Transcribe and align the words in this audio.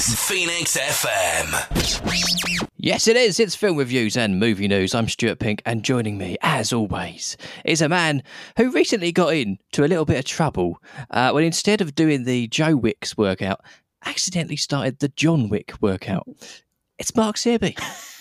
is 0.00 0.14
Phoenix 0.14 0.78
FM. 0.78 2.64
Yes, 2.78 3.06
it 3.06 3.16
is. 3.16 3.38
It's 3.38 3.54
film 3.54 3.76
reviews 3.76 4.16
and 4.16 4.40
movie 4.40 4.66
news. 4.66 4.94
I'm 4.94 5.08
Stuart 5.08 5.40
Pink, 5.40 5.60
and 5.66 5.82
joining 5.82 6.16
me, 6.16 6.38
as 6.40 6.72
always, 6.72 7.36
is 7.66 7.82
a 7.82 7.88
man 7.88 8.22
who 8.56 8.70
recently 8.70 9.12
got 9.12 9.34
into 9.34 9.84
a 9.84 9.88
little 9.88 10.06
bit 10.06 10.18
of 10.18 10.24
trouble 10.24 10.80
uh, 11.10 11.32
when 11.32 11.44
instead 11.44 11.82
of 11.82 11.94
doing 11.94 12.24
the 12.24 12.48
Joe 12.48 12.76
Wicks 12.76 13.18
workout, 13.18 13.60
accidentally 14.06 14.56
started 14.56 15.00
the 15.00 15.08
John 15.08 15.50
Wick 15.50 15.74
workout. 15.82 16.26
It's 16.98 17.14
Mark 17.14 17.36
Searby. 17.36 17.76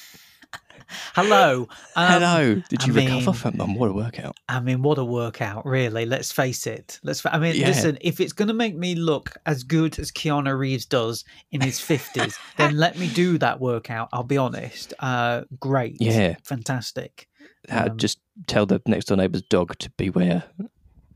Hello. 1.15 1.67
Um, 1.95 2.07
Hello. 2.11 2.55
Did 2.69 2.81
I 2.81 2.85
you 2.85 2.93
recover 2.93 3.25
mean- 3.25 3.33
from 3.33 3.57
them? 3.57 3.75
What 3.75 3.89
a 3.89 3.93
workout. 3.93 4.37
I 4.47 4.59
mean, 4.59 4.81
what 4.81 4.97
a 4.97 5.05
workout, 5.05 5.65
really. 5.65 6.05
Let's 6.05 6.31
face 6.31 6.65
it. 6.67 6.99
Let's. 7.03 7.25
I 7.25 7.37
mean, 7.39 7.55
Yeah. 7.55 7.67
listen. 7.67 7.97
If 8.01 8.19
it's 8.19 8.33
going 8.33 8.47
to 8.47 8.53
make 8.53 8.75
me 8.75 8.95
look 8.95 9.35
as 9.45 9.63
good 9.63 9.97
as 9.99 10.11
Keanu 10.11 10.57
Reeves 10.57 10.85
does 10.85 11.23
in 11.51 11.61
his 11.61 11.79
fifties, 11.79 12.37
then 12.57 12.77
let 12.77 12.97
me 12.97 13.07
do 13.09 13.37
that 13.39 13.59
workout. 13.59 14.09
I'll 14.13 14.23
be 14.23 14.37
honest. 14.37 14.93
Uh, 14.99 15.43
great. 15.59 15.97
Yeah. 15.99 16.35
Fantastic. 16.43 17.27
Um, 17.69 17.97
just 17.97 18.19
tell 18.47 18.65
the 18.65 18.81
next 18.87 19.05
door 19.05 19.17
neighbour's 19.17 19.41
dog 19.43 19.77
to 19.79 19.89
beware. 19.91 20.43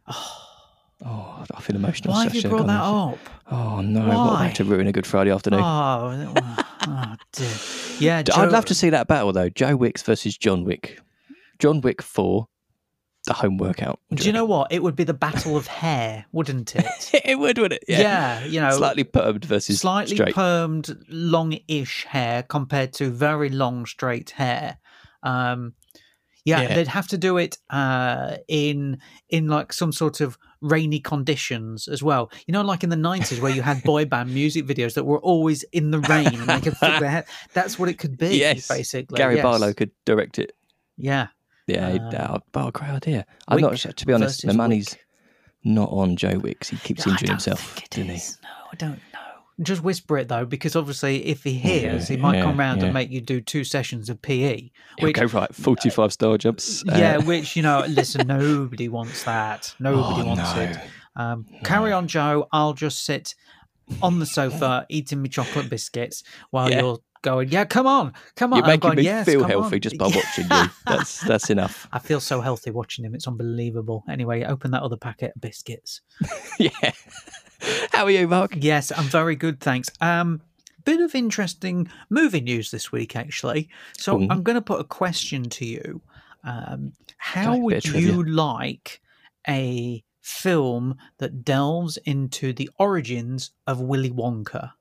Oh, 0.08 0.50
I 1.06 1.62
feel 1.62 1.76
emotional. 1.76 2.14
Why 2.14 2.24
have 2.24 2.36
you 2.36 2.44
brought 2.44 2.68
that 2.68 2.82
up? 2.82 3.18
Oh 3.52 3.82
no! 3.82 4.08
What 4.08 4.14
a 4.14 4.18
Why? 4.18 4.48
way 4.48 4.54
to 4.54 4.64
ruin 4.64 4.88
a 4.88 4.92
good 4.92 5.06
Friday 5.06 5.32
afternoon. 5.32 5.62
Oh, 5.62 6.34
oh 6.88 7.16
dear. 7.34 7.56
Yeah. 8.00 8.24
I'd 8.36 8.52
love 8.52 8.66
to 8.66 8.76
see 8.76 8.90
that 8.90 9.08
battle 9.08 9.34
though. 9.34 9.50
Joe 9.50 9.76
Wicks 9.76 10.02
versus 10.02 10.38
John 10.38 10.64
Wick. 10.64 11.00
John 11.60 11.82
Wick 11.82 12.02
four, 12.02 12.48
the 13.26 13.34
home 13.34 13.58
workout. 13.58 14.00
Do 14.14 14.26
you 14.26 14.32
know 14.34 14.46
what? 14.46 14.72
It 14.72 14.82
would 14.82 14.96
be 14.96 15.04
the 15.04 15.14
battle 15.14 15.58
of 15.58 15.68
hair, 15.68 16.26
wouldn't 16.32 16.76
it? 16.76 17.12
it 17.26 17.38
would, 17.38 17.58
would 17.58 17.74
it? 17.74 17.84
yeah. 17.88 18.44
You 18.46 18.62
know, 18.62 18.72
slightly 18.72 19.04
permed 19.04 19.46
versus 19.46 19.82
slightly 19.82 20.16
straight. 20.16 20.36
permed, 20.36 21.04
long-ish 21.10 22.06
hair 22.06 22.44
compared 22.44 22.94
to 22.94 23.10
very 23.10 23.50
long, 23.50 23.86
straight 23.86 24.32
hair. 24.32 24.78
Um, 25.22 25.74
yeah, 26.46 26.62
Yeah. 26.62 26.76
they'd 26.76 26.88
have 26.88 27.08
to 27.10 27.18
do 27.18 27.38
it 27.38 27.58
uh, 27.70 28.38
in 28.48 29.00
in 29.30 29.48
like 29.48 29.74
some 29.74 29.92
sort 29.92 30.22
of 30.22 30.38
rainy 30.62 31.00
conditions 31.00 31.88
as 31.88 32.02
well. 32.04 32.32
You 32.48 32.52
know, 32.54 32.62
like 32.62 32.84
in 32.84 32.90
the 32.90 32.96
nineties 32.96 33.40
where 33.42 33.52
you 33.54 33.62
had 33.62 33.84
boy 33.94 34.06
band 34.06 34.34
music 34.34 34.66
videos 34.66 34.94
that 34.96 35.06
were 35.06 35.20
always 35.20 35.64
in 35.72 35.92
the 35.92 36.00
rain 36.00 36.28
and 36.28 36.48
they 36.48 36.60
could 36.62 36.76
their 37.00 37.10
hair. 37.10 37.26
That's 37.54 37.78
what 37.80 37.90
it 37.90 37.98
could 37.98 38.18
be. 38.18 38.38
yes, 38.38 38.68
basically. 38.68 39.18
Gary 39.18 39.36
yes. 39.36 39.44
Barlow 39.44 39.74
could 39.74 39.92
direct 40.06 40.40
it. 40.40 40.54
Yeah. 40.98 41.28
Yeah, 41.66 41.98
Uh, 42.14 42.16
uh, 42.18 42.40
oh, 42.56 42.72
great 42.72 42.90
idea. 42.90 43.26
I'm 43.48 43.62
not 43.62 43.78
to 43.78 44.06
be 44.06 44.12
honest. 44.12 44.46
The 44.46 44.54
money's 44.54 44.90
Wick. 44.92 45.00
not 45.64 45.90
on 45.92 46.18
Joe 46.18 46.38
Wicks. 46.40 46.68
He 46.70 46.78
keeps 46.78 47.08
I 47.08 47.12
injuring 47.12 47.32
himself, 47.32 47.80
doesn't 47.90 48.10
he? 48.10 48.18
No, 48.44 48.50
I 48.72 48.76
don't. 48.76 49.00
Just 49.62 49.84
whisper 49.84 50.18
it 50.18 50.28
though, 50.30 50.46
because 50.46 50.76
obviously, 50.76 51.26
if 51.28 51.44
he 51.44 51.54
hears, 51.54 52.08
he 52.08 52.18
might 52.18 52.38
yeah, 52.38 52.44
come 52.44 52.60
round 52.60 52.80
yeah. 52.82 52.86
and 52.86 52.94
make 52.94 53.12
you 53.12 53.22
do 53.22 53.40
two 53.40 53.64
sessions 53.64 54.10
of 54.10 54.22
PE. 54.22 54.72
Which, 55.00 55.16
go 55.16 55.26
right, 55.26 55.54
forty-five 55.54 56.12
star 56.12 56.38
jumps. 56.40 56.84
uh, 56.90 56.96
yeah, 56.98 57.18
which 57.18 57.56
you 57.56 57.62
know, 57.62 57.86
listen, 57.88 58.26
nobody 58.28 58.90
wants 58.90 59.24
that. 59.24 59.76
Nobody 59.80 60.22
oh, 60.22 60.26
wants 60.26 60.56
no. 60.56 60.62
it. 60.62 60.78
Um, 61.16 61.46
Carry 61.64 61.92
on, 61.92 62.08
Joe. 62.08 62.48
I'll 62.52 62.74
just 62.74 63.06
sit 63.06 63.36
on 64.02 64.20
the 64.20 64.26
sofa 64.26 64.86
eating 64.90 65.22
my 65.22 65.28
chocolate 65.28 65.70
biscuits 65.70 66.24
while 66.50 66.72
Yeah. 66.72 66.82
you're 66.82 67.00
going. 67.24 67.50
Yeah, 67.50 67.66
come 67.66 67.88
on, 67.88 68.14
come 68.36 68.54
on. 68.54 68.60
You're 68.60 68.68
making 68.68 68.80
going, 68.82 68.98
me 68.98 69.04
yes, 69.04 69.26
feel 69.26 69.44
healthy 69.44 69.78
on." 69.78 69.82
just 69.82 69.98
by 69.98 70.06
watching 70.16 70.46
you. 70.52 70.70
That's 70.86 71.22
that's 71.22 71.50
enough. 71.50 71.88
I 71.94 71.98
feel 71.98 72.20
so 72.20 72.40
healthy 72.42 72.70
watching 72.70 73.04
him. 73.04 73.16
It's 73.16 73.28
unbelievable. 73.28 74.04
Anyway, 74.08 74.44
open 74.44 74.70
that 74.72 74.84
other 74.84 74.98
packet 74.98 75.34
of 75.36 75.42
biscuits. 75.42 76.02
yeah. 76.60 76.92
How 77.92 78.04
are 78.04 78.12
you, 78.12 78.28
Mark? 78.28 78.54
Yes, 78.58 78.92
I'm 78.96 79.06
very 79.06 79.36
good, 79.36 79.60
thanks. 79.60 79.90
Um, 80.02 80.42
bit 80.86 81.00
of 81.00 81.16
interesting 81.16 81.90
movie 82.10 82.42
news 82.42 82.72
this 82.72 82.92
week, 82.92 83.16
actually. 83.16 83.70
So 83.98 84.22
Ooh. 84.22 84.28
I'm 84.30 84.44
going 84.44 84.56
to 84.56 84.62
put 84.62 84.82
a 84.82 84.84
question 84.84 85.44
to 85.46 85.66
you. 85.66 86.02
Um, 86.44 86.92
how 87.18 87.56
would 87.56 87.86
you 87.86 88.24
like 88.24 89.02
a 89.48 90.04
film 90.22 90.98
that 91.20 91.46
delves 91.46 91.98
into 91.98 92.52
the 92.52 92.70
origins 92.80 93.52
of 93.66 93.80
Willy 93.80 94.12
Wonka? 94.12 94.72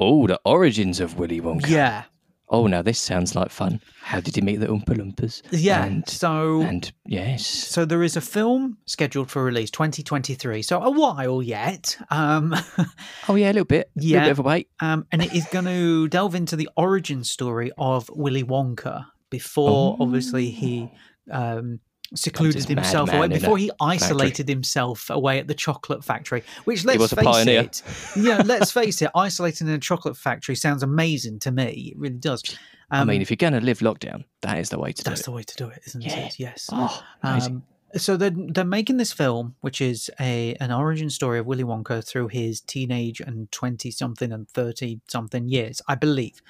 Oh, 0.00 0.26
the 0.26 0.40
origins 0.44 1.00
of 1.00 1.18
Willy 1.18 1.40
Wonka. 1.40 1.68
Yeah, 1.68 2.04
Oh, 2.50 2.66
now 2.66 2.80
this 2.80 2.98
sounds 2.98 3.34
like 3.34 3.50
fun. 3.50 3.78
How 4.00 4.20
did 4.20 4.34
he 4.34 4.40
meet 4.40 4.56
the 4.56 4.68
Oompa 4.68 4.96
Loompas? 4.96 5.42
yeah. 5.50 5.84
And, 5.84 6.08
so, 6.08 6.62
and 6.62 6.90
yes. 7.06 7.46
so 7.46 7.84
there 7.84 8.02
is 8.02 8.16
a 8.16 8.22
film 8.22 8.78
scheduled 8.86 9.30
for 9.30 9.44
release 9.44 9.70
2023. 9.70 10.62
So 10.62 10.80
a 10.80 10.90
while 10.90 11.42
yet. 11.42 11.98
Um, 12.10 12.54
Oh, 13.28 13.34
yeah, 13.34 13.48
a 13.48 13.52
little 13.52 13.66
bit. 13.66 13.90
A 13.98 14.00
Yeah. 14.02 14.12
little 14.20 14.24
bit 14.28 14.30
of 14.30 14.38
a 14.38 14.42
wait. 14.48 14.68
um, 14.80 15.06
and 15.12 15.22
it 15.22 15.34
is 15.34 15.44
going 15.52 15.66
to 15.66 16.08
delve 16.08 16.34
into 16.34 16.56
the 16.56 16.70
origin 16.74 17.22
story 17.22 17.70
of 17.76 18.08
Willy 18.14 18.44
Wonka 18.44 19.04
before, 19.28 19.98
obviously, 20.00 20.48
he 20.48 20.90
um, 21.30 21.80
secluded 22.14 22.64
himself 22.64 23.12
away, 23.12 23.28
before 23.28 23.58
he 23.58 23.70
isolated 23.80 24.48
himself 24.48 25.10
away 25.10 25.38
at 25.38 25.46
the 25.48 25.54
chocolate 25.54 26.04
factory. 26.04 26.42
Which, 26.64 26.84
let's 26.84 27.12
face 27.12 27.46
it, 27.46 27.82
yeah, 28.16 28.42
let's 28.44 28.70
face 28.72 29.02
it, 29.02 29.10
isolating 29.14 29.68
in 29.68 29.74
a 29.74 29.78
chocolate 29.78 30.16
factory 30.16 30.54
sounds 30.56 30.82
amazing 30.82 31.38
to 31.40 31.50
me. 31.50 31.92
It 31.94 31.98
really 31.98 32.16
does. 32.16 32.42
I 32.90 33.00
Um, 33.00 33.08
mean, 33.08 33.20
if 33.20 33.30
you're 33.30 33.36
going 33.36 33.52
to 33.52 33.60
live 33.60 33.80
lockdown, 33.80 34.24
that 34.40 34.58
is 34.58 34.70
the 34.70 34.78
way 34.78 34.92
to 34.92 35.02
do 35.04 35.08
it. 35.08 35.10
that's 35.10 35.24
the 35.26 35.30
way 35.32 35.42
to 35.42 35.56
do 35.56 35.68
it, 35.68 35.82
isn't 35.86 36.02
Yeah. 36.02 36.16
it? 36.20 36.38
Yes. 36.38 36.70
Oh. 36.72 37.02
Um, 37.22 37.62
so 37.96 38.16
they're 38.16 38.32
they're 38.34 38.64
making 38.64 38.96
this 38.98 39.12
film, 39.12 39.54
which 39.60 39.80
is 39.80 40.10
a 40.20 40.54
an 40.60 40.70
origin 40.72 41.08
story 41.10 41.38
of 41.38 41.46
Willy 41.46 41.64
Wonka 41.64 42.02
through 42.06 42.28
his 42.28 42.60
teenage 42.60 43.20
and 43.20 43.50
twenty 43.52 43.90
something 43.90 44.30
and 44.32 44.48
thirty 44.48 45.00
something 45.08 45.48
years, 45.48 45.80
I 45.88 45.94
believe. 45.94 46.40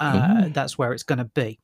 Uh, 0.00 0.44
Ooh. 0.46 0.48
that's 0.50 0.76
where 0.76 0.92
it's 0.92 1.02
going 1.02 1.18
to 1.18 1.24
be. 1.24 1.58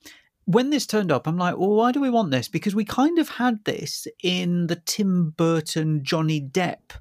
When 0.45 0.71
this 0.71 0.87
turned 0.87 1.13
up, 1.13 1.27
I'm 1.27 1.37
like, 1.39 1.57
well, 1.57 1.71
why 1.71 1.93
do 1.93 2.01
we 2.01 2.11
want 2.11 2.31
this? 2.33 2.49
Because 2.49 2.75
we 2.75 2.85
kind 2.85 3.19
of 3.19 3.29
had 3.29 3.65
this 3.65 4.07
in 4.23 4.67
the 4.67 4.77
Tim 4.77 5.31
Burton 5.37 6.03
Johnny 6.03 6.41
Depp 6.41 6.93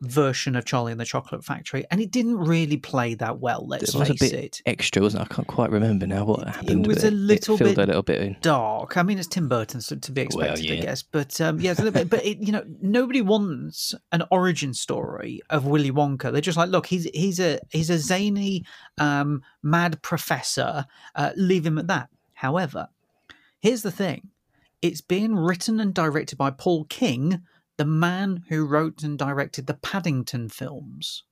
version 0.00 0.56
of 0.56 0.64
Charlie 0.64 0.90
and 0.90 1.00
the 1.00 1.04
Chocolate 1.04 1.44
Factory, 1.44 1.84
and 1.92 2.00
it 2.00 2.10
didn't 2.10 2.36
really 2.36 2.76
play 2.76 3.14
that 3.14 3.38
well. 3.38 3.64
Let's 3.68 3.94
it 3.94 3.98
was 4.00 4.10
a 4.10 4.14
face 4.14 4.30
bit 4.32 4.44
it. 4.44 4.62
extra, 4.66 5.00
wasn't 5.00 5.22
it? 5.22 5.28
I 5.30 5.34
can't 5.36 5.46
quite 5.46 5.70
remember 5.70 6.08
now 6.08 6.24
what 6.24 6.44
happened. 6.48 6.84
It 6.86 6.88
was 6.88 7.04
a 7.04 7.06
it- 7.06 7.12
little 7.12 7.54
it 7.54 7.58
bit 7.60 7.78
a 7.78 7.86
little 7.86 8.02
bit 8.02 8.20
in. 8.20 8.36
dark. 8.40 8.96
I 8.96 9.04
mean, 9.04 9.16
it's 9.20 9.28
Tim 9.28 9.48
Burton, 9.48 9.80
so 9.80 9.94
to 9.94 10.10
be 10.10 10.26
Well, 10.34 10.48
expected, 10.50 10.80
I 10.80 10.82
guess. 10.82 11.04
But 11.04 11.40
um, 11.40 11.60
yeah, 11.60 11.70
it's 11.70 11.78
a 11.78 11.84
little 11.84 12.00
bit. 12.00 12.10
But 12.10 12.24
it, 12.26 12.38
you 12.38 12.50
know, 12.50 12.64
nobody 12.80 13.20
wants 13.22 13.94
an 14.10 14.24
origin 14.32 14.74
story 14.74 15.40
of 15.50 15.66
Willy 15.66 15.92
Wonka. 15.92 16.32
They're 16.32 16.40
just 16.40 16.58
like, 16.58 16.70
look, 16.70 16.86
he's 16.86 17.04
he's 17.14 17.38
a 17.38 17.60
he's 17.70 17.88
a 17.90 17.98
zany, 17.98 18.64
um, 18.98 19.42
mad 19.62 20.02
professor. 20.02 20.84
Uh, 21.14 21.30
leave 21.36 21.64
him 21.64 21.78
at 21.78 21.86
that. 21.86 22.08
However, 22.42 22.88
here's 23.60 23.82
the 23.82 23.92
thing: 23.92 24.30
it's 24.82 25.00
being 25.00 25.36
written 25.36 25.78
and 25.78 25.94
directed 25.94 26.36
by 26.36 26.50
Paul 26.50 26.84
King, 26.86 27.42
the 27.78 27.84
man 27.84 28.42
who 28.48 28.66
wrote 28.66 29.04
and 29.04 29.16
directed 29.16 29.68
the 29.68 29.74
Paddington 29.74 30.48
films. 30.48 31.22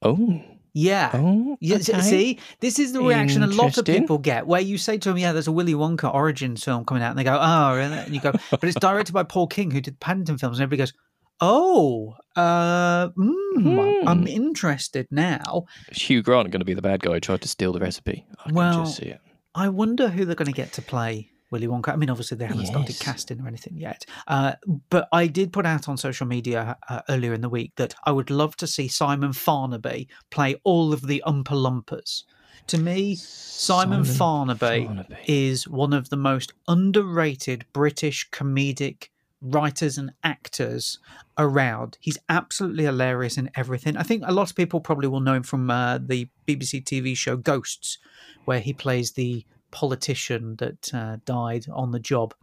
Oh, 0.00 0.40
Yeah. 0.72 1.10
oh, 1.12 1.58
okay. 1.62 2.00
see, 2.00 2.38
this 2.60 2.78
is 2.78 2.94
the 2.94 3.02
reaction 3.02 3.42
a 3.42 3.46
lot 3.46 3.76
of 3.76 3.84
people 3.84 4.16
get 4.16 4.46
where 4.46 4.60
you 4.62 4.78
say 4.78 4.96
to 4.96 5.10
them, 5.10 5.18
"Yeah, 5.18 5.32
there's 5.32 5.48
a 5.48 5.52
Willy 5.52 5.74
Wonka 5.74 6.12
origins 6.12 6.64
film 6.64 6.86
coming 6.86 7.02
out," 7.02 7.10
and 7.10 7.18
they 7.18 7.24
go, 7.24 7.38
"Oh," 7.38 7.74
and 7.78 8.14
you 8.14 8.20
go, 8.22 8.32
"But 8.50 8.64
it's 8.64 8.78
directed 8.80 9.12
by 9.12 9.22
Paul 9.24 9.48
King, 9.48 9.70
who 9.70 9.82
did 9.82 10.00
Paddington 10.00 10.38
films," 10.38 10.58
and 10.58 10.62
everybody 10.64 10.78
goes, 10.78 10.94
"Oh, 11.42 12.14
uh, 12.36 13.10
mm, 13.10 14.06
I'm 14.06 14.20
Hmm. 14.22 14.26
interested 14.26 15.08
now." 15.10 15.64
Hugh 15.92 16.22
Grant 16.22 16.50
going 16.50 16.60
to 16.60 16.64
be 16.64 16.72
the 16.74 16.80
bad 16.80 17.00
guy 17.02 17.12
who 17.12 17.20
tried 17.20 17.42
to 17.42 17.48
steal 17.48 17.72
the 17.74 17.80
recipe? 17.80 18.24
I 18.46 18.52
Well, 18.52 18.76
can 18.76 18.84
just 18.86 18.96
see 18.96 19.06
it. 19.10 19.20
I 19.56 19.70
wonder 19.70 20.08
who 20.08 20.26
they're 20.26 20.34
going 20.34 20.46
to 20.46 20.52
get 20.52 20.72
to 20.74 20.82
play 20.82 21.30
Willy 21.50 21.66
Wonka. 21.66 21.88
I 21.88 21.96
mean, 21.96 22.10
obviously 22.10 22.36
they 22.36 22.44
haven't 22.44 22.66
started 22.66 22.98
casting 23.00 23.40
or 23.40 23.48
anything 23.48 23.78
yet. 23.78 24.04
Uh, 24.26 24.52
but 24.90 25.08
I 25.12 25.26
did 25.28 25.52
put 25.52 25.64
out 25.64 25.88
on 25.88 25.96
social 25.96 26.26
media 26.26 26.76
uh, 26.90 27.00
earlier 27.08 27.32
in 27.32 27.40
the 27.40 27.48
week 27.48 27.72
that 27.76 27.94
I 28.04 28.12
would 28.12 28.30
love 28.30 28.56
to 28.56 28.66
see 28.66 28.86
Simon 28.86 29.30
Farnaby 29.30 30.08
play 30.30 30.56
all 30.64 30.92
of 30.92 31.06
the 31.06 31.22
Oompa 31.26 31.44
Loompas. 31.44 32.24
To 32.68 32.78
me, 32.78 33.14
Simon, 33.14 34.02
Farnaby, 34.02 34.88
Farnaby. 34.88 35.16
is 35.26 35.66
one 35.66 35.92
of 35.92 36.10
the 36.10 36.16
most 36.16 36.52
underrated 36.68 37.64
British 37.72 38.28
comedic 38.30 39.08
writers 39.50 39.98
and 39.98 40.12
actors 40.22 40.98
around. 41.38 41.98
He's 42.00 42.18
absolutely 42.28 42.84
hilarious 42.84 43.38
in 43.38 43.50
everything. 43.54 43.96
I 43.96 44.02
think 44.02 44.22
a 44.26 44.32
lot 44.32 44.50
of 44.50 44.56
people 44.56 44.80
probably 44.80 45.08
will 45.08 45.20
know 45.20 45.34
him 45.34 45.42
from 45.42 45.70
uh, 45.70 45.98
the 45.98 46.28
BBC 46.46 46.84
TV 46.84 47.16
show 47.16 47.36
Ghosts, 47.36 47.98
where 48.44 48.60
he 48.60 48.72
plays 48.72 49.12
the 49.12 49.44
politician 49.70 50.56
that 50.56 50.92
uh, 50.94 51.18
died 51.24 51.66
on 51.72 51.92
the 51.92 52.00
job. 52.00 52.34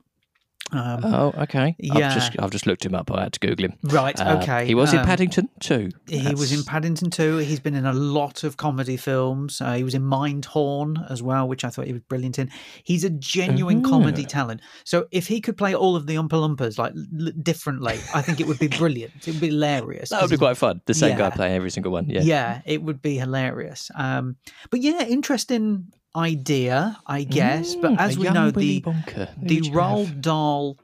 Um, 0.73 1.05
Oh, 1.05 1.33
okay. 1.43 1.75
Yeah. 1.79 2.07
I've 2.07 2.13
just 2.13 2.35
I've 2.39 2.51
just 2.51 2.65
looked 2.67 2.85
him 2.85 2.95
up. 2.95 3.11
I 3.11 3.23
had 3.23 3.33
to 3.33 3.39
Google 3.39 3.65
him. 3.65 3.73
right. 3.83 4.19
Uh, 4.19 4.39
okay. 4.41 4.65
He 4.65 4.75
was 4.75 4.91
in 4.93 4.99
um, 4.99 5.05
Paddington 5.05 5.49
too. 5.59 5.89
He 6.07 6.33
was 6.35 6.51
in 6.51 6.63
Paddington 6.63 7.09
too. 7.11 7.37
He's 7.37 7.59
been 7.59 7.75
in 7.75 7.85
a 7.85 7.93
lot 7.93 8.43
of 8.43 8.57
comedy 8.57 8.97
films. 8.97 9.61
Uh, 9.61 9.73
he 9.73 9.83
was 9.83 9.93
in 9.93 10.01
Mindhorn 10.03 11.09
as 11.11 11.21
well, 11.21 11.47
which 11.47 11.63
I 11.63 11.69
thought 11.69 11.85
he 11.87 11.93
was 11.93 12.01
brilliant 12.01 12.39
in. 12.39 12.49
He's 12.83 13.03
a 13.03 13.09
genuine 13.09 13.83
comedy 13.83 14.23
Ah. 14.25 14.29
talent. 14.29 14.61
So 14.83 15.07
if 15.11 15.27
he 15.27 15.41
could 15.41 15.57
play 15.57 15.75
all 15.75 15.95
of 15.95 16.07
the 16.07 16.15
Oompa 16.15 16.29
Loompas 16.29 16.77
like 16.77 16.93
l- 16.93 17.31
differently, 17.41 17.99
I 18.13 18.21
think 18.21 18.39
it 18.39 18.47
would 18.47 18.59
be 18.59 18.67
brilliant. 18.67 19.13
It 19.27 19.31
would 19.33 19.41
be 19.41 19.47
hilarious. 19.49 20.09
That 20.09 20.21
would 20.21 20.31
be 20.31 20.37
quite 20.37 20.57
fun. 20.57 20.81
The 20.85 20.93
same 20.93 21.17
guy 21.17 21.29
playing 21.29 21.53
every 21.55 21.71
single 21.71 21.91
one. 21.91 22.09
Yeah. 22.09 22.21
yeah, 22.21 22.61
it 22.65 22.81
would 22.83 23.01
be 23.01 23.17
hilarious. 23.17 23.91
Um, 23.95 24.35
but 24.69 24.81
yeah, 24.81 25.03
interesting 25.03 25.91
idea, 26.15 26.97
I 27.07 27.23
guess. 27.23 27.75
but 27.75 27.93
Mm, 27.93 27.99
as 27.99 28.17
we 28.17 28.29
know, 28.29 28.51
Willy 28.53 28.79
the 28.79 28.81
Wonka. 28.81 29.29
Who 29.39 29.47
the 29.47 29.61
would 29.61 29.71
Roald? 29.73 30.21
Dahl 30.21 30.77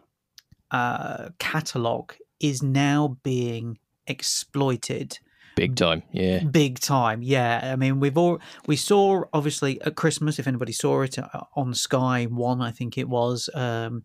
uh, 0.72 1.30
catalog 1.40 2.12
is 2.40 2.62
now 2.64 3.18
being 3.24 3.78
exploited 4.08 5.20
big 5.56 5.76
time. 5.76 6.04
Yeah. 6.14 6.42
big 6.44 6.80
time 6.80 7.22
yeah 7.22 7.72
i 7.74 7.76
mean 7.76 8.00
we've 8.00 8.18
all 8.18 8.40
we 8.66 8.78
saw 8.78 9.24
obviously 9.34 9.82
at 9.82 9.96
christmas 9.96 10.40
if 10.40 10.48
anybody 10.48 10.72
saw 10.72 11.02
it 11.02 11.20
uh, 11.20 11.28
on 11.56 11.74
sky 11.74 12.26
one 12.26 12.62
i 12.62 12.72
think 12.72 12.98
it 12.98 13.10
was 13.10 13.50
um 13.56 14.04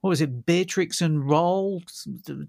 what 0.00 0.08
was 0.08 0.20
it 0.22 0.46
beatrix 0.46 1.02
and 1.02 1.22
Roald 1.24 1.82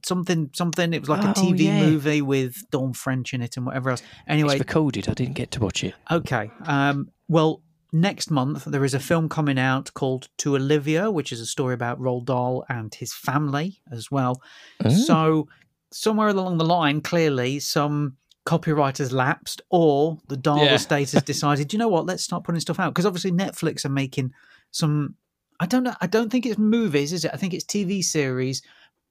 something 0.06 0.50
something 0.54 0.94
it 0.94 1.02
was 1.02 1.10
like 1.10 1.24
a 1.26 1.30
Oh, 1.32 1.34
tv 1.34 1.60
yeah. 1.66 1.82
movie 1.82 2.22
with 2.22 2.56
dawn 2.72 2.94
french 2.94 3.34
in 3.34 3.42
it 3.42 3.58
and 3.58 3.66
whatever 3.66 3.90
else 3.90 4.04
anyway 4.28 4.54
It's 4.54 4.60
recorded. 4.60 5.10
I 5.10 5.14
didn't 5.14 5.34
get 5.36 5.52
to 5.52 5.60
watch 5.60 5.84
it. 5.84 5.94
Okay. 6.10 6.50
Um, 6.66 7.10
well, 7.28 7.62
next 7.92 8.30
month 8.30 8.66
there 8.66 8.84
is 8.84 8.94
a 8.94 9.00
film 9.00 9.30
coming 9.30 9.58
out 9.58 9.94
called 9.94 10.28
To 10.40 10.56
Olivia, 10.56 11.10
which 11.12 11.32
is 11.32 11.40
a 11.40 11.46
story 11.46 11.74
about 11.74 12.00
Roald 12.00 12.26
Dahl 12.26 12.66
and 12.70 12.94
his 12.94 13.14
family 13.14 13.80
as 13.92 14.12
well. 14.12 14.42
Oh. 14.84 14.90
So 14.90 15.48
somewhere 15.92 16.28
along 16.28 16.58
the 16.58 16.66
line, 16.66 17.02
clearly 17.02 17.60
some 17.60 18.18
copywriters 18.46 19.12
lapsed, 19.12 19.62
or 19.70 20.18
the 20.28 20.38
Dahl 20.38 20.64
Yeah. 20.66 20.76
estate 20.76 21.12
has 21.12 21.24
decided, 21.34 21.74
you 21.74 21.80
know 21.80 21.88
what, 21.90 22.06
let's 22.06 22.24
start 22.24 22.44
putting 22.44 22.62
stuff 22.62 22.80
out 22.80 22.94
because 22.94 23.06
obviously 23.06 23.32
Netflix 23.32 23.86
are 23.86 23.90
making 23.90 24.34
some. 24.72 25.16
I 25.60 25.66
don't 25.66 25.84
know. 25.84 25.96
I 26.02 26.08
don't 26.08 26.30
think 26.32 26.46
it's 26.46 26.58
movies, 26.60 27.12
is 27.12 27.26
it? 27.26 27.32
I 27.34 27.38
think 27.38 27.54
it's 27.54 27.66
TV 27.66 28.04
series 28.04 28.62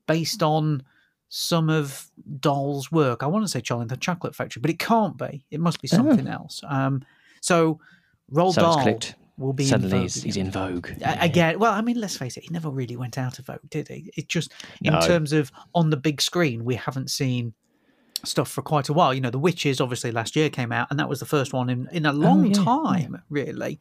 based 0.06 0.42
on 0.44 0.84
some 1.28 1.68
of 1.68 2.08
Dahl's 2.38 2.92
work. 2.92 3.24
I 3.24 3.26
want 3.26 3.44
to 3.44 3.48
say 3.48 3.60
Charlie 3.60 3.82
and 3.82 3.90
the 3.90 3.96
Chocolate 3.96 4.32
Factory, 4.34 4.60
but 4.60 4.70
it 4.70 4.78
can't 4.78 5.16
be. 5.18 5.44
It 5.50 5.58
must 5.58 5.82
be 5.82 5.88
Oh. 5.92 5.96
something 5.96 6.28
else. 6.28 6.60
Um, 6.68 7.02
so 7.40 7.80
Roald 8.32 8.54
So 8.54 8.62
Dahl 8.62 8.82
clicked. 8.82 9.14
will 9.38 9.52
be 9.52 9.64
in 9.64 9.68
Suddenly 9.68 9.90
vogue 9.90 10.02
he's, 10.02 10.22
he's 10.22 10.36
in 10.36 10.50
vogue. 10.50 10.88
Yeah. 10.98 11.22
again. 11.24 11.58
Well, 11.58 11.72
I 11.72 11.80
mean, 11.80 12.00
let's 12.00 12.16
face 12.16 12.36
it, 12.36 12.44
he 12.44 12.48
never 12.50 12.70
really 12.70 12.96
went 12.96 13.18
out 13.18 13.38
of 13.38 13.46
vogue, 13.46 13.60
did 13.70 13.88
he? 13.88 14.10
It 14.16 14.28
just 14.28 14.52
in 14.82 14.92
No. 14.92 15.00
terms 15.00 15.32
of 15.32 15.52
on 15.74 15.90
the 15.90 15.96
big 15.96 16.20
screen, 16.20 16.64
we 16.64 16.74
haven't 16.74 17.10
seen 17.10 17.54
stuff 18.24 18.50
for 18.50 18.62
quite 18.62 18.88
a 18.88 18.92
while. 18.92 19.14
You 19.14 19.20
know, 19.20 19.30
The 19.30 19.38
Witches 19.38 19.80
obviously 19.80 20.10
last 20.10 20.36
year 20.36 20.50
came 20.50 20.72
out, 20.72 20.88
and 20.90 20.98
that 20.98 21.08
was 21.08 21.20
the 21.20 21.26
first 21.26 21.52
one 21.52 21.70
in 21.70 21.88
in 21.92 22.06
a 22.06 22.10
oh, 22.10 22.14
long 22.14 22.46
yeah, 22.46 22.58
yeah. 22.58 22.64
time, 22.64 23.22
really. 23.28 23.78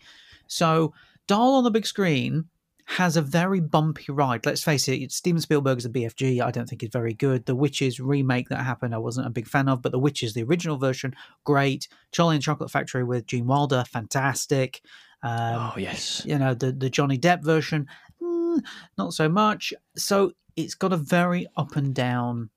So 0.48 0.94
Dahl 1.28 1.56
on 1.56 1.64
the 1.64 1.72
big 1.72 1.88
screen 1.88 2.46
has 2.86 3.18
a 3.18 3.22
very 3.22 3.60
bumpy 3.60 4.12
ride. 4.12 4.46
Let's 4.46 4.64
face 4.64 4.88
it, 4.88 5.12
Steven 5.12 5.42
Spielberg's 5.42 5.86
a 5.86 5.90
BFG. 5.90 6.42
I 6.42 6.52
don't 6.52 6.70
think 6.70 6.84
is 6.84 6.90
very 6.92 7.14
good. 7.14 7.46
The 7.46 7.56
Witches 7.56 8.00
remake 8.00 8.50
that 8.50 8.64
happened, 8.64 8.94
I 8.94 9.00
wasn't 9.00 9.28
a 9.28 9.32
big 9.32 9.48
fan 9.48 9.68
of, 9.68 9.82
but 9.82 9.92
The 9.92 10.00
Witches, 10.00 10.34
the 10.34 10.44
original 10.44 10.78
version, 10.78 11.16
great. 11.44 11.88
Charlie 12.12 12.36
and 12.36 12.44
Chocolate 12.44 12.72
Factory 12.72 13.04
with 13.04 13.26
Gene 13.26 13.48
Wilder, 13.48 13.84
fantastic. 13.88 14.82
Um, 15.24 15.72
oh 15.74 15.74
yes. 15.78 16.24
you 16.26 16.38
know 16.38 16.54
the 16.54 16.72
the 16.72 16.90
Johnny 16.90 17.18
Depp 17.18 17.44
version, 17.44 17.88
mm, 18.22 18.64
not 18.98 19.14
so 19.14 19.28
much. 19.28 19.74
So 19.98 20.34
it's 20.56 20.76
got 20.76 20.94
a 20.94 20.98
very 20.98 21.48
up 21.58 21.76
and 21.76 21.96
down. 21.96 22.50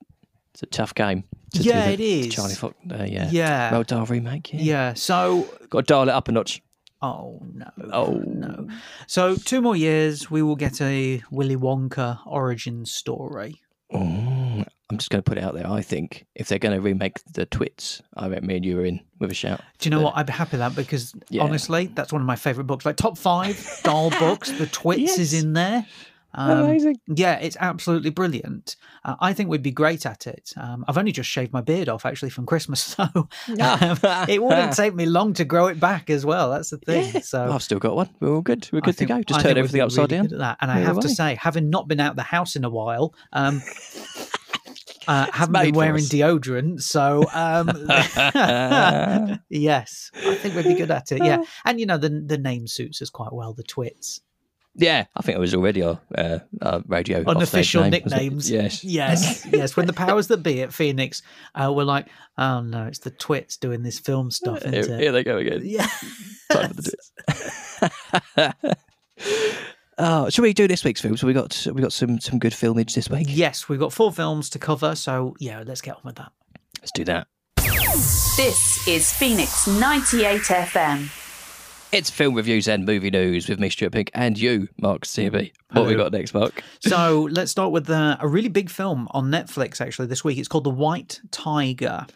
It's 0.53 0.63
a 0.63 0.67
tough 0.67 0.95
game. 0.95 1.25
to 1.55 1.63
Yeah, 1.63 1.95
the 1.97 2.21
is. 2.21 2.35
Charlie 2.35 2.55
Fox. 2.55 2.75
Uh, 2.91 3.05
yeah. 3.09 3.31
Yeah, 3.31 3.71
Roald 3.71 3.87
Dahl 3.87 4.05
remake. 4.07 4.53
Yeah. 4.53 4.61
yeah. 4.61 4.95
So 4.95 5.49
Got 5.71 5.87
to 5.87 5.87
dial 5.87 6.03
it 6.03 6.09
up 6.11 6.29
a 6.29 6.33
notch. 6.33 6.61
Oh 7.01 7.41
no, 7.55 7.71
Oh 7.93 8.23
no. 8.27 8.69
So 9.07 9.37
two 9.37 9.61
more 9.61 9.77
years, 9.77 10.31
we 10.31 10.43
will 10.43 10.57
get 10.57 10.81
a 10.81 11.23
Willy 11.31 11.57
Wonka 11.57 12.19
origin 12.27 12.85
story. 12.85 13.61
Mm, 13.93 14.67
I'm 14.91 14.99
just 14.99 15.09
going 15.11 15.23
to 15.23 15.29
put 15.31 15.39
it 15.39 15.45
out 15.45 15.55
there. 15.55 15.67
I 15.67 15.81
think 15.81 16.27
if 16.35 16.49
they're 16.49 16.59
going 16.59 16.75
to 16.75 16.81
remake 16.81 17.19
the 17.33 17.47
Twits, 17.47 18.03
I 18.17 18.29
bet 18.29 18.43
me 18.43 18.57
and 18.57 18.65
you 18.65 18.79
are 18.81 18.85
in 18.85 19.01
with 19.19 19.31
a 19.31 19.35
shout. 19.35 19.61
Do 19.79 19.87
you 19.89 19.91
know 19.93 19.99
But- 19.99 20.05
what? 20.05 20.17
I'd 20.17 20.27
be 20.27 20.33
happy 20.33 20.53
with 20.53 20.61
that 20.61 20.75
because 20.77 21.15
Yeah. 21.31 21.43
honestly, 21.43 21.87
that's 21.87 22.13
one 22.13 22.21
of 22.21 22.27
my 22.27 22.37
favorite 22.37 22.65
books. 22.65 22.85
Like 22.85 22.97
top 22.97 23.17
five 23.17 23.81
Dahl 23.85 24.11
books. 24.11 24.51
The 24.51 24.67
Twits 24.67 25.19
is 25.19 25.33
in 25.33 25.53
there. 25.55 25.87
Um, 26.35 26.65
Amazing. 26.65 27.01
Yeah, 27.07 27.39
it's 27.39 27.57
absolutely 27.59 28.11
brilliant. 28.11 28.77
Uh, 29.05 29.17
I 29.19 29.33
think 29.33 29.49
we'd 29.49 29.63
be 29.63 29.71
great 29.71 30.05
at 30.05 30.27
it. 30.27 30.53
Um, 30.59 30.85
I've 30.87 30.99
only 30.99 31.11
just 31.11 31.29
shaved 31.31 31.53
my 31.55 31.63
beard 31.63 31.89
off 31.89 32.05
actually 32.05 32.29
from 32.31 32.45
Christmas, 32.45 32.81
so 32.97 33.05
um, 33.15 33.29
it 34.29 34.43
wouldn't 34.43 34.73
take 34.77 34.95
me 34.95 35.07
long 35.07 35.33
to 35.35 35.45
grow 35.45 35.69
it 35.69 35.81
back 35.81 36.11
as 36.11 36.27
well. 36.27 36.51
That's 36.51 36.71
the 36.71 36.79
thing. 36.79 37.11
Yeah. 37.15 37.21
So 37.21 37.45
Well, 37.45 37.53
I've 37.55 37.63
still 37.63 37.79
got 37.79 37.97
one. 37.97 38.11
We're 38.21 38.35
all 38.35 38.43
good. 38.43 38.69
We're 38.73 38.81
good 38.83 38.97
think- 38.97 39.09
to 39.09 39.15
go. 39.17 39.23
Just 39.23 39.41
I 39.41 39.43
turn 39.43 39.57
everything 39.59 39.81
upside 39.81 40.11
really 40.11 40.17
down. 40.17 40.27
good 40.27 40.33
at 40.35 40.39
that. 40.41 40.59
And 40.61 40.71
I 40.71 40.77
Move 40.79 40.87
have 40.87 41.01
to 41.01 41.09
say, 41.09 41.35
having 41.35 41.71
not 41.71 41.89
been 41.89 42.01
out 42.01 42.15
the 42.17 42.23
house 42.23 42.57
in 42.57 42.65
a 42.65 42.71
while, 42.71 43.15
um, 43.33 43.63
uh, 45.09 45.27
haven't 45.33 45.55
been 45.63 45.75
wearing 45.75 46.05
deodorant, 46.05 46.83
so 46.83 47.25
um, 47.33 47.69
yes, 49.49 50.11
I 50.15 50.35
think 50.35 50.55
we'd 50.55 50.65
be 50.67 50.75
good 50.75 50.91
at 50.91 51.11
it. 51.13 51.25
Yeah, 51.25 51.43
and 51.65 51.81
you 51.81 51.87
know 51.87 51.97
the 51.99 52.11
the 52.11 52.39
name 52.39 52.67
suits 52.67 53.01
us 53.01 53.09
quite 53.11 53.33
well. 53.33 53.55
The 53.55 53.63
twits. 53.63 54.21
Yeah, 54.79 55.07
I 55.17 55.23
think 55.23 55.37
it 55.37 55.41
was 55.41 55.55
already 55.55 55.83
our, 55.83 56.01
uh, 56.17 56.39
our 56.63 56.83
radio 56.87 57.25
unofficial 57.27 57.83
name, 57.83 57.91
nicknames. 57.91 58.49
Yes. 58.51 58.85
yes, 58.85 59.45
yes. 59.53 59.77
When 59.77 59.87
the 59.87 59.93
powers 59.93 60.29
that 60.29 60.39
be 60.39 60.63
at 60.63 60.73
Phoenix 60.73 61.23
uh, 61.55 61.73
were 61.73 61.85
like, 61.85 62.07
"Oh 62.39 62.61
no, 62.61 62.87
it's 62.87 63.01
the 63.01 63.11
twits 63.11 63.57
doing 63.57 63.83
this 63.83 63.99
film 63.99 64.31
stuff." 64.31 64.63
Here, 64.63 64.75
Isn't 64.75 65.01
here 65.01 65.09
it? 65.09 65.13
they 65.13 65.25
go 65.25 65.39
again. 65.39 65.63
Yeah. 65.65 65.87
Time 66.53 66.73
for 66.73 66.83
the 66.83 66.97
twits. 68.37 68.75
oh, 69.99 70.31
shall 70.31 70.43
we 70.43 70.53
do 70.53 70.69
this 70.69 70.85
week's 70.85 71.01
films? 71.01 71.23
We 71.23 71.33
got 71.33 71.67
we 71.73 71.83
got 71.83 71.93
some 71.93 72.21
some 72.21 72.39
good 72.39 72.53
filmage 72.53 72.95
this 72.95 73.11
week. 73.11 73.27
yes, 73.29 73.69
we've 73.69 73.81
got 73.81 73.93
four 73.93 74.13
films 74.13 74.49
to 74.51 74.59
cover, 74.59 74.95
so 74.95 75.35
yeah, 75.41 75.63
let's 75.67 75.81
get 75.81 75.97
on 75.97 76.03
with 76.05 76.17
that. 76.17 76.33
Let's 76.81 76.93
do 76.93 77.05
that. 77.05 77.27
This 78.37 78.87
is 78.87 79.13
Phoenix 79.13 79.67
98 79.67 80.41
FM. 80.43 81.28
It's 81.91 82.11
film 82.11 82.35
reviews 82.35 82.69
and 82.69 82.85
movie 82.85 83.11
news 83.11 83.49
with 83.49 83.59
me, 83.59 83.71
Stuart 83.71 83.93
Pink, 83.93 84.11
and 84.13 84.39
you, 84.39 84.69
Mark 84.79 85.07
Searby. 85.07 85.53
What 85.73 85.87
we 85.87 85.95
got 85.95 86.13
next, 86.13 86.35
Mark? 86.35 86.63
So 86.81 87.29
let's 87.31 87.51
start 87.51 87.73
with 87.73 87.89
uh, 87.89 88.19
a 88.21 88.29
really 88.29 88.51
big 88.51 88.69
film 88.69 89.09
on 89.13 89.31
Netflix. 89.31 89.81
Actually, 89.81 90.09
this 90.09 90.23
week 90.23 90.37
it's 90.37 90.49
called 90.49 90.65
The 90.65 90.71
White 90.71 91.21
Tiger. 91.31 92.07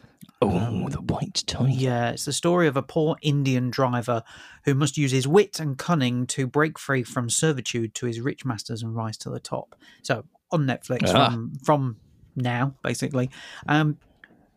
Oh, 0.43 0.89
the 0.91 1.01
White 1.01 1.45
Tiger. 1.47 1.71
Yeah, 1.71 2.11
it's 2.11 2.27
the 2.27 2.35
story 2.35 2.67
of 2.69 2.77
a 2.77 2.83
poor 2.83 3.17
Indian 3.23 3.71
driver 3.71 4.23
who 4.67 4.75
must 4.75 4.99
use 4.99 5.11
his 5.11 5.27
wit 5.27 5.59
and 5.59 5.79
cunning 5.79 6.27
to 6.29 6.47
break 6.47 6.79
free 6.79 7.03
from 7.03 7.31
servitude 7.31 7.95
to 7.95 8.07
his 8.07 8.21
rich 8.21 8.45
masters 8.45 8.83
and 8.83 8.95
rise 8.95 9.17
to 9.19 9.31
the 9.31 9.41
top. 9.41 9.75
So 10.03 10.25
on 10.51 10.67
Netflix 10.67 11.09
Ah. 11.15 11.31
from 11.31 11.53
from 11.65 11.97
now, 12.37 12.75
basically. 12.83 13.31
Um, 13.67 13.97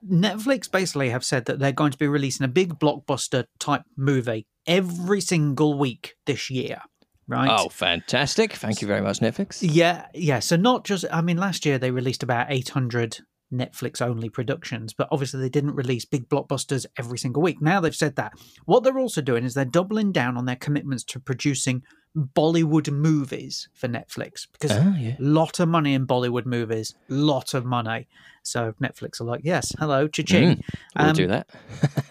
Netflix 0.05 0.69
basically 0.69 1.09
have 1.11 1.23
said 1.23 1.45
that 1.45 1.59
they're 1.59 1.71
going 1.71 1.91
to 1.93 1.97
be 1.97 2.07
releasing 2.07 2.43
a 2.43 2.49
big 2.49 2.79
blockbuster 2.79 3.45
type 3.59 3.83
movie 3.95 4.45
every 4.67 5.21
single 5.21 5.77
week 5.77 6.15
this 6.25 6.49
year. 6.49 6.81
Right. 7.27 7.49
Oh, 7.49 7.69
fantastic! 7.69 8.53
Thank 8.53 8.81
you 8.81 8.87
very 8.87 9.01
much, 9.01 9.19
Netflix. 9.19 9.59
Yeah, 9.61 10.05
yeah. 10.13 10.39
So 10.39 10.55
not 10.57 10.85
just, 10.85 11.05
I 11.11 11.21
mean, 11.21 11.37
last 11.37 11.65
year 11.65 11.79
they 11.79 11.89
released 11.89 12.21
about 12.21 12.47
800 12.51 13.17
Netflix 13.51 14.01
only 14.01 14.29
productions, 14.29 14.93
but 14.93 15.07
obviously 15.11 15.39
they 15.39 15.49
didn't 15.49 15.75
release 15.75 16.05
big 16.05 16.29
blockbusters 16.29 16.85
every 16.99 17.17
single 17.17 17.41
week. 17.41 17.61
Now 17.61 17.79
they've 17.79 17.95
said 17.95 18.15
that. 18.15 18.33
What 18.65 18.83
they're 18.83 18.99
also 18.99 19.21
doing 19.21 19.43
is 19.43 19.53
they're 19.53 19.65
doubling 19.65 20.11
down 20.11 20.37
on 20.37 20.45
their 20.45 20.55
commitments 20.55 21.03
to 21.05 21.19
producing 21.19 21.81
Bollywood 22.15 22.89
movies 22.91 23.67
for 23.73 23.87
Netflix 23.87 24.47
because 24.51 24.71
Ah, 24.71 24.95
yeah. 24.97 25.15
lot 25.19 25.59
of 25.59 25.67
money 25.67 25.93
in 25.93 26.07
Bollywood 26.07 26.45
movies, 26.45 26.95
lot 27.09 27.53
of 27.53 27.65
money. 27.65 28.07
So 28.43 28.73
Netflix 28.81 29.19
are 29.19 29.25
like, 29.25 29.41
yes, 29.43 29.73
hello, 29.79 30.07
cha-ching. 30.07 30.61
We'll 30.97 31.07
Um, 31.09 31.15
do 31.15 31.27
that. 31.27 31.47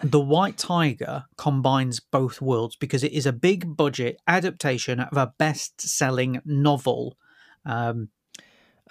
The 0.03 0.19
White 0.19 0.57
Tiger 0.57 1.25
combines 1.37 1.99
both 1.99 2.39
worlds 2.41 2.75
because 2.75 3.03
it 3.03 3.11
is 3.13 3.25
a 3.25 3.33
big 3.33 3.75
budget 3.75 4.19
adaptation 4.27 4.99
of 4.99 5.17
a 5.17 5.33
best-selling 5.39 6.41
novel. 6.45 7.17
Um, 7.65 8.09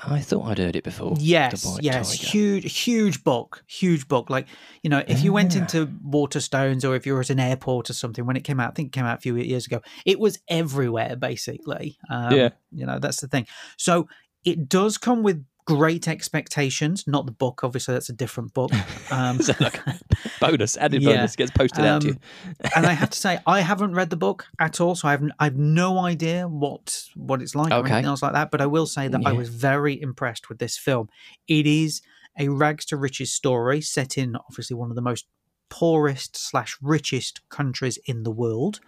I 0.02 0.20
thought 0.20 0.46
I'd 0.46 0.58
heard 0.58 0.74
it 0.76 0.82
before. 0.82 1.14
yes, 1.20 1.78
yes, 1.80 2.16
Tiger. 2.18 2.30
huge, 2.30 2.78
huge 2.78 3.22
book, 3.22 3.62
huge 3.68 4.08
book. 4.08 4.28
Like 4.28 4.46
you 4.82 4.90
know, 4.90 5.04
if 5.06 5.22
you 5.22 5.32
went 5.32 5.54
Ah. 5.54 5.60
into 5.60 5.86
Waterstones 5.86 6.84
or 6.88 6.96
if 6.96 7.06
you 7.06 7.14
were 7.14 7.20
at 7.20 7.30
an 7.30 7.38
airport 7.38 7.90
or 7.90 7.92
something 7.92 8.26
when 8.26 8.36
it 8.36 8.42
came 8.44 8.58
out, 8.58 8.70
I 8.70 8.74
think 8.74 8.88
it 8.88 8.92
came 8.92 9.04
out 9.06 9.18
a 9.18 9.20
few 9.20 9.36
years 9.36 9.66
ago. 9.66 9.80
It 10.04 10.18
was 10.18 10.40
everywhere, 10.48 11.14
basically. 11.16 11.96
Um, 12.10 12.34
Yeah. 12.34 12.48
you 12.72 12.86
know 12.86 12.98
that's 12.98 13.20
the 13.20 13.28
thing. 13.28 13.46
So 13.78 14.08
it 14.44 14.68
does 14.68 14.98
come 14.98 15.22
with 15.22 15.44
Great 15.66 16.08
Expectations, 16.08 17.04
not 17.06 17.24
the 17.26 17.32
book. 17.32 17.64
Obviously, 17.64 17.94
that's 17.94 18.10
a 18.10 18.12
different 18.14 18.52
book. 18.54 18.70
Um, 19.10 19.38
So, 19.40 19.52
like, 19.60 19.80
bonus, 20.40 20.76
added 20.76 21.02
Yeah. 21.02 21.16
bonus 21.16 21.36
gets 21.36 21.50
posted 21.50 21.84
out 21.84 22.00
to 22.02 22.08
you. 22.08 22.14
um, 22.14 22.54
and 22.76 22.86
I 22.86 22.92
have 22.92 23.10
to 23.10 23.18
say, 23.18 23.38
I 23.46 23.60
haven't 23.60 23.92
read 23.94 24.10
the 24.10 24.16
book 24.16 24.46
at 24.58 24.80
all, 24.80 24.94
so 24.94 25.08
I 25.08 25.12
have 25.12 25.22
I've 25.38 25.56
no 25.56 25.98
idea 25.98 26.48
what 26.48 27.04
what 27.14 27.40
it's 27.42 27.54
like 27.54 27.72
or 27.72 27.86
anything 27.86 28.06
else 28.06 28.22
like 28.22 28.32
that. 28.32 28.50
But 28.50 28.60
I 28.60 28.66
will 28.66 28.86
say 28.86 29.08
that 29.08 29.20
I 29.24 29.32
was 29.32 29.48
very 29.50 30.00
impressed 30.00 30.48
with 30.48 30.58
this 30.58 30.76
film. 30.78 31.08
It 31.48 31.66
is 31.66 32.00
a 32.38 32.48
rags 32.48 32.84
to 32.86 32.96
riches 32.96 33.32
story 33.32 33.80
set 33.80 34.18
in 34.18 34.36
obviously 34.36 34.74
one 34.76 34.90
of 34.90 34.96
the 34.96 35.02
most 35.02 35.26
poorest 35.68 36.36
slash 36.36 36.76
richest 36.82 37.46
countries 37.48 37.98
in 38.06 38.22
the 38.22 38.30
world. 38.30 38.80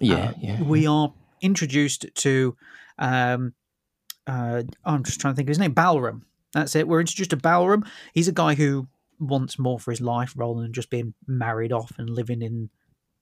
Yeah, 0.00 0.16
Uh, 0.28 0.32
yeah. 0.38 0.62
We 0.62 0.86
are 0.86 1.12
introduced 1.40 2.06
to, 2.14 2.56
um, 2.98 3.54
uh, 4.26 4.62
I'm 4.84 5.02
just 5.04 5.20
trying 5.20 5.34
to 5.34 5.36
think 5.36 5.46
of 5.48 5.50
his 5.50 5.58
name, 5.58 5.74
Balram. 5.74 6.22
That's 6.52 6.74
it. 6.76 6.86
We're 6.88 7.00
introduced 7.00 7.30
to 7.30 7.36
Balram. 7.36 7.86
He's 8.12 8.28
a 8.28 8.32
guy 8.32 8.54
who 8.54 8.86
wants 9.18 9.58
more 9.58 9.78
for 9.78 9.90
his 9.90 10.00
life 10.00 10.32
rather 10.36 10.60
than 10.60 10.72
just 10.72 10.90
being 10.90 11.14
married 11.26 11.72
off 11.72 11.92
and 11.98 12.08
living 12.10 12.42
in 12.42 12.70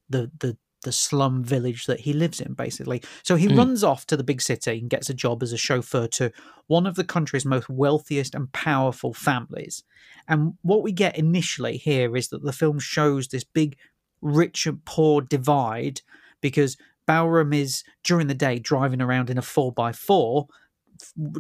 the 0.09 0.31
the 0.41 0.57
the 0.85 0.91
slum 0.93 1.45
village 1.45 1.87
that 1.87 2.01
he 2.01 2.13
lives 2.13 2.41
in, 2.41 2.55
basically. 2.55 3.01
So 3.23 3.37
he 3.37 3.47
Mm. 3.47 3.57
runs 3.57 3.85
off 3.85 4.05
to 4.09 4.17
the 4.17 4.25
big 4.25 4.43
city 4.43 4.81
and 4.81 4.91
gets 4.91 5.09
a 5.09 5.15
job 5.15 5.41
as 5.41 5.53
a 5.53 5.57
chauffeur 5.57 6.09
to 6.09 6.33
one 6.67 6.89
of 6.89 6.97
the 6.97 7.05
country's 7.05 7.45
most 7.45 7.69
wealthiest 7.69 8.35
and 8.35 8.51
powerful 8.51 9.15
families. 9.15 9.85
And 10.27 10.55
what 10.63 10.83
we 10.83 10.91
get 10.91 11.17
initially 11.17 11.77
here 11.77 12.17
is 12.17 12.29
that 12.31 12.43
the 12.43 12.53
film 12.53 12.81
shows 12.81 13.29
this 13.29 13.45
big 13.45 13.77
rich 14.21 14.67
and 14.67 14.85
poor 14.85 15.21
divide 15.21 16.01
because 16.41 16.77
Balram 17.09 17.55
is 17.55 17.85
during 18.03 18.27
the 18.27 18.35
day 18.35 18.59
driving 18.59 19.01
around 19.01 19.31
in 19.31 19.39
a 19.39 19.43
4x4 19.43 20.43
f- 20.43 20.47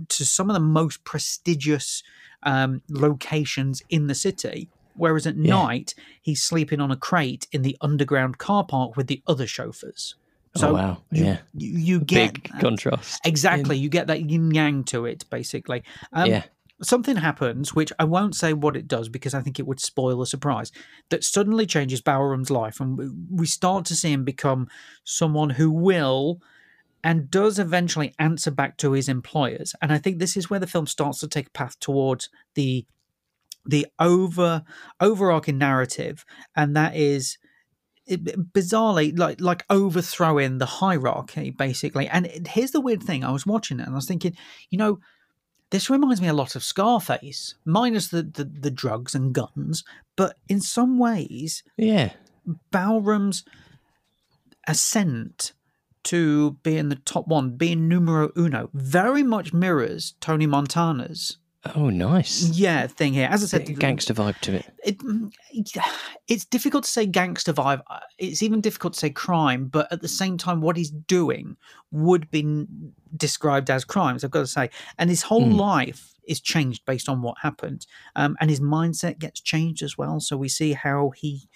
to 0.09 0.25
some 0.25 0.51
of 0.51 0.55
the 0.55 0.61
most 0.61 1.05
prestigious 1.05 2.03
um, 2.43 2.83
locations 2.89 3.83
in 3.89 4.07
the 4.07 4.15
city. 4.15 4.69
Whereas 4.95 5.27
at 5.27 5.37
Yeah. 5.37 5.55
night, 5.55 5.95
he's 6.21 6.43
sleeping 6.43 6.81
on 6.81 6.91
a 6.91 6.97
crate 6.97 7.47
in 7.53 7.63
the 7.63 7.77
underground 7.81 8.39
car 8.39 8.65
park 8.65 8.97
with 8.97 9.07
the 9.07 9.23
other 9.27 9.47
chauffeurs. 9.47 10.17
So 10.55 10.69
oh, 10.69 10.75
wow. 10.75 11.03
you, 11.11 11.25
yeah. 11.25 11.39
you, 11.55 11.79
you 11.79 12.01
get 12.01 12.35
Big 12.35 12.53
that. 12.53 12.61
contrast. 12.61 13.21
exactly. 13.25 13.79
You 13.79 13.89
get 13.89 14.07
that 14.09 14.29
yin 14.29 14.51
yang 14.51 14.85
to 14.85 15.07
it, 15.07 15.25
basically. 15.31 15.83
Um, 16.13 16.29
yeah. 16.29 16.43
something 16.83 17.17
happens, 17.17 17.75
which 17.75 17.91
I 17.99 18.05
won't 18.05 18.35
say 18.35 18.53
what 18.53 18.77
it 18.77 18.87
does 18.87 19.09
because 19.09 19.33
I 19.33 19.41
think 19.41 19.59
it 19.59 19.67
would 19.67 19.81
spoil 19.81 20.19
the 20.19 20.27
surprise, 20.27 20.71
that 21.09 21.25
suddenly 21.25 21.65
changes 21.65 22.03
Balram's 22.03 22.51
life. 22.51 22.81
And 22.81 23.29
we 23.31 23.47
start 23.47 23.87
to 23.87 23.97
see 23.97 24.13
him 24.13 24.25
become 24.25 24.69
someone 25.05 25.51
who 25.51 25.71
will 25.71 26.43
and 27.05 27.31
does 27.31 27.59
eventually 27.59 28.15
answer 28.19 28.51
back 28.51 28.77
to 28.79 28.93
his 28.93 29.09
employers. 29.09 29.75
And 29.83 29.93
I 29.93 29.99
think 29.99 30.19
this 30.19 30.37
is 30.37 30.49
where 30.49 30.61
the 30.61 30.67
film 30.67 30.87
starts 30.87 31.19
to 31.21 31.29
take 31.29 31.49
a 31.49 31.51
path 31.51 31.79
towards 31.81 32.29
the 32.55 32.87
the 33.65 33.87
over 33.99 34.65
overarching 35.01 35.59
narrative, 35.59 36.25
and 36.57 36.77
that 36.77 36.97
is 36.97 37.39
it, 38.07 38.53
bizarrely 38.53 39.17
like 39.17 39.41
like 39.41 39.65
overthrowing 39.71 40.59
the 40.59 40.67
hierarchy 40.67 41.51
basically 41.51 42.09
and 42.09 42.27
it, 42.27 42.49
here's 42.49 42.73
the 42.73 42.81
weird 42.81 43.01
thing 43.01 43.23
i 43.23 43.31
was 43.31 43.47
watching 43.47 43.79
it 43.79 43.85
and 43.85 43.93
i 43.93 43.95
was 43.95 44.07
thinking 44.07 44.37
you 44.71 44.77
know 44.77 44.99
this 45.71 45.89
reminds 45.89 46.21
me 46.21 46.27
a 46.27 46.33
lot 46.33 46.57
of 46.57 46.65
scarface 46.65 47.55
minus 47.65 48.09
the 48.09 48.25
the, 48.25 48.43
the 48.45 48.73
drugs 48.73 49.15
and 49.15 49.33
guns 49.33 49.85
but 50.17 50.37
in 50.49 50.61
some 50.61 50.99
ways 50.99 51.63
Yeah. 51.77 52.13
Balram's 52.73 53.45
ascent 54.67 55.53
to 56.05 56.53
being 56.63 56.89
the 56.89 56.97
top 56.97 57.29
one, 57.29 57.57
being 57.57 57.89
numero 57.89 58.31
uno, 58.37 58.71
very 58.75 59.23
much 59.23 59.53
mirrors 59.53 60.15
Tony 60.21 60.47
Montana's 60.47 61.39
Oh, 61.77 61.91
nice. 61.91 62.59
yeah 62.59 62.89
thing 62.89 63.13
here. 63.13 63.29
As 63.31 63.45
I 63.45 63.47
said, 63.47 63.79
gangster 63.79 64.13
vibe 64.15 64.37
to 64.41 64.55
it. 64.57 64.67
it, 64.85 64.97
it's 66.27 66.45
difficult 66.45 66.83
to 66.85 66.91
say 66.91 67.07
gangster 67.07 67.53
vibe. 67.53 67.83
Uh, 67.89 68.01
It's 68.19 68.43
even 68.43 68.61
difficult 68.61 68.95
to 68.95 68.99
say 68.99 69.11
crime, 69.11 69.67
but 69.67 69.91
at 69.93 70.01
the 70.03 70.09
same 70.09 70.37
time, 70.37 70.61
what 70.61 70.77
he's 70.77 70.91
doing 70.91 71.57
would 71.93 72.31
be 72.33 72.67
described 73.17 73.71
as 73.71 73.85
crimes. 73.85 74.25
I've 74.25 74.31
got 74.33 74.41
to 74.41 74.47
say, 74.49 74.71
and 74.99 75.09
his 75.09 75.23
whole 75.23 75.47
Hmm. 75.47 75.57
life 75.57 76.15
is 76.27 76.41
changed 76.41 76.85
based 76.85 77.09
on 77.09 77.23
what 77.23 77.37
happened, 77.43 77.87
um, 78.17 78.37
and 78.41 78.51
his 78.51 78.61
mindset 78.61 79.19
gets 79.21 79.41
changed 79.41 79.83
as 79.83 79.97
well. 79.97 80.19
So 80.21 80.37
we 80.37 80.49
see 80.49 80.73
how 80.73 81.11
he 81.11 81.49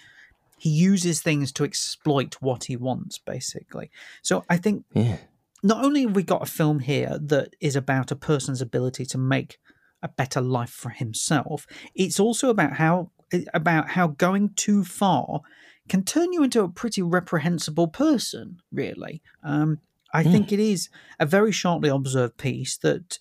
he 0.58 0.70
uses 0.70 1.20
things 1.22 1.52
to 1.52 1.64
exploit 1.64 2.36
what 2.40 2.64
he 2.64 2.76
wants, 2.76 3.18
basically. 3.18 3.90
So 4.22 4.44
I 4.48 4.56
think 4.56 4.84
Yeah. 4.94 5.18
not 5.62 5.84
only 5.84 6.02
have 6.02 6.16
we 6.16 6.22
got 6.22 6.42
a 6.42 6.50
film 6.50 6.80
here 6.80 7.18
that 7.20 7.54
is 7.60 7.76
about 7.76 8.10
a 8.10 8.16
person's 8.16 8.60
ability 8.62 9.04
to 9.06 9.18
make 9.18 9.58
a 10.02 10.08
better 10.08 10.40
life 10.40 10.70
for 10.70 10.90
himself, 10.90 11.66
it's 11.94 12.20
also 12.20 12.48
about 12.50 12.74
how 12.74 13.10
about 13.52 13.90
how 13.90 14.06
going 14.06 14.50
too 14.54 14.84
far 14.84 15.40
can 15.88 16.04
turn 16.04 16.32
you 16.32 16.44
into 16.44 16.62
a 16.62 16.68
pretty 16.68 17.02
reprehensible 17.02 17.88
person. 17.88 18.60
Really, 18.72 19.20
um, 19.42 19.80
I 20.14 20.22
Hmm. 20.22 20.30
think 20.32 20.52
it 20.52 20.60
is 20.60 20.88
a 21.18 21.26
very 21.26 21.52
sharply 21.52 21.88
observed 21.88 22.36
piece 22.38 22.76
that 22.78 23.18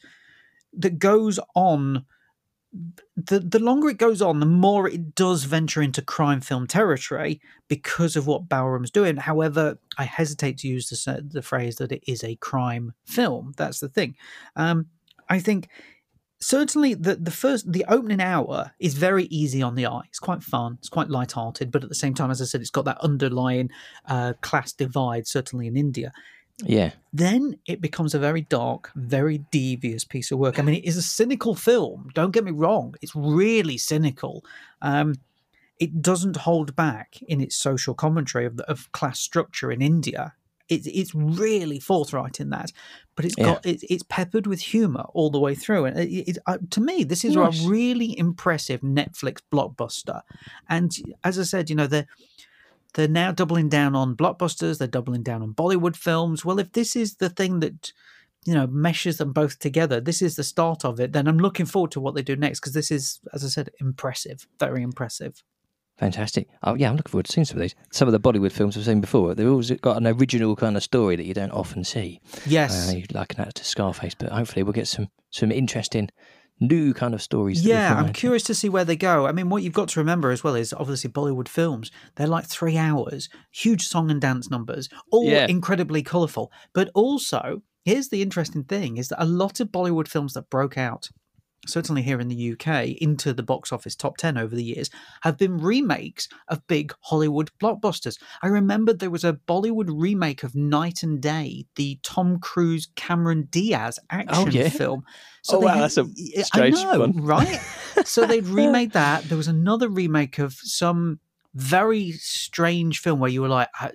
that 0.74 1.00
goes 1.00 1.40
on. 1.56 2.06
The 3.16 3.40
the 3.40 3.60
longer 3.60 3.90
it 3.90 3.98
goes 3.98 4.22
on, 4.22 4.40
the 4.40 4.46
more 4.46 4.88
it 4.90 5.16
does 5.16 5.46
venture 5.46 5.82
into 5.82 6.02
crime 6.02 6.42
film 6.42 6.68
territory 6.68 7.40
because 7.68 8.16
of 8.16 8.28
what 8.28 8.50
Balram's 8.50 8.92
doing. 8.92 9.18
However, 9.18 9.80
I 9.98 10.04
hesitate 10.04 10.58
to 10.60 10.68
use 10.68 10.90
the 10.90 11.26
the 11.26 11.42
phrase 11.42 11.78
that 11.78 11.92
it 11.92 12.04
is 12.08 12.24
a 12.24 12.36
crime 12.36 12.94
film. 13.06 13.54
That's 13.58 13.80
the 13.80 13.90
thing. 13.90 14.16
Um, 14.56 14.88
I 15.30 15.40
think 15.40 15.70
certainly 16.40 16.94
the 16.94 17.16
the 17.16 17.32
first 17.32 17.72
the 17.72 17.86
opening 17.88 18.22
hour 18.22 18.72
is 18.80 18.94
very 18.96 19.26
easy 19.26 19.62
on 19.62 19.76
the 19.76 19.86
eye. 19.86 20.04
It's 20.08 20.20
quite 20.20 20.44
fun. 20.44 20.76
It's 20.80 20.90
quite 20.90 21.10
light-hearted, 21.10 21.72
but 21.72 21.84
at 21.84 21.90
the 21.90 21.96
same 21.96 22.14
time, 22.14 22.32
as 22.32 22.42
I 22.42 22.46
said, 22.46 22.62
it's 22.62 22.70
got 22.70 22.86
that 22.86 23.00
underlying 23.02 23.70
uh, 24.06 24.34
class 24.42 24.74
divide. 24.74 25.28
Certainly 25.28 25.68
in 25.68 25.78
India. 25.78 26.12
Yeah. 26.64 26.92
Then 27.12 27.58
it 27.66 27.82
becomes 27.82 28.14
a 28.14 28.20
very 28.20 28.42
dark, 28.42 28.92
very 28.96 29.40
devious 29.52 30.06
piece 30.06 30.32
of 30.32 30.40
work. 30.40 30.58
I 30.58 30.62
mean, 30.62 30.76
it 30.76 30.86
is 30.86 30.98
a 30.98 31.02
cynical 31.02 31.56
film. 31.56 32.10
Don't 32.14 32.32
get 32.32 32.44
me 32.46 32.52
wrong; 32.52 32.96
it's 33.02 33.16
really 33.16 33.78
cynical. 33.78 34.44
Um, 34.82 35.16
it 35.80 36.02
doesn't 36.02 36.38
hold 36.38 36.76
back 36.76 37.22
in 37.28 37.42
its 37.42 37.56
social 37.56 37.94
commentary 37.94 38.46
of, 38.46 38.60
of 38.62 38.92
class 38.94 39.20
structure 39.20 39.72
in 39.72 39.82
India. 39.82 40.34
It's 40.68 40.88
it's 40.88 41.14
really 41.14 41.80
forthright 41.80 42.40
in 42.40 42.50
that, 42.50 42.72
but 43.16 43.26
it's 43.26 43.36
got 43.36 43.66
it's, 43.66 43.84
it's 43.90 44.04
peppered 44.08 44.48
with 44.48 44.62
humor 44.62 45.06
all 45.14 45.30
the 45.30 45.40
way 45.40 45.54
through. 45.54 45.86
And 45.86 46.00
it, 46.00 46.30
it, 46.30 46.38
uh, 46.48 46.58
to 46.72 46.82
me, 46.82 47.04
this 47.04 47.24
is 47.24 47.36
Nice. 47.36 47.64
a 47.64 47.68
really 47.70 48.18
impressive 48.18 48.82
Netflix 48.82 49.42
blockbuster. 49.54 50.22
And 50.68 50.92
as 51.24 51.38
I 51.38 51.44
said, 51.44 51.70
you 51.70 51.76
know 51.76 51.86
they're 51.86 52.08
they're 52.96 53.08
now 53.08 53.32
doubling 53.32 53.70
down 53.70 53.96
on 53.96 54.16
blockbusters. 54.16 54.80
They're 54.80 54.88
doubling 54.88 55.24
down 55.24 55.42
on 55.42 55.54
Bollywood 55.54 55.96
films. 55.96 56.44
Well, 56.44 56.60
if 56.60 56.72
this 56.72 56.96
is 56.96 57.16
the 57.16 57.30
thing 57.30 57.60
that 57.60 57.94
you 58.46 58.54
know 58.54 58.68
meshes 58.68 59.18
them 59.18 59.34
both 59.34 59.60
together, 59.60 60.02
this 60.02 60.22
is 60.22 60.36
the 60.36 60.44
start 60.44 60.84
of 60.84 61.00
it. 61.00 61.14
Then 61.14 61.28
I'm 61.28 61.38
looking 61.38 61.66
forward 61.66 61.92
to 61.92 62.00
what 62.00 62.16
they 62.16 62.22
do 62.24 62.36
next 62.36 62.60
because 62.60 62.74
this 62.74 62.92
is, 62.92 63.20
as 63.34 63.44
I 63.44 63.48
said, 63.48 63.70
impressive, 63.80 64.48
very 64.60 64.82
impressive. 64.82 65.44
Fantastic. 65.98 66.50
Oh, 66.62 66.74
yeah, 66.74 66.90
I'm 66.90 66.98
looking 66.98 67.12
forward 67.12 67.26
to 67.28 67.32
seeing 67.32 67.46
some 67.46 67.58
of 67.58 67.62
these. 67.62 67.76
Some 67.92 68.10
of 68.10 68.12
the 68.12 68.20
Bollywood 68.20 68.52
films 68.52 68.76
I've 68.76 68.84
seen 68.84 69.00
before, 69.00 69.34
they've 69.34 69.48
always 69.48 69.72
got 69.72 69.96
an 69.96 70.08
original 70.08 70.54
kind 70.58 70.76
of 70.76 70.84
story 70.84 71.16
that 71.16 71.24
you 71.24 71.34
don't 71.34 71.52
often 71.52 71.86
see. 71.86 72.20
Yes. 72.46 72.94
Uh, 72.94 73.00
liken 73.14 73.38
that 73.38 73.56
to 73.56 73.64
Scarface, 73.64 74.14
but 74.14 74.30
hopefully 74.30 74.64
we'll 74.64 74.74
get 74.74 74.90
some 74.90 75.08
some 75.32 75.52
interesting 75.52 76.10
new 76.60 76.94
kind 76.94 77.14
of 77.14 77.22
stories. 77.22 77.66
Yeah, 77.66 77.94
I'm 77.96 78.14
curious 78.14 78.44
to 78.44 78.56
see 78.56 78.70
where 78.70 78.86
they 78.86 78.96
go. 78.96 79.28
I 79.28 79.32
mean, 79.32 79.50
what 79.50 79.64
you've 79.64 79.74
got 79.74 79.90
to 79.90 80.00
remember 80.00 80.32
as 80.32 80.44
well 80.44 80.56
is 80.56 80.74
obviously 80.74 81.10
Bollywood 81.10 81.48
films. 81.48 81.92
They're 82.16 82.28
like 82.28 82.46
three 82.46 82.78
hours, 82.78 83.30
huge 83.52 83.88
song 83.88 84.10
and 84.10 84.22
dance 84.22 84.50
numbers, 84.50 84.90
all 85.12 85.26
Yeah. 85.26 85.48
incredibly 85.48 86.02
colourful. 86.04 86.52
But 86.74 86.90
also, 86.94 87.62
here's 87.84 88.10
the 88.10 88.22
interesting 88.22 88.64
thing: 88.64 88.98
is 88.98 89.10
that 89.10 89.22
a 89.24 89.26
lot 89.26 89.60
of 89.60 89.70
Bollywood 89.70 90.08
films 90.08 90.34
that 90.34 90.50
broke 90.50 90.78
out, 90.78 91.10
certainly 91.66 92.02
here 92.02 92.20
in 92.20 92.28
the 92.28 92.54
UK, 92.54 92.90
into 93.02 93.34
the 93.34 93.44
box 93.44 93.72
office 93.72 93.96
top 93.96 94.18
ten 94.18 94.38
over 94.38 94.56
the 94.56 94.64
years, 94.64 94.90
have 95.22 95.38
been 95.38 95.58
remakes 95.58 96.28
of 96.48 96.66
big 96.68 96.94
Hollywood 97.02 97.52
blockbusters. 97.62 98.20
I 98.42 98.48
remember 98.48 98.94
there 98.94 99.10
was 99.10 99.24
a 99.24 99.34
Bollywood 99.48 99.90
remake 99.90 100.44
of 100.44 100.56
Knight 100.56 101.04
and 101.04 101.22
Day, 101.22 101.66
the 101.76 102.00
Tom 102.04 102.40
Cruise 102.40 102.88
Cameron 102.96 103.48
Diaz 103.50 104.00
oh, 104.04 104.06
action 104.10 104.52
yeah? 104.52 104.70
film. 104.70 105.04
Oh, 105.50 105.60
they 105.60 105.66
wow, 105.66 105.74
had- 105.74 105.84
that's 105.84 105.98
a 105.98 106.08
I 106.38 106.42
strange 106.42 106.76
know, 106.76 107.00
one. 107.00 107.24
right? 107.24 107.60
so 108.04 108.26
they'd 108.26 108.46
remade 108.48 108.94
that. 108.94 109.24
There 109.26 109.38
was 109.38 109.48
another 109.48 109.90
remake 109.90 110.40
of 110.40 110.54
some 110.54 111.20
very 111.56 112.12
strange 112.12 113.00
film 113.00 113.20
where 113.20 113.30
you 113.30 113.42
were 113.42 113.48
like, 113.48 113.70
uh, 113.80 113.90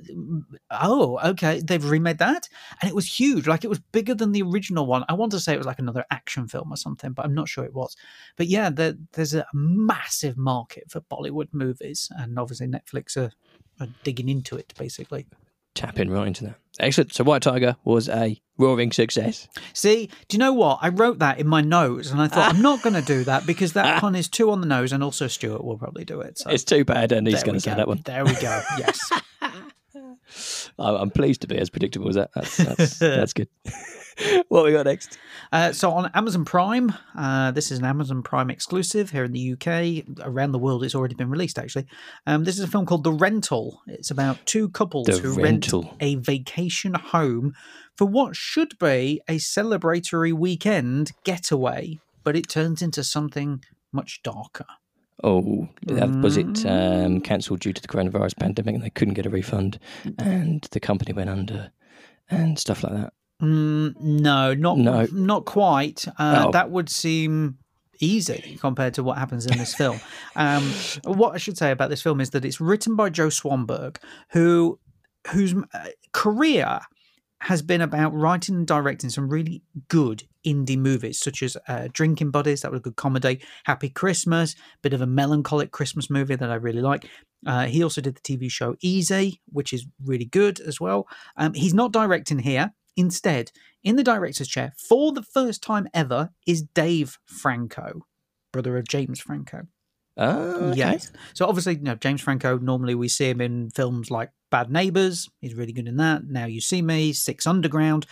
oh, 0.70 1.18
okay, 1.30 1.60
they've 1.62 1.84
remade 1.84 2.18
that, 2.18 2.48
and 2.80 2.90
it 2.90 2.94
was 2.94 3.06
huge. 3.06 3.46
Like 3.46 3.64
it 3.64 3.70
was 3.70 3.78
bigger 3.78 4.14
than 4.14 4.32
the 4.32 4.42
original 4.42 4.86
one. 4.86 5.04
I 5.08 5.12
want 5.12 5.32
to 5.32 5.40
say 5.40 5.52
it 5.52 5.58
was 5.58 5.66
like 5.66 5.78
another 5.78 6.04
action 6.10 6.48
film 6.48 6.72
or 6.72 6.76
something, 6.76 7.12
but 7.12 7.24
I'm 7.24 7.34
not 7.34 7.48
sure 7.48 7.64
it 7.64 7.74
was. 7.74 7.96
But 8.36 8.46
yeah, 8.46 8.70
there, 8.70 8.94
there's 9.12 9.34
a 9.34 9.46
massive 9.52 10.38
market 10.38 10.84
for 10.90 11.02
Bollywood 11.02 11.48
movies, 11.52 12.10
and 12.16 12.38
obviously 12.38 12.66
Netflix 12.66 13.16
are, 13.16 13.30
are 13.78 13.88
digging 14.04 14.28
into 14.30 14.56
it 14.56 14.72
basically. 14.78 15.26
Tapping 15.74 16.10
right 16.10 16.26
into 16.26 16.44
that. 16.44 16.56
Excellent. 16.78 17.12
So 17.12 17.24
White 17.24 17.42
Tiger 17.42 17.76
was 17.84 18.08
a 18.08 18.40
roaring 18.56 18.92
success. 18.92 19.48
See, 19.74 20.08
do 20.28 20.36
you 20.36 20.38
know 20.38 20.52
what? 20.52 20.78
I 20.80 20.88
wrote 20.88 21.18
that 21.18 21.38
in 21.38 21.46
my 21.46 21.60
notes, 21.60 22.10
and 22.10 22.20
I 22.20 22.28
thought 22.28 22.54
I'm 22.54 22.62
not 22.62 22.82
going 22.82 22.94
to 22.94 23.02
do 23.02 23.24
that 23.24 23.46
because 23.46 23.74
that 23.74 24.00
pun 24.00 24.14
is 24.14 24.28
too 24.28 24.50
on 24.50 24.60
the 24.60 24.66
nose, 24.66 24.92
and 24.92 25.02
also 25.02 25.26
Stuart 25.26 25.64
will 25.64 25.76
probably 25.78 26.04
do 26.04 26.20
it. 26.20 26.38
So 26.38 26.50
It's 26.50 26.64
too 26.64 26.84
bad, 26.84 27.12
and 27.12 27.26
he's 27.26 27.42
going 27.42 27.56
to 27.56 27.60
say 27.60 27.74
that 27.74 27.88
one. 27.88 28.00
There 28.04 28.24
we 28.24 28.32
go. 28.34 28.62
Yes. 28.78 29.00
I'm 30.78 31.10
pleased 31.10 31.42
to 31.42 31.46
be 31.46 31.56
as 31.58 31.70
predictable 31.70 32.08
as 32.08 32.16
that. 32.16 32.30
That's 32.34 32.56
that's, 32.56 32.98
that's 32.98 33.32
good. 33.32 33.48
what 34.48 34.64
we 34.64 34.72
got 34.72 34.86
next? 34.86 35.18
Uh, 35.52 35.72
so 35.72 35.90
on 35.92 36.10
Amazon 36.14 36.44
Prime, 36.44 36.92
uh, 37.16 37.50
this 37.52 37.70
is 37.70 37.78
an 37.78 37.84
Amazon 37.84 38.22
Prime 38.22 38.50
exclusive 38.50 39.10
here 39.10 39.24
in 39.24 39.32
the 39.32 39.52
UK. 39.52 40.04
Around 40.26 40.52
the 40.52 40.58
world, 40.58 40.84
it's 40.84 40.94
already 40.94 41.14
been 41.14 41.30
released. 41.30 41.58
Actually, 41.58 41.86
um, 42.26 42.44
this 42.44 42.58
is 42.58 42.64
a 42.64 42.68
film 42.68 42.86
called 42.86 43.04
The 43.04 43.12
Rental. 43.12 43.80
It's 43.86 44.10
about 44.10 44.44
two 44.46 44.68
couples 44.70 45.06
The 45.06 45.18
who 45.18 45.42
Rental. 45.42 45.82
rent 45.82 45.94
a 46.00 46.14
vacation 46.16 46.94
home 46.94 47.54
for 47.96 48.06
what 48.06 48.36
should 48.36 48.78
be 48.78 49.20
a 49.28 49.36
celebratory 49.36 50.32
weekend 50.32 51.12
getaway, 51.24 51.98
but 52.24 52.36
it 52.36 52.48
turns 52.48 52.82
into 52.82 53.04
something 53.04 53.62
much 53.92 54.22
darker. 54.22 54.66
Oh, 55.22 55.68
that- 55.86 56.10
was 56.10 56.36
it 56.36 56.64
um, 56.66 57.20
cancelled 57.20 57.60
due 57.60 57.72
to 57.72 57.82
the 57.82 57.88
coronavirus 57.88 58.38
pandemic, 58.38 58.74
and 58.74 58.84
they 58.84 58.90
couldn't 58.90 59.14
get 59.14 59.26
a 59.26 59.30
refund, 59.30 59.78
and 60.18 60.66
the 60.72 60.80
company 60.80 61.12
went 61.12 61.30
under, 61.30 61.70
and 62.30 62.58
stuff 62.58 62.82
like 62.82 62.92
that. 62.94 63.12
Mm, 63.42 63.98
no, 64.00 64.54
not 64.54 64.78
No. 64.78 65.06
not 65.12 65.44
quite. 65.46 66.06
Uh, 66.18 66.44
Oh. 66.46 66.50
That 66.52 66.70
would 66.70 66.88
seem 66.90 67.56
easy 68.02 68.56
compared 68.60 68.94
to 68.94 69.02
what 69.02 69.18
happens 69.18 69.46
in 69.46 69.58
this 69.58 69.74
film. 69.74 70.00
Um, 70.36 70.62
what 71.04 71.34
I 71.34 71.38
should 71.38 71.58
say 71.58 71.70
about 71.70 71.90
this 71.90 72.00
film 72.02 72.20
is 72.20 72.30
that 72.30 72.44
it's 72.44 72.60
written 72.60 72.96
by 72.96 73.10
Joe 73.10 73.28
Swanberg, 73.28 73.96
who 74.32 74.78
whose 75.32 75.54
uh, 75.74 75.88
career 76.12 76.80
has 77.42 77.60
been 77.62 77.80
about 77.82 78.14
writing 78.14 78.54
and 78.54 78.66
directing 78.66 79.10
some 79.10 79.28
really 79.28 79.62
good 79.88 80.24
indie 80.46 80.78
movies, 80.78 81.18
such 81.18 81.42
as 81.42 81.56
uh, 81.68 81.88
Drinking 81.92 82.30
Buddies, 82.30 82.62
that 82.62 82.70
was 82.70 82.80
a 82.80 82.82
good 82.82 82.96
comedy, 82.96 83.42
Happy 83.64 83.88
Christmas, 83.88 84.54
bit 84.82 84.92
of 84.92 85.00
a 85.00 85.06
melancholic 85.06 85.70
Christmas 85.70 86.10
movie 86.10 86.36
that 86.36 86.50
I 86.50 86.54
really 86.54 86.82
like. 86.82 87.06
Uh, 87.46 87.66
he 87.66 87.82
also 87.82 88.00
did 88.00 88.16
the 88.16 88.20
TV 88.20 88.50
show 88.50 88.76
Easy, 88.80 89.40
which 89.46 89.72
is 89.72 89.86
really 90.04 90.26
good 90.26 90.60
as 90.60 90.80
well. 90.80 91.08
Um, 91.36 91.54
he's 91.54 91.74
not 91.74 91.92
directing 91.92 92.40
here. 92.40 92.72
Instead, 92.96 93.50
in 93.82 93.96
the 93.96 94.02
director's 94.02 94.48
chair, 94.48 94.72
for 94.76 95.12
the 95.12 95.22
first 95.22 95.62
time 95.62 95.88
ever, 95.94 96.30
is 96.46 96.62
Dave 96.62 97.18
Franco, 97.24 98.06
brother 98.52 98.76
of 98.76 98.88
James 98.88 99.20
Franco. 99.20 99.68
Oh, 100.16 100.70
okay. 100.70 100.78
Yes. 100.78 101.12
So 101.34 101.46
obviously, 101.46 101.76
you 101.76 101.82
know, 101.82 101.94
James 101.94 102.20
Franco, 102.20 102.58
normally 102.58 102.94
we 102.94 103.08
see 103.08 103.30
him 103.30 103.40
in 103.40 103.70
films 103.70 104.10
like 104.10 104.30
Bad 104.50 104.70
Neighbours. 104.70 105.30
He's 105.40 105.54
really 105.54 105.72
good 105.72 105.88
in 105.88 105.96
that. 105.96 106.24
Now 106.26 106.46
You 106.46 106.60
See 106.60 106.82
Me, 106.82 107.12
Six 107.12 107.46
Underground. 107.46 108.06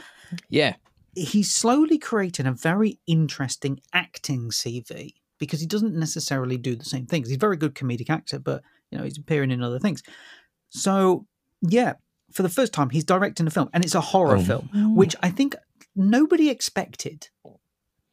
Yeah. 0.48 0.76
He's 1.14 1.50
slowly 1.50 1.98
creating 1.98 2.46
a 2.46 2.52
very 2.52 2.98
interesting 3.06 3.80
acting 3.92 4.50
CV 4.50 5.14
because 5.38 5.60
he 5.60 5.66
doesn't 5.66 5.94
necessarily 5.94 6.56
do 6.56 6.76
the 6.76 6.84
same 6.84 7.06
things. 7.06 7.28
He's 7.28 7.36
a 7.36 7.40
very 7.40 7.56
good 7.56 7.74
comedic 7.74 8.10
actor, 8.10 8.38
but, 8.38 8.62
you 8.90 8.98
know, 8.98 9.04
he's 9.04 9.18
appearing 9.18 9.50
in 9.50 9.62
other 9.62 9.78
things. 9.78 10.02
So, 10.70 11.26
yeah, 11.62 11.94
for 12.32 12.42
the 12.42 12.48
first 12.48 12.72
time, 12.72 12.90
he's 12.90 13.04
directing 13.04 13.46
a 13.46 13.50
film 13.50 13.68
and 13.72 13.84
it's 13.84 13.94
a 13.94 14.00
horror 14.00 14.36
Oh. 14.36 14.42
film, 14.42 14.94
which 14.96 15.16
I 15.22 15.30
think 15.30 15.56
nobody 15.96 16.50
expected. 16.50 17.28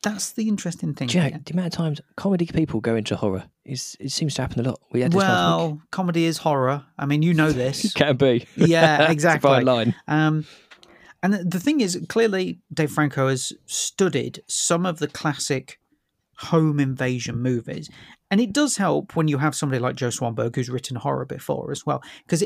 That's 0.04 0.34
the 0.34 0.48
interesting 0.48 0.94
thing. 0.94 1.08
Jack, 1.08 1.32
here. 1.32 1.42
the 1.44 1.54
amount 1.54 1.68
of 1.68 1.74
times 1.74 2.02
comedy 2.16 2.46
people 2.46 2.80
go 2.80 2.96
into 2.96 3.16
horror 3.16 3.46
is 3.66 3.98
it 4.00 4.12
seems 4.12 4.36
to 4.36 4.44
happen 4.44 4.60
a 4.64 4.70
lot. 4.70 4.80
We 4.92 5.02
had 5.02 5.12
this 5.12 5.18
last. 5.20 5.30
Well, 5.32 5.82
comedy 5.92 6.26
is 6.26 6.38
horror. 6.38 6.86
I 7.00 7.08
mean, 7.08 7.24
you 7.24 7.34
know 7.34 7.52
this. 7.52 7.92
Can 7.96 8.16
be. 8.16 8.46
Yeah, 8.56 8.98
It's 9.02 9.10
a 9.10 9.12
exactly. 9.12 9.50
fine 9.50 9.66
line. 9.66 9.96
Um, 10.08 10.46
and 11.34 11.52
the- 11.52 11.60
thing 11.60 11.82
is, 11.82 12.00
clearly, 12.08 12.60
Dave 12.74 12.92
Franco 12.92 13.28
has 13.28 13.54
studied 13.66 14.42
some 14.48 14.86
of 14.86 15.00
the 15.00 15.08
classic 15.08 15.80
home 16.38 16.80
invasion 16.80 17.42
movies. 17.42 17.90
And 18.30 18.42
it 18.42 18.54
does 18.54 18.78
help 18.78 19.16
when 19.16 19.28
you 19.28 19.38
have 19.38 19.56
somebody 19.56 19.80
like 19.80 19.96
Joe 19.96 20.10
Swanberg 20.10 20.56
who's 20.56 20.70
written 20.70 20.98
horror 20.98 21.26
before 21.26 21.72
as 21.72 21.86
well, 21.86 22.04
because 22.26 22.44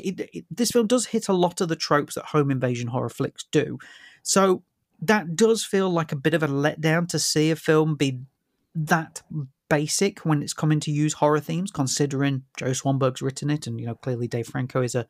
this 0.51 0.71
film 0.71 0.87
does 0.87 1.07
hit 1.07 1.27
a 1.27 1.33
lot 1.33 1.61
of 1.61 1.69
the 1.69 1.75
tropes 1.75 2.15
that 2.15 2.25
home 2.25 2.51
invasion 2.51 2.89
horror 2.89 3.09
flicks 3.09 3.45
do. 3.51 3.79
So 4.21 4.63
that 5.01 5.35
does 5.35 5.63
feel 5.63 5.89
like 5.89 6.11
a 6.11 6.17
bit 6.17 6.33
of 6.33 6.43
a 6.43 6.47
letdown 6.47 7.07
to 7.09 7.19
see 7.19 7.49
a 7.49 7.55
film 7.55 7.95
be 7.95 8.21
that 8.75 9.21
basic 9.69 10.19
when 10.19 10.43
it's 10.43 10.53
coming 10.53 10.79
to 10.81 10.91
use 10.91 11.13
horror 11.13 11.39
themes, 11.39 11.71
considering 11.71 12.43
Joe 12.57 12.71
Swanberg's 12.71 13.21
written 13.21 13.49
it, 13.49 13.65
and 13.65 13.79
you 13.79 13.87
know 13.87 13.95
clearly 13.95 14.27
Dave 14.27 14.47
Franco 14.47 14.81
is 14.81 14.95
a 14.95 15.07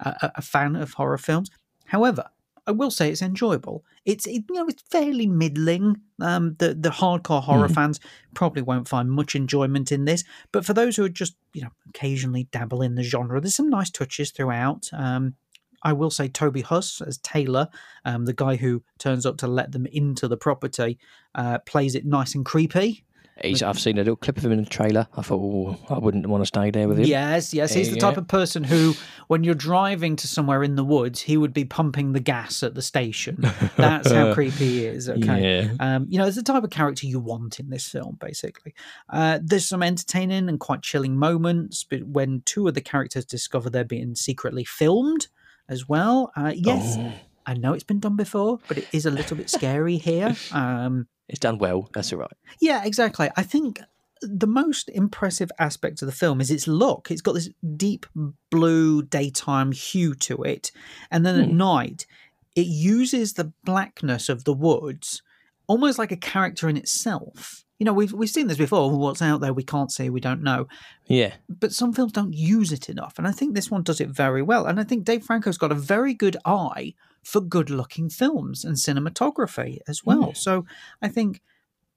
a, 0.00 0.32
a 0.36 0.42
fan 0.42 0.76
of 0.76 0.92
horror 0.92 1.18
films. 1.18 1.50
However, 1.86 2.28
I 2.66 2.70
will 2.70 2.90
say 2.90 3.10
it's 3.10 3.22
enjoyable. 3.22 3.84
It's 4.04 4.26
it, 4.26 4.44
you 4.48 4.54
know 4.54 4.66
it's 4.66 4.82
fairly 4.90 5.26
middling. 5.26 6.00
Um, 6.20 6.54
the 6.58 6.74
the 6.74 6.90
hardcore 6.90 7.42
horror 7.42 7.68
fans 7.68 7.98
probably 8.34 8.62
won't 8.62 8.88
find 8.88 9.10
much 9.10 9.34
enjoyment 9.34 9.90
in 9.90 10.04
this, 10.04 10.24
but 10.52 10.64
for 10.64 10.72
those 10.72 10.96
who 10.96 11.04
are 11.04 11.08
just 11.08 11.34
you 11.54 11.62
know 11.62 11.70
occasionally 11.88 12.44
dabble 12.52 12.82
in 12.82 12.94
the 12.94 13.02
genre, 13.02 13.40
there's 13.40 13.56
some 13.56 13.70
nice 13.70 13.90
touches 13.90 14.30
throughout. 14.30 14.88
Um, 14.92 15.34
I 15.82 15.92
will 15.92 16.10
say 16.10 16.28
Toby 16.28 16.60
Huss 16.60 17.00
as 17.00 17.18
Taylor, 17.18 17.68
um, 18.04 18.24
the 18.24 18.32
guy 18.32 18.56
who 18.56 18.84
turns 18.98 19.26
up 19.26 19.36
to 19.38 19.48
let 19.48 19.72
them 19.72 19.86
into 19.86 20.28
the 20.28 20.36
property, 20.36 20.98
uh, 21.34 21.58
plays 21.60 21.96
it 21.96 22.06
nice 22.06 22.34
and 22.34 22.44
creepy. 22.44 23.04
He's, 23.42 23.62
I've 23.62 23.78
seen 23.80 23.96
a 23.96 24.00
little 24.02 24.16
clip 24.16 24.36
of 24.36 24.44
him 24.44 24.52
in 24.52 24.62
the 24.62 24.68
trailer. 24.68 25.08
I 25.16 25.22
thought, 25.22 25.40
oh, 25.40 25.76
I 25.92 25.98
wouldn't 25.98 26.26
want 26.26 26.42
to 26.42 26.46
stay 26.46 26.70
there 26.70 26.86
with 26.86 26.98
him. 26.98 27.06
Yes, 27.06 27.52
yes. 27.54 27.72
He's 27.72 27.90
the 27.90 27.96
type 27.96 28.16
of 28.16 28.28
person 28.28 28.62
who, 28.62 28.94
when 29.26 29.42
you're 29.42 29.54
driving 29.54 30.16
to 30.16 30.28
somewhere 30.28 30.62
in 30.62 30.76
the 30.76 30.84
woods, 30.84 31.22
he 31.22 31.36
would 31.36 31.52
be 31.54 31.64
pumping 31.64 32.12
the 32.12 32.20
gas 32.20 32.62
at 32.62 32.74
the 32.74 32.82
station. 32.82 33.38
That's 33.76 34.10
how 34.10 34.34
creepy 34.34 34.66
he 34.66 34.84
is. 34.86 35.08
Okay. 35.08 35.62
Yeah. 35.64 35.72
Um, 35.80 36.06
you 36.08 36.18
know, 36.18 36.26
it's 36.26 36.36
the 36.36 36.42
type 36.42 36.62
of 36.62 36.70
character 36.70 37.06
you 37.06 37.18
want 37.20 37.58
in 37.58 37.70
this 37.70 37.88
film, 37.88 38.18
basically. 38.20 38.74
Uh, 39.08 39.38
there's 39.42 39.66
some 39.66 39.82
entertaining 39.82 40.48
and 40.48 40.60
quite 40.60 40.82
chilling 40.82 41.16
moments, 41.16 41.84
but 41.84 42.04
when 42.06 42.42
two 42.44 42.68
of 42.68 42.74
the 42.74 42.80
characters 42.82 43.24
discover 43.24 43.70
they're 43.70 43.82
being 43.84 44.14
secretly 44.14 44.64
filmed 44.64 45.28
as 45.68 45.88
well. 45.88 46.30
Uh, 46.36 46.52
yes, 46.54 46.96
Oh. 46.98 47.12
I 47.46 47.54
know 47.54 47.72
it's 47.72 47.84
been 47.84 48.00
done 48.00 48.16
before, 48.16 48.58
but 48.68 48.78
it 48.78 48.88
is 48.92 49.06
a 49.06 49.10
little 49.10 49.36
bit 49.36 49.50
scary 49.50 49.96
here. 49.98 50.36
Um, 50.52 51.06
It's 51.28 51.38
done 51.40 51.58
well. 51.58 51.88
That's 51.92 52.12
all 52.12 52.20
right. 52.20 52.30
yeah, 52.60 52.84
exactly. 52.84 53.30
I 53.36 53.42
think 53.42 53.80
the 54.20 54.46
most 54.46 54.88
impressive 54.90 55.50
aspect 55.58 56.00
of 56.02 56.06
the 56.06 56.12
film 56.12 56.40
is 56.40 56.50
its 56.50 56.68
look. 56.68 57.10
It's 57.10 57.22
got 57.22 57.34
this 57.34 57.48
deep 57.76 58.06
blue 58.50 59.02
daytime 59.02 59.72
hue 59.72 60.14
to 60.14 60.42
it. 60.44 60.70
And 61.10 61.26
then 61.26 61.40
at 61.40 61.48
night, 61.50 62.06
it 62.54 62.66
uses 62.66 63.32
the 63.32 63.52
blackness 63.64 64.28
of 64.28 64.44
the 64.44 64.52
woods 64.52 65.22
almost 65.66 65.98
like 65.98 66.12
a 66.12 66.16
character 66.16 66.68
in 66.68 66.76
itself. 66.76 67.64
You 67.82 67.86
know, 67.86 67.92
we've, 67.92 68.12
we've 68.12 68.30
seen 68.30 68.46
this 68.46 68.58
before. 68.58 68.96
What's 68.96 69.20
out 69.20 69.40
there 69.40 69.52
we 69.52 69.64
can't 69.64 69.90
see, 69.90 70.08
we 70.08 70.20
don't 70.20 70.44
know. 70.44 70.68
Yeah. 71.08 71.32
But 71.48 71.72
some 71.72 71.92
films 71.92 72.12
don't 72.12 72.32
use 72.32 72.70
it 72.70 72.88
enough. 72.88 73.18
And 73.18 73.26
I 73.26 73.32
think 73.32 73.56
this 73.56 73.72
one 73.72 73.82
does 73.82 74.00
it 74.00 74.08
very 74.08 74.40
well. 74.40 74.66
And 74.66 74.78
I 74.78 74.84
think 74.84 75.02
Dave 75.02 75.24
Franco's 75.24 75.58
got 75.58 75.72
a 75.72 75.74
very 75.74 76.14
good 76.14 76.36
eye 76.44 76.94
for 77.24 77.40
good 77.40 77.70
looking 77.70 78.08
films 78.08 78.64
and 78.64 78.76
cinematography 78.76 79.78
as 79.88 80.04
well. 80.04 80.32
So 80.32 80.64
I 81.02 81.08
think 81.08 81.40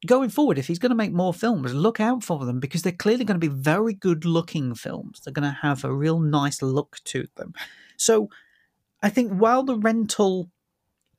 going 0.08 0.32
forward, 0.32 0.58
if 0.58 0.66
he's 0.66 0.80
going 0.80 0.90
to 0.90 0.96
make 0.96 1.14
more 1.14 1.36
films, 1.36 1.72
look 1.72 2.00
out 2.00 2.24
for 2.24 2.46
them 2.46 2.60
because 2.60 2.82
they're 2.82 2.92
clearly 2.92 3.24
going 3.24 3.40
to 3.40 3.48
be 3.48 3.54
very 3.54 3.94
good 3.94 4.26
looking 4.26 4.74
films. 4.74 5.20
They're 5.20 5.34
going 5.34 5.48
to 5.48 5.60
have 5.62 5.84
a 5.84 5.94
real 5.94 6.18
nice 6.20 6.64
look 6.64 6.98
to 7.04 7.28
them. 7.36 7.54
So 7.96 8.32
I 9.04 9.10
think 9.10 9.34
while 9.34 9.62
the 9.62 9.78
rental 9.78 10.50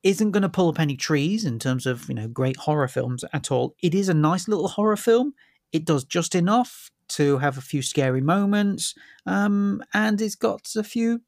isn't 0.07 0.31
going 0.31 0.43
to 0.43 0.49
pull 0.49 0.69
up 0.69 0.79
any 0.79 0.95
trees 0.95 1.43
in 1.43 1.59
terms 1.59 1.85
of 1.85 2.07
you 2.07 2.15
know 2.15 2.27
great 2.27 2.57
horror 2.57 2.87
films 2.87 3.23
at 3.33 3.51
all, 3.51 3.75
it 3.81 3.93
is 3.93 4.09
a 4.09 4.13
nice 4.13 4.47
little 4.47 4.69
horror 4.69 4.95
film. 4.97 5.33
It 5.71 5.83
does 5.85 6.05
just 6.05 6.33
enough 6.33 6.89
to 7.09 7.37
have 7.39 7.57
a 7.57 7.61
few 7.61 7.81
scary 7.81 8.21
moments, 8.21 8.95
um, 9.25 9.83
and 9.93 10.21
it's 10.21 10.35
got 10.35 10.73
a 10.75 10.83
few 10.83 11.21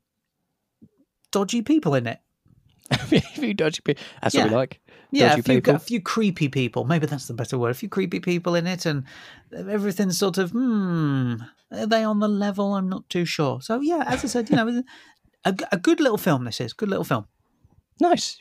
dodgy 1.31 1.61
people 1.61 1.93
in 1.95 2.07
it. 2.07 2.19
if 2.91 3.37
you 3.37 3.53
dodgy 3.53 3.81
people, 3.83 4.03
that's 4.21 4.35
what 4.35 4.45
we 4.45 4.49
Yeah. 4.51 4.55
like. 4.55 4.79
Yeah, 5.11 5.31
a 5.31 5.41
few, 5.41 5.43
people. 5.43 5.75
a 5.75 5.79
few 5.79 6.01
creepy 6.01 6.49
people. 6.49 6.85
Maybe 6.85 7.07
that's 7.07 7.27
the 7.27 7.33
better 7.33 7.57
word. 7.57 7.71
A 7.71 7.73
few 7.73 7.89
creepy 7.89 8.19
people 8.19 8.53
in 8.53 8.67
it, 8.67 8.85
and 8.85 9.05
everything's 9.51 10.19
sort 10.19 10.37
of 10.37 10.51
hmm. 10.51 11.35
Are 11.71 11.87
they 11.87 12.03
on 12.03 12.19
the 12.19 12.27
level? 12.27 12.75
I'm 12.75 12.89
not 12.89 13.09
too 13.09 13.25
sure. 13.25 13.59
So 13.61 13.81
yeah, 13.81 14.03
as 14.07 14.23
I 14.23 14.27
said, 14.27 14.49
you 14.49 14.55
know, 14.55 14.83
a, 15.45 15.55
a 15.71 15.77
good 15.77 15.99
little 15.99 16.17
film. 16.17 16.45
This 16.45 16.61
is 16.61 16.73
good 16.73 16.89
little 16.89 17.03
film. 17.03 17.25
Nice. 17.99 18.39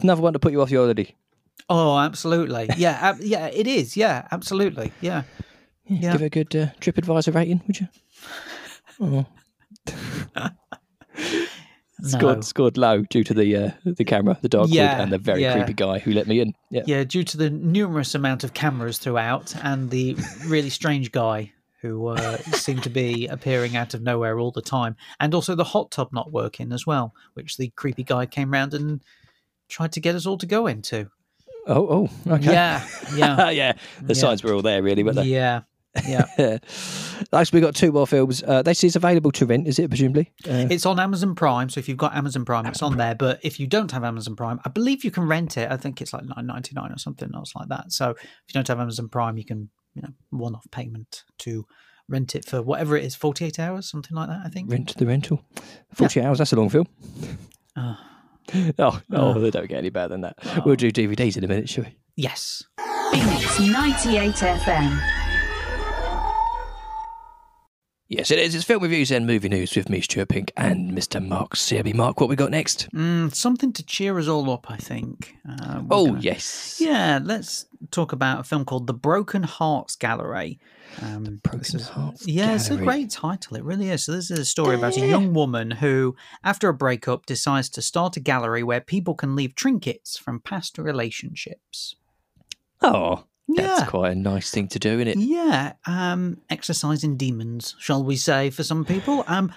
Another 0.00 0.22
one 0.22 0.32
to 0.32 0.38
put 0.38 0.52
you 0.52 0.60
off 0.62 0.70
your 0.70 0.82
holiday. 0.82 1.14
Oh, 1.68 1.98
absolutely. 1.98 2.68
Yeah, 2.76 2.90
ab- 3.00 3.20
yeah, 3.20 3.46
it 3.46 3.66
is. 3.66 3.96
Yeah, 3.96 4.26
absolutely. 4.30 4.92
Yeah. 5.00 5.22
Yeah. 5.86 6.12
Give 6.12 6.22
it 6.22 6.26
a 6.26 6.30
good 6.30 6.56
uh, 6.56 6.66
TripAdvisor 6.80 7.34
rating, 7.34 7.62
would 7.66 7.80
you? 7.80 7.88
Oh. 9.00 9.26
Scored, 12.02 12.36
No. 12.36 12.40
scored 12.42 12.76
low 12.76 13.02
due 13.04 13.24
to 13.24 13.32
the 13.32 13.56
uh, 13.56 13.70
the 13.86 14.04
camera, 14.04 14.36
the 14.42 14.50
dark 14.50 14.68
Yeah, 14.70 15.00
and 15.00 15.10
the 15.10 15.16
very 15.16 15.40
yeah. 15.40 15.54
creepy 15.54 15.72
guy 15.72 15.98
who 15.98 16.12
let 16.12 16.26
me 16.26 16.40
in. 16.40 16.52
Yeah. 16.70 16.82
Yeah, 16.86 17.04
due 17.04 17.24
to 17.24 17.38
the 17.38 17.48
numerous 17.48 18.14
amount 18.14 18.44
of 18.44 18.52
cameras 18.52 18.98
throughout 18.98 19.54
and 19.64 19.88
the 19.88 20.14
really 20.46 20.68
strange 20.68 21.10
guy 21.10 21.52
who 21.86 22.06
uh, 22.08 22.36
seem 22.52 22.80
to 22.80 22.90
be 22.90 23.26
appearing 23.26 23.76
out 23.76 23.94
of 23.94 24.02
nowhere 24.02 24.38
all 24.38 24.50
the 24.50 24.62
time, 24.62 24.96
and 25.20 25.34
also 25.34 25.54
the 25.54 25.64
hot 25.64 25.90
tub 25.90 26.12
not 26.12 26.32
working 26.32 26.72
as 26.72 26.86
well, 26.86 27.14
which 27.34 27.56
the 27.56 27.68
creepy 27.76 28.02
guy 28.02 28.26
came 28.26 28.52
round 28.52 28.74
and 28.74 29.02
tried 29.68 29.92
to 29.92 30.00
get 30.00 30.14
us 30.14 30.26
all 30.26 30.38
to 30.38 30.46
go 30.46 30.66
into. 30.66 31.08
Oh, 31.66 32.08
oh, 32.26 32.32
okay. 32.34 32.52
Yeah, 32.52 32.86
yeah, 33.14 33.50
yeah. 33.62 33.72
The 34.02 34.14
Yeah. 34.14 34.20
signs 34.20 34.42
were 34.44 34.52
all 34.54 34.62
there, 34.62 34.82
really, 34.82 35.02
weren't 35.02 35.16
they? 35.16 35.24
yeah, 35.24 35.62
yeah. 36.06 36.26
Nice. 37.32 37.50
We 37.50 37.60
got 37.62 37.74
two 37.74 37.90
more 37.92 38.06
films. 38.06 38.42
Uh, 38.42 38.62
this 38.62 38.84
is 38.84 38.94
available 38.94 39.32
to 39.32 39.46
rent, 39.46 39.66
is 39.66 39.78
it? 39.78 39.88
Presumably. 39.88 40.30
Uh, 40.46 40.68
It's 40.70 40.84
on 40.86 41.00
Amazon 41.00 41.34
Prime, 41.34 41.70
so 41.70 41.78
if 41.80 41.88
you've 41.88 41.96
got 41.96 42.14
Amazon 42.14 42.44
Prime, 42.44 42.66
it's 42.66 42.82
on 42.82 42.98
there. 42.98 43.14
But 43.14 43.40
if 43.42 43.58
you 43.58 43.66
don't 43.66 43.90
have 43.92 44.04
Amazon 44.04 44.36
Prime, 44.36 44.60
I 44.64 44.68
believe 44.68 45.02
you 45.04 45.10
can 45.10 45.26
rent 45.26 45.56
it. 45.56 45.70
I 45.72 45.76
think 45.78 46.00
it's 46.02 46.12
like 46.12 46.24
nine 46.24 46.46
ninety 46.46 46.72
nine 46.74 46.92
or 46.92 46.98
something 46.98 47.30
else 47.34 47.56
like 47.56 47.68
that. 47.68 47.90
So 47.92 48.10
if 48.10 48.18
you 48.48 48.52
don't 48.52 48.68
have 48.68 48.78
Amazon 48.78 49.08
Prime, 49.08 49.38
you 49.38 49.44
can 49.44 49.70
you 49.96 50.02
know 50.02 50.10
one 50.30 50.54
off 50.54 50.66
payment 50.70 51.24
to 51.38 51.66
rent 52.08 52.36
it 52.36 52.44
for 52.44 52.62
whatever 52.62 52.96
it 52.96 53.04
is, 53.04 53.14
forty 53.14 53.44
eight 53.44 53.58
hours, 53.58 53.90
something 53.90 54.14
like 54.14 54.28
that. 54.28 54.42
I 54.44 54.48
think. 54.48 54.70
rent 54.70 54.96
the 54.96 55.06
rental. 55.06 55.42
Forty 55.92 56.20
hours. 56.20 56.38
That's 56.38 56.52
a 56.52 56.56
long 56.56 56.68
film. 56.68 56.86
Ah. 57.76 58.02
Oh. 58.52 58.62
Oh, 58.78 59.02
oh, 59.10 59.40
they 59.40 59.50
don't 59.50 59.66
get 59.66 59.78
any 59.78 59.90
better 59.90 60.06
than 60.06 60.20
that. 60.20 60.36
We'll 60.64 60.74
ah. 60.74 60.76
do 60.76 60.92
DVDs 60.92 61.36
in 61.36 61.42
a 61.42 61.48
minute, 61.48 61.68
shall 61.68 61.82
we? 61.82 61.96
Yes. 62.14 62.62
Phoenix 63.10 63.58
98 63.58 64.34
FM. 64.34 65.25
Yes, 68.08 68.30
it 68.30 68.38
is. 68.38 68.54
It's 68.54 68.64
film 68.64 68.84
reviews 68.84 69.10
and 69.10 69.26
movie 69.26 69.48
news 69.48 69.74
with 69.74 69.88
me, 69.88 70.00
Stuart 70.00 70.28
Pink, 70.28 70.52
and 70.56 70.92
Mr. 70.92 71.20
Mark 71.26 71.56
Searby. 71.56 71.92
Mark, 71.92 72.20
what 72.20 72.28
we 72.28 72.36
got 72.36 72.52
next? 72.52 72.88
Mm, 72.92 73.34
something 73.34 73.72
to 73.72 73.82
cheer 73.84 74.16
us 74.16 74.28
all 74.28 74.48
up, 74.48 74.70
I 74.70 74.76
think. 74.76 75.34
Uh, 75.48 75.82
Oh, 75.90 76.06
gonna- 76.06 76.20
yes. 76.20 76.76
Yeah, 76.80 77.18
let's 77.20 77.66
talk 77.90 78.12
about 78.12 78.38
a 78.40 78.44
film 78.44 78.64
called 78.64 78.86
The 78.86 78.94
Broken 78.94 79.42
Hearts 79.42 79.96
Gallery. 79.96 80.60
Um, 81.02 81.24
the 81.24 81.30
Broken 81.32 81.80
Hearts 81.80 82.24
Yeah, 82.28 82.54
it's 82.54 82.70
a 82.70 82.76
great 82.76 83.10
title. 83.10 83.56
It 83.56 83.64
really 83.64 83.90
is. 83.90 84.04
So 84.04 84.12
this 84.12 84.30
is 84.30 84.38
a 84.38 84.44
story 84.44 84.76
about 84.76 84.96
a 84.96 85.04
young 85.04 85.34
woman 85.34 85.72
who, 85.72 86.14
after 86.44 86.68
a 86.68 86.74
breakup, 86.74 87.26
decides 87.26 87.68
to 87.70 87.82
start 87.82 88.16
a 88.16 88.20
gallery 88.20 88.62
where 88.62 88.80
people 88.80 89.14
can 89.16 89.34
leave 89.34 89.56
trinkets 89.56 90.16
from 90.16 90.38
past 90.38 90.78
relationships. 90.78 91.96
Oh, 92.80 93.24
that's 93.48 93.88
quite 93.88 94.12
a 94.12 94.14
nice 94.14 94.50
thing 94.50 94.68
to 94.68 94.78
do, 94.78 94.94
isn't 94.98 95.08
it? 95.08 95.16
Yeah, 95.18 95.74
um, 95.86 96.40
exercising 96.50 97.16
demons, 97.16 97.74
shall 97.78 98.02
we 98.02 98.16
say, 98.16 98.50
for 98.50 98.62
some 98.64 98.84
people. 98.84 99.24
Um, 99.26 99.52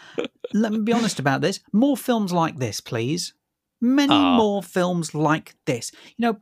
let 0.53 0.71
me 0.71 0.79
be 0.79 0.93
honest 0.93 1.19
about 1.19 1.41
this. 1.41 1.59
More 1.73 1.97
films 1.97 2.31
like 2.31 2.57
this, 2.57 2.81
please. 2.81 3.33
Many 3.81 4.13
Ah. 4.13 4.37
more 4.37 4.61
films 4.61 5.15
like 5.15 5.55
this. 5.65 5.91
You 6.17 6.27
know, 6.27 6.37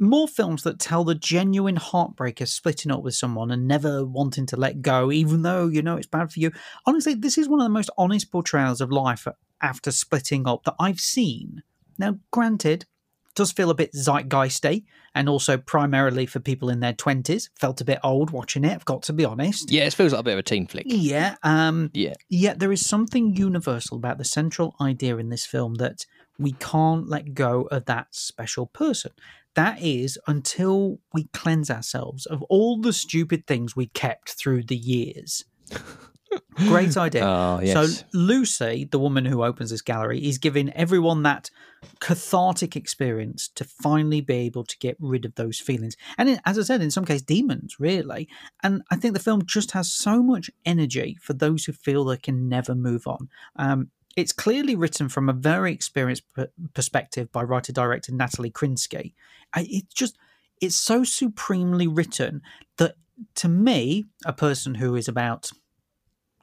more 0.00 0.26
films 0.26 0.64
that 0.64 0.80
tell 0.80 1.04
the 1.04 1.14
genuine 1.14 1.76
heartbreaker 1.76 2.48
splitting 2.48 2.90
up 2.90 3.02
with 3.02 3.14
someone 3.14 3.50
and 3.52 3.66
never 3.68 4.04
wanting 4.04 4.44
to 4.46 4.56
let 4.56 4.82
go, 4.82 5.12
even 5.12 5.42
though 5.42 5.68
you 5.68 5.82
know 5.82 5.96
it's 5.96 6.06
bad 6.08 6.32
for 6.32 6.40
you. 6.40 6.50
Honestly, 6.84 7.14
this 7.14 7.38
is 7.38 7.48
one 7.48 7.60
of 7.60 7.64
the 7.64 7.70
most 7.70 7.90
honest 7.96 8.30
portrayals 8.32 8.80
of 8.80 8.90
life 8.90 9.26
after 9.62 9.90
splitting 9.92 10.46
up 10.48 10.64
that 10.64 10.74
I've 10.80 11.00
seen. 11.00 11.62
Now, 11.96 12.18
granted, 12.32 12.86
does 13.34 13.52
feel 13.52 13.70
a 13.70 13.74
bit 13.74 13.92
zeitgeisty 13.92 14.84
and 15.14 15.28
also 15.28 15.56
primarily 15.56 16.26
for 16.26 16.40
people 16.40 16.68
in 16.68 16.80
their 16.80 16.92
20s. 16.92 17.50
Felt 17.58 17.80
a 17.80 17.84
bit 17.84 17.98
old 18.02 18.30
watching 18.30 18.64
it, 18.64 18.72
I've 18.72 18.84
got 18.84 19.02
to 19.04 19.12
be 19.12 19.24
honest. 19.24 19.70
Yeah, 19.70 19.84
it 19.84 19.94
feels 19.94 20.12
like 20.12 20.20
a 20.20 20.24
bit 20.24 20.32
of 20.32 20.38
a 20.40 20.42
teen 20.42 20.66
flick. 20.66 20.86
Yeah, 20.88 21.36
um, 21.42 21.90
Yeah. 21.94 22.14
Yet 22.28 22.58
there 22.58 22.72
is 22.72 22.84
something 22.84 23.36
universal 23.36 23.96
about 23.96 24.18
the 24.18 24.24
central 24.24 24.74
idea 24.80 25.16
in 25.16 25.28
this 25.28 25.46
film 25.46 25.74
that 25.74 26.06
we 26.38 26.52
can't 26.52 27.08
let 27.08 27.34
go 27.34 27.62
of 27.70 27.84
that 27.86 28.08
special 28.10 28.66
person. 28.66 29.12
That 29.54 29.80
is 29.80 30.18
until 30.26 30.98
we 31.12 31.28
cleanse 31.32 31.70
ourselves 31.70 32.26
of 32.26 32.42
all 32.44 32.80
the 32.80 32.92
stupid 32.92 33.46
things 33.46 33.76
we 33.76 33.86
kept 33.86 34.30
through 34.30 34.64
the 34.64 34.76
years. 34.76 35.44
Great 36.54 36.96
idea. 36.96 37.24
Oh, 37.34 37.60
yes. 37.60 37.98
So 37.98 38.04
Lucy, 38.12 38.88
the 38.90 38.98
woman 38.98 39.24
who 39.24 39.42
opens 39.42 39.70
this 39.70 39.82
gallery, 39.82 40.24
is 40.24 40.38
giving 40.38 40.70
everyone 40.72 41.22
that 41.22 41.50
cathartic 42.00 42.76
experience 42.76 43.48
to 43.54 43.64
finally 43.64 44.20
be 44.20 44.34
able 44.34 44.64
to 44.64 44.78
get 44.78 44.96
rid 45.00 45.24
of 45.24 45.34
those 45.34 45.58
feelings. 45.58 45.96
And 46.18 46.28
in, 46.28 46.40
as 46.44 46.58
I 46.58 46.62
said, 46.62 46.80
in 46.80 46.90
some 46.90 47.04
cases, 47.04 47.22
demons, 47.22 47.80
really. 47.80 48.28
And 48.62 48.82
I 48.90 48.96
think 48.96 49.14
the 49.14 49.20
film 49.20 49.44
just 49.46 49.72
has 49.72 49.92
so 49.92 50.22
much 50.22 50.50
energy 50.64 51.16
for 51.20 51.32
those 51.32 51.64
who 51.64 51.72
feel 51.72 52.04
they 52.04 52.16
can 52.16 52.48
never 52.48 52.74
move 52.74 53.06
on. 53.06 53.28
Um, 53.56 53.90
it's 54.16 54.32
clearly 54.32 54.76
written 54.76 55.08
from 55.08 55.28
a 55.28 55.32
very 55.32 55.72
experienced 55.72 56.24
p- 56.36 56.44
perspective 56.72 57.32
by 57.32 57.42
writer 57.42 57.72
director 57.72 58.12
Natalie 58.12 58.50
Krinsky. 58.50 59.14
It's 59.56 59.92
just, 59.92 60.16
it's 60.60 60.76
so 60.76 61.04
supremely 61.04 61.86
written 61.86 62.42
that 62.78 62.94
to 63.36 63.48
me, 63.48 64.06
a 64.24 64.32
person 64.32 64.76
who 64.76 64.96
is 64.96 65.08
about 65.08 65.50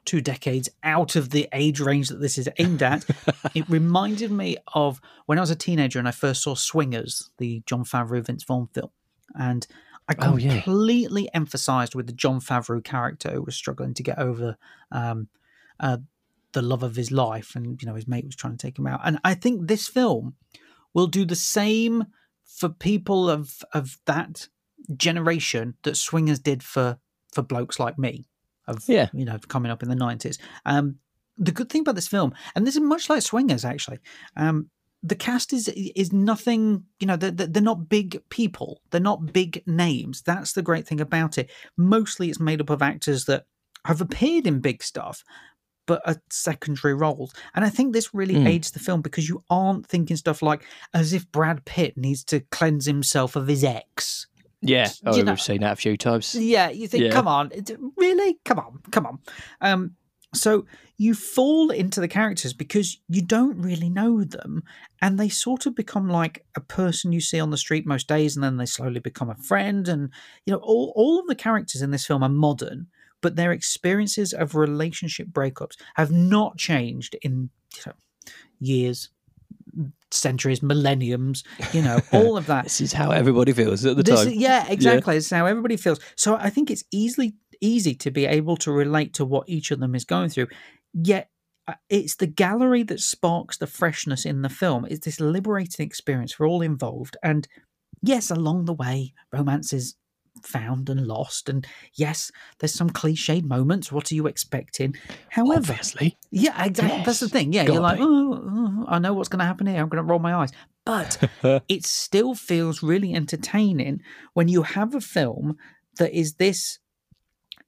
two 0.04 0.20
decades 0.20 0.68
out 0.82 1.16
of 1.16 1.30
the 1.30 1.48
age 1.52 1.80
range 1.80 2.08
that 2.08 2.20
this 2.20 2.38
is 2.38 2.48
aimed 2.58 2.82
at, 2.82 3.04
it 3.54 3.68
reminded 3.68 4.30
me 4.30 4.56
of 4.74 5.00
when 5.26 5.38
I 5.38 5.40
was 5.42 5.50
a 5.50 5.56
teenager 5.56 5.98
and 5.98 6.08
I 6.08 6.12
first 6.12 6.42
saw 6.42 6.54
Swingers, 6.54 7.30
the 7.38 7.62
Jon 7.66 7.84
Favreau 7.84 8.24
Vince 8.24 8.44
Vaughn 8.44 8.68
film. 8.74 8.90
And 9.34 9.66
I 10.08 10.14
Oh, 10.18 10.36
yeah. 10.36 10.60
completely 10.60 11.32
emphasized 11.32 11.94
with 11.94 12.06
the 12.06 12.12
Jon 12.12 12.40
Favreau 12.40 12.82
character 12.82 13.30
who 13.30 13.42
was 13.42 13.54
struggling 13.54 13.94
to 13.94 14.02
get 14.02 14.18
over 14.18 14.56
um, 14.90 15.28
uh, 15.78 15.98
the 16.52 16.62
love 16.62 16.82
of 16.82 16.96
his 16.96 17.10
life. 17.12 17.54
And, 17.54 17.80
you 17.80 17.86
know, 17.88 17.94
his 17.94 18.08
mate 18.08 18.26
was 18.26 18.36
trying 18.36 18.56
to 18.56 18.66
take 18.66 18.78
him 18.78 18.86
out. 18.86 19.00
And 19.04 19.18
I 19.24 19.34
think 19.34 19.68
this 19.68 19.88
film 19.88 20.34
will 20.92 21.06
do 21.06 21.24
the 21.24 21.36
same 21.36 22.06
for 22.44 22.68
people 22.68 23.30
of, 23.30 23.62
of 23.72 23.98
that 24.06 24.48
generation 24.96 25.74
that 25.84 25.96
Swingers 25.96 26.40
did 26.40 26.62
for, 26.62 26.98
for 27.32 27.42
blokes 27.42 27.78
like 27.78 27.98
me 27.98 28.26
of 28.68 28.82
Yeah. 28.88 29.08
you 29.12 29.24
know 29.24 29.38
coming 29.48 29.70
up 29.72 29.82
in 29.82 29.88
the 29.88 29.94
90s 29.96 30.38
um 30.66 30.96
the 31.38 31.52
good 31.52 31.68
thing 31.70 31.80
about 31.80 31.94
this 31.94 32.08
film 32.08 32.34
and 32.54 32.66
this 32.66 32.74
is 32.76 32.80
much 32.82 33.08
like 33.10 33.22
swingers 33.22 33.64
actually 33.64 33.98
um 34.36 34.68
the 35.02 35.16
cast 35.16 35.52
is 35.52 35.66
is 35.68 36.12
nothing 36.12 36.84
you 37.00 37.06
know 37.08 37.16
they're, 37.16 37.30
they're 37.32 37.60
not 37.62 37.88
big 37.88 38.22
people. 38.28 38.80
They're 38.90 39.00
not 39.00 39.32
big 39.32 39.60
names. 39.66 40.22
That's 40.22 40.52
the 40.52 40.62
great 40.62 40.86
thing 40.86 41.00
about 41.00 41.38
it. 41.38 41.50
Mostly 41.76 42.28
it's 42.30 42.38
made 42.38 42.60
up 42.60 42.70
of 42.70 42.82
actors 42.82 43.24
that 43.24 43.46
have 43.84 44.00
appeared 44.00 44.46
in 44.46 44.60
big 44.60 44.80
stuff 44.80 45.24
but 45.86 46.00
a 46.04 46.16
secondary 46.30 46.94
roles. 46.94 47.34
And 47.56 47.64
i 47.64 47.68
think 47.68 47.92
this 47.92 48.14
really 48.14 48.34
Hmm. 48.34 48.46
aids 48.46 48.70
the 48.70 48.78
film 48.78 49.02
because 49.02 49.28
you 49.28 49.42
aren't 49.50 49.86
thinking 49.88 50.16
stuff 50.16 50.40
like 50.40 50.62
as 50.94 51.12
if 51.12 51.28
brad 51.32 51.64
pitt 51.64 51.96
needs 51.98 52.22
to 52.26 52.38
cleanse 52.52 52.86
himself 52.86 53.34
of 53.34 53.48
his 53.48 53.64
ex 53.64 54.28
Yeah. 54.62 54.88
Oh, 55.04 55.16
you 55.16 55.22
know- 55.24 55.32
we've 55.32 55.40
seen 55.40 55.60
that 55.60 55.72
a 55.72 55.76
few 55.76 55.96
times. 55.96 56.34
yeah, 56.34 56.70
you 56.70 56.86
think, 56.88 57.04
Yeah. 57.04 57.10
come 57.12 57.28
on, 57.28 57.50
really? 57.96 58.38
Come 58.44 58.58
on, 58.58 58.78
come 58.90 59.06
on. 59.06 59.18
Um, 59.60 59.96
so 60.34 60.64
you 60.96 61.14
fall 61.14 61.70
into 61.70 62.00
the 62.00 62.08
characters 62.08 62.52
because 62.54 62.98
you 63.08 63.20
don't 63.22 63.58
really 63.60 63.90
know 63.90 64.24
them, 64.24 64.62
and 65.02 65.18
they 65.18 65.28
sort 65.28 65.66
of 65.66 65.74
become 65.74 66.08
like 66.08 66.44
a 66.56 66.60
person 66.60 67.12
you 67.12 67.20
see 67.20 67.40
on 67.40 67.50
the 67.50 67.56
street 67.58 67.86
most 67.86 68.08
days, 68.08 68.36
and 68.36 68.42
then 68.44 68.56
they 68.56 68.64
slowly 68.66 69.00
become 69.00 69.28
a 69.28 69.34
friend. 69.34 69.88
And 69.88 70.10
you 70.46 70.52
know, 70.52 70.60
all 70.62 70.92
all 70.96 71.18
of 71.18 71.26
the 71.26 71.34
characters 71.34 71.82
in 71.82 71.90
this 71.90 72.06
film 72.06 72.22
are 72.22 72.28
modern, 72.30 72.86
but 73.20 73.36
their 73.36 73.52
experiences 73.52 74.32
of 74.32 74.54
relationship 74.54 75.28
breakups 75.28 75.76
have 75.96 76.10
not 76.12 76.56
changed 76.56 77.16
in 77.22 77.50
you 77.76 77.82
know, 77.86 77.92
years, 78.60 79.10
centuries, 80.12 80.62
millenniums. 80.62 81.44
You 81.72 81.82
know, 81.82 82.00
all 82.12 82.36
of 82.36 82.46
that. 82.46 82.64
This 82.64 82.80
is 82.80 82.92
how 82.92 83.10
everybody 83.10 83.52
feels 83.52 83.84
at 83.84 83.96
the 83.96 84.02
This 84.02 84.20
time. 84.20 84.28
is- 84.28 84.34
yeah, 84.34 84.66
exactly. 84.68 85.16
It's 85.16 85.30
how 85.30 85.46
everybody 85.46 85.76
feels. 85.76 86.00
So 86.16 86.36
I 86.36 86.50
think 86.50 86.70
it's 86.70 86.84
easily 86.92 87.34
easy 87.60 87.94
to 87.94 88.10
be 88.10 88.26
able 88.26 88.56
to 88.56 88.72
relate 88.72 89.14
to 89.14 89.24
what 89.24 89.48
each 89.48 89.70
of 89.70 89.78
them 89.80 89.94
is 89.94 90.04
going 90.04 90.28
through. 90.28 90.48
Yet 90.92 91.30
uh, 91.68 91.74
it's 91.88 92.16
the 92.16 92.26
gallery 92.26 92.82
that 92.82 92.98
sparks 93.00 93.56
the 93.56 93.68
freshness 93.68 94.24
in 94.24 94.42
the 94.42 94.48
film. 94.48 94.84
It's 94.84 95.04
this 95.04 95.20
liberating 95.20 95.86
experience 95.86 96.32
for 96.32 96.44
all 96.46 96.60
involved. 96.60 97.16
And 97.22 97.46
yes, 98.02 98.30
along 98.32 98.64
the 98.64 98.72
way, 98.72 99.14
romance 99.32 99.72
is 99.72 99.94
found 100.44 100.88
and 100.88 101.06
lost. 101.06 101.48
And 101.48 101.66
yes, 101.94 102.30
there's 102.58 102.74
some 102.74 102.90
cliched 102.90 103.44
moments. 103.44 103.90
What 103.92 104.10
are 104.10 104.14
you 104.14 104.26
expecting? 104.26 104.94
However, 105.28 105.72
Obviously. 105.72 106.18
yeah, 106.30 106.64
exactly. 106.64 107.02
That's 107.04 107.20
the 107.20 107.28
thing. 107.28 107.52
Yeah, 107.52 107.62
gotta 107.62 107.72
you're 107.74 107.82
like, 107.82 107.98
oh, 108.00 108.42
oh, 108.44 108.84
I 108.88 108.98
know 108.98 109.14
what's 109.14 109.28
going 109.28 109.40
to 109.40 109.46
happen 109.46 109.66
here. 109.66 109.80
I'm 109.80 109.88
going 109.88 110.02
to 110.02 110.08
roll 110.08 110.18
my 110.18 110.34
eyes. 110.34 110.50
But 110.84 111.22
it 111.68 111.84
still 111.86 112.34
feels 112.34 112.82
really 112.82 113.14
entertaining 113.14 114.00
when 114.34 114.48
you 114.48 114.62
have 114.62 114.94
a 114.94 115.00
film 115.00 115.56
that 115.98 116.12
is 116.12 116.34
this 116.34 116.78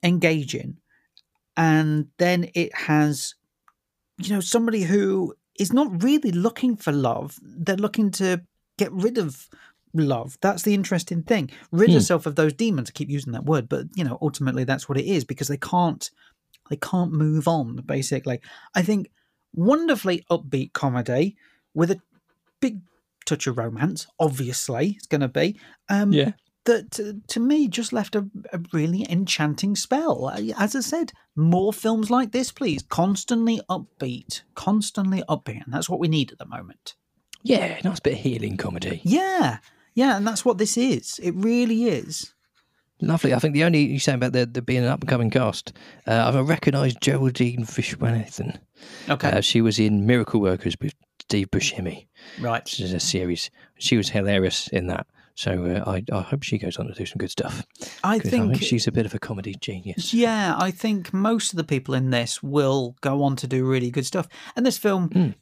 engaging 0.03 0.79
and 1.57 2.09
then 2.19 2.51
it 2.55 2.75
has, 2.75 3.35
you 4.19 4.35
know, 4.35 4.41
somebody 4.41 4.83
who 4.83 5.35
is 5.59 5.73
not 5.73 6.03
really 6.03 6.33
looking 6.33 6.77
for 6.77 6.93
love. 6.93 7.39
They're 7.43 7.77
looking 7.77 8.11
to 8.13 8.43
get 8.77 8.93
rid 8.93 9.19
of 9.19 9.49
love. 10.03 10.37
That's 10.41 10.63
the 10.63 10.75
interesting 10.75 11.23
thing. 11.23 11.51
Rid 11.71 11.91
Hmm. 11.91 11.95
yourself 11.95 12.27
of 12.27 12.35
those 12.37 12.53
demons. 12.53 12.91
I 12.91 12.93
keep 12.93 13.09
using 13.11 13.33
that 13.33 13.45
word, 13.45 13.69
but 13.69 13.87
you 13.95 14.05
know, 14.05 14.19
ultimately 14.21 14.65
that's 14.65 14.89
what 14.89 14.99
it 14.99 15.07
is 15.07 15.25
because 15.25 15.49
they 15.49 15.57
can't 15.57 16.11
they 16.71 16.77
can't 16.77 17.13
move 17.13 17.47
on, 17.47 17.77
basically. 17.87 18.41
I 18.75 18.83
think 18.83 19.11
wonderfully 19.55 20.25
upbeat 20.31 20.73
comedy 20.73 21.37
with 21.75 21.91
a 21.91 22.01
big 22.61 22.81
touch 23.27 23.47
of 23.47 23.59
romance, 23.59 24.07
obviously, 24.19 24.93
it's 24.97 25.07
gonna 25.07 25.29
be. 25.29 25.59
Um 25.89 26.13
Yeah. 26.13 26.33
that 26.65 26.99
uh, 26.99 27.13
to 27.29 27.41
me 27.41 27.69
just 27.69 27.93
left 27.93 28.17
a, 28.17 28.27
a 28.53 28.59
really 28.73 29.07
enchanting 29.11 29.77
spell. 29.77 30.31
As 30.57 30.75
I 30.75 30.81
said, 30.81 31.13
more 31.37 31.73
films 31.75 32.11
like 32.11 32.33
this, 32.33 32.51
please. 32.51 32.83
Constantly 32.83 33.61
upbeat, 33.69 34.43
constantly 34.55 35.23
upbeat, 35.29 35.63
and 35.65 35.75
that's 35.75 35.91
what 35.91 36.01
we 36.01 36.09
need 36.09 36.33
at 36.33 36.39
the 36.39 36.47
moment. 36.47 36.95
Yeah, 37.43 37.79
nice 37.85 38.01
bit 38.01 38.15
of 38.15 38.21
healing 38.21 38.57
comedy. 38.57 39.03
Yeah, 39.05 39.59
yeah, 39.95 40.17
and 40.17 40.27
that's 40.27 40.45
what 40.45 40.59
this 40.59 40.77
is. 40.77 41.19
It 41.23 41.33
really 41.37 41.85
is. 41.85 42.33
Lovely. 43.01 43.35
I 43.35 43.39
think 43.39 43.55
the 43.55 43.65
only 43.65 43.81
you 43.85 43.99
say 43.99 44.15
about 44.15 44.33
there, 44.33 44.47
there 44.47 44.63
being 44.63 44.85
an 44.85 44.89
up 44.89 45.01
and 45.01 45.09
coming 45.11 45.31
cast, 45.31 45.73
uh, 46.07 46.33
I've 46.33 46.49
recognised 46.49 46.99
Geraldine 47.01 47.65
Viswanathan. 47.67 48.59
Okay, 49.09 49.29
Uh, 49.31 49.41
she 49.41 49.61
was 49.61 49.79
in 49.79 50.07
Miracle 50.07 50.41
Workers 50.41 50.75
with 50.81 50.95
Steve 51.21 51.51
Buscemi, 51.51 52.07
right. 52.41 52.63
which 52.65 52.81
is 52.81 52.93
a 52.93 53.01
series. 53.01 53.51
She 53.79 53.97
was 53.97 54.11
hilarious 54.11 54.69
in 54.69 54.87
that. 54.87 55.07
So 55.37 55.65
uh, 55.85 55.91
I, 55.91 56.05
I 56.17 56.21
hope 56.23 56.45
she 56.45 56.59
goes 56.59 56.77
on 56.77 56.87
to 56.87 56.93
do 56.95 57.05
some 57.05 57.19
good 57.19 57.31
stuff. 57.31 57.65
I 58.05 58.21
think, 58.21 58.63
she's 58.63 58.87
a 58.87 58.93
bit 58.93 59.05
of 59.05 59.15
a 59.15 59.19
comedy 59.19 59.57
genius. 59.61 60.15
yeah, 60.15 60.55
I 60.57 60.71
think 60.71 61.13
most 61.13 61.53
of 61.53 61.57
the 61.57 61.65
people 61.65 61.95
in 61.95 62.11
this 62.11 62.41
will 62.43 62.95
go 63.01 63.25
on 63.25 63.35
to 63.37 63.49
do 63.49 63.67
really 63.67 63.91
good 63.91 64.07
stuff. 64.07 64.29
And 64.55 64.65
this 64.65 64.79
film, 64.79 65.09
Mm. 65.09 65.35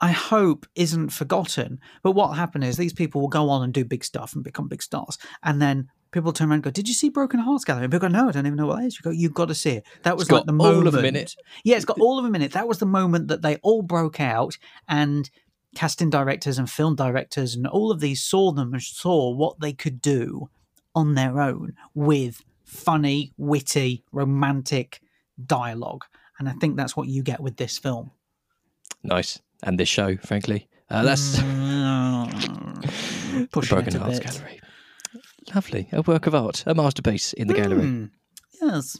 I 0.00 0.10
hope, 0.12 0.66
isn't 0.74 1.10
forgotten. 1.10 1.80
But 2.02 2.12
what 2.12 2.28
will 2.28 2.34
happen 2.34 2.62
is 2.62 2.76
these 2.76 2.92
people 2.92 3.20
will 3.20 3.28
go 3.28 3.48
on 3.48 3.62
and 3.62 3.72
do 3.72 3.84
big 3.84 4.04
stuff 4.04 4.34
and 4.34 4.42
become 4.42 4.68
big 4.68 4.82
stars. 4.82 5.18
And 5.42 5.62
then 5.62 5.88
people 6.10 6.32
turn 6.32 6.48
around 6.48 6.56
and 6.56 6.62
go, 6.64 6.70
Did 6.70 6.88
you 6.88 6.94
see 6.94 7.08
Broken 7.08 7.40
Hearts 7.40 7.64
Gallery? 7.64 7.84
And 7.84 7.92
people 7.92 8.08
go, 8.08 8.12
No, 8.12 8.28
I 8.28 8.32
don't 8.32 8.46
even 8.46 8.56
know 8.56 8.66
what 8.66 8.78
that 8.78 8.86
is. 8.86 8.96
You 8.98 9.02
go, 9.02 9.10
You've 9.10 9.34
got 9.34 9.48
to 9.48 9.54
see 9.54 9.70
it. 9.70 9.84
That 10.02 10.16
was 10.16 10.24
It's 10.24 10.32
like 10.32 10.40
got 10.40 10.46
the 10.46 10.52
all 10.52 10.72
moment. 10.72 10.88
of 10.88 10.92
them 10.94 11.04
in 11.04 11.16
it. 11.16 11.36
Yeah, 11.64 11.76
it's 11.76 11.84
got 11.84 12.00
all 12.00 12.18
of 12.18 12.24
in 12.24 12.42
it. 12.42 12.52
That 12.52 12.68
was 12.68 12.78
the 12.78 12.86
moment 12.86 13.28
that 13.28 13.42
they 13.42 13.56
all 13.56 13.82
broke 13.82 14.20
out 14.20 14.58
and 14.88 15.30
casting 15.74 16.10
directors 16.10 16.58
and 16.58 16.70
film 16.70 16.94
directors 16.94 17.54
and 17.54 17.66
all 17.66 17.90
of 17.90 18.00
these 18.00 18.22
saw 18.22 18.52
them 18.52 18.72
and 18.72 18.82
saw 18.82 19.30
what 19.30 19.60
they 19.60 19.72
could 19.72 20.00
do 20.00 20.48
on 20.94 21.14
their 21.14 21.40
own 21.40 21.74
with 21.94 22.42
funny, 22.64 23.32
witty, 23.36 24.04
romantic 24.12 25.00
dialogue. 25.44 26.04
And 26.38 26.48
I 26.48 26.52
think 26.52 26.76
that's 26.76 26.96
what 26.96 27.08
you 27.08 27.22
get 27.22 27.40
with 27.40 27.56
this 27.56 27.78
film. 27.78 28.12
Nice. 29.02 29.40
And 29.62 29.78
this 29.78 29.88
show, 29.88 30.16
frankly. 30.18 30.68
Uh, 30.90 31.02
that's 31.02 31.38
Mm, 31.38 33.48
pushing 33.50 33.76
Broken 33.76 34.00
Hearts 34.00 34.20
bit. 34.20 34.32
Gallery. 34.32 34.60
Lovely. 35.54 35.88
A 35.92 36.02
work 36.02 36.26
of 36.26 36.34
art, 36.34 36.64
a 36.66 36.74
masterpiece 36.74 37.32
in 37.32 37.48
the 37.48 37.54
gallery. 37.54 37.82
Mm, 37.82 38.10
yes. 38.60 38.98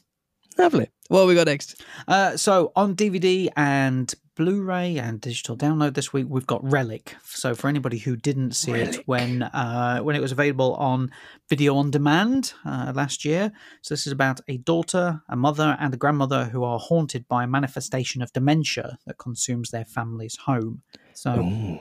Lovely. 0.59 0.89
What 1.09 1.21
have 1.21 1.29
we 1.29 1.35
got 1.35 1.47
next? 1.47 1.83
Uh, 2.07 2.37
so 2.37 2.73
on 2.77 2.95
DVD 2.95 3.49
and 3.57 4.13
Blu-ray 4.37 4.99
and 4.99 5.21
digital 5.21 5.57
download 5.57 5.95
this 5.95 6.13
week, 6.13 6.27
we've 6.29 6.47
got 6.47 6.65
Relic. 6.69 7.15
So 7.25 7.55
for 7.55 7.69
anybody 7.69 7.99
who 7.99 8.17
didn't 8.17 8.53
see 8.53 8.73
Relic. 8.73 8.95
it 8.95 9.09
when 9.09 9.43
uh, 9.43 10.01
when 10.01 10.17
it 10.17 10.21
was 10.21 10.33
available 10.33 10.75
on 10.75 11.11
video 11.49 11.77
on 11.77 11.91
demand 11.91 12.53
uh, 12.65 12.93
last 12.95 13.25
year, 13.25 13.53
so 13.83 13.95
this 13.95 14.07
is 14.07 14.13
about 14.13 14.41
a 14.49 14.57
daughter, 14.59 15.23
a 15.29 15.37
mother, 15.37 15.77
and 15.79 15.95
a 15.95 15.97
grandmother 15.97 16.47
who 16.47 16.65
are 16.65 16.79
haunted 16.79 17.29
by 17.29 17.45
a 17.45 17.47
manifestation 17.47 18.23
of 18.23 18.33
dementia 18.33 18.99
that 19.07 19.19
consumes 19.19 19.71
their 19.71 19.85
family's 19.85 20.37
home. 20.37 20.83
So 21.13 21.39
Ooh. 21.39 21.79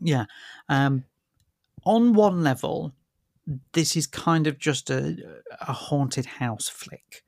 yeah. 0.00 0.26
Um, 0.68 1.04
on 1.84 2.12
one 2.12 2.44
level, 2.44 2.94
this 3.72 3.96
is 3.96 4.06
kind 4.06 4.46
of 4.46 4.58
just 4.58 4.90
a, 4.90 5.16
a 5.60 5.72
haunted 5.72 6.26
house 6.26 6.68
flick. 6.68 7.24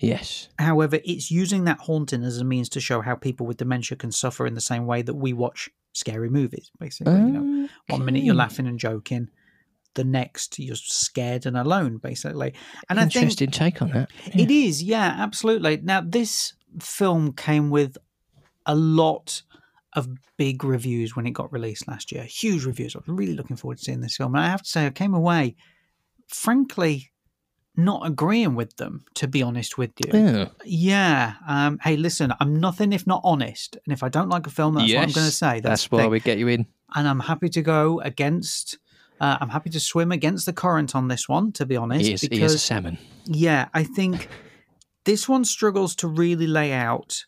Yes. 0.00 0.48
However, 0.58 1.00
it's 1.04 1.30
using 1.30 1.64
that 1.64 1.80
haunting 1.80 2.22
as 2.22 2.38
a 2.38 2.44
means 2.44 2.68
to 2.70 2.80
show 2.80 3.00
how 3.00 3.14
people 3.16 3.46
with 3.46 3.56
dementia 3.56 3.96
can 3.96 4.12
suffer 4.12 4.46
in 4.46 4.54
the 4.54 4.60
same 4.60 4.86
way 4.86 5.02
that 5.02 5.14
we 5.14 5.32
watch 5.32 5.68
scary 5.92 6.30
movies, 6.30 6.70
basically. 6.78 7.14
You 7.14 7.20
know, 7.20 7.68
one 7.88 8.04
minute 8.04 8.22
you're 8.22 8.34
laughing 8.34 8.66
and 8.66 8.78
joking, 8.78 9.28
the 9.94 10.04
next 10.04 10.58
you're 10.58 10.76
scared 10.76 11.46
and 11.46 11.56
alone, 11.56 11.98
basically. 11.98 12.54
And 12.88 13.00
I 13.00 13.04
think 13.04 13.16
Interesting 13.16 13.50
take 13.50 13.82
on 13.82 13.90
that. 13.90 14.10
it 14.26 14.50
is, 14.50 14.82
yeah, 14.82 15.16
absolutely. 15.18 15.78
Now, 15.78 16.00
this 16.00 16.54
film 16.80 17.32
came 17.32 17.70
with 17.70 17.98
a 18.66 18.74
lot 18.74 19.42
of 19.94 20.08
big 20.36 20.62
reviews 20.62 21.16
when 21.16 21.26
it 21.26 21.32
got 21.32 21.52
released 21.52 21.88
last 21.88 22.12
year. 22.12 22.22
Huge 22.22 22.64
reviews. 22.64 22.94
I 22.94 23.00
was 23.00 23.08
really 23.08 23.34
looking 23.34 23.56
forward 23.56 23.78
to 23.78 23.84
seeing 23.84 24.00
this 24.00 24.16
film. 24.16 24.34
And 24.34 24.44
I 24.44 24.48
have 24.48 24.62
to 24.62 24.68
say, 24.68 24.86
I 24.86 24.90
came 24.90 25.14
away, 25.14 25.56
frankly, 26.28 27.10
not 27.78 28.04
agreeing 28.04 28.54
with 28.56 28.76
them, 28.76 29.04
to 29.14 29.28
be 29.28 29.42
honest 29.42 29.78
with 29.78 29.92
you. 30.04 30.10
Yeah. 30.12 30.48
Yeah. 30.64 31.34
Um, 31.48 31.78
hey, 31.82 31.96
listen, 31.96 32.34
I'm 32.40 32.58
nothing 32.60 32.92
if 32.92 33.06
not 33.06 33.20
honest. 33.24 33.78
And 33.86 33.92
if 33.92 34.02
I 34.02 34.08
don't 34.08 34.28
like 34.28 34.46
a 34.46 34.50
film, 34.50 34.74
that's 34.74 34.92
what 34.92 34.98
I'm 35.02 35.12
going 35.12 35.26
to 35.26 35.32
say. 35.32 35.60
That's, 35.60 35.82
That's 35.84 35.90
why 35.90 36.02
thing. 36.02 36.10
we 36.10 36.20
get 36.20 36.38
you 36.38 36.48
in. 36.48 36.66
And 36.94 37.08
I'm 37.08 37.20
happy 37.20 37.48
to 37.50 37.62
go 37.62 38.00
against. 38.00 38.78
Uh, 39.20 39.38
I'm 39.40 39.48
happy 39.48 39.70
to 39.70 39.80
swim 39.80 40.12
against 40.12 40.44
the 40.46 40.52
current 40.52 40.94
on 40.94 41.08
this 41.08 41.28
one, 41.28 41.52
to 41.52 41.66
be 41.66 41.76
honest, 41.76 42.04
He 42.04 42.12
is, 42.12 42.20
he 42.20 42.42
is 42.42 42.54
a 42.54 42.58
salmon. 42.58 42.98
yeah, 43.24 43.68
I 43.74 43.82
think 43.82 44.28
this 45.04 45.28
one 45.28 45.44
struggles 45.44 45.94
to 45.96 46.08
really 46.08 46.46
lay 46.46 46.72
out 46.72 47.24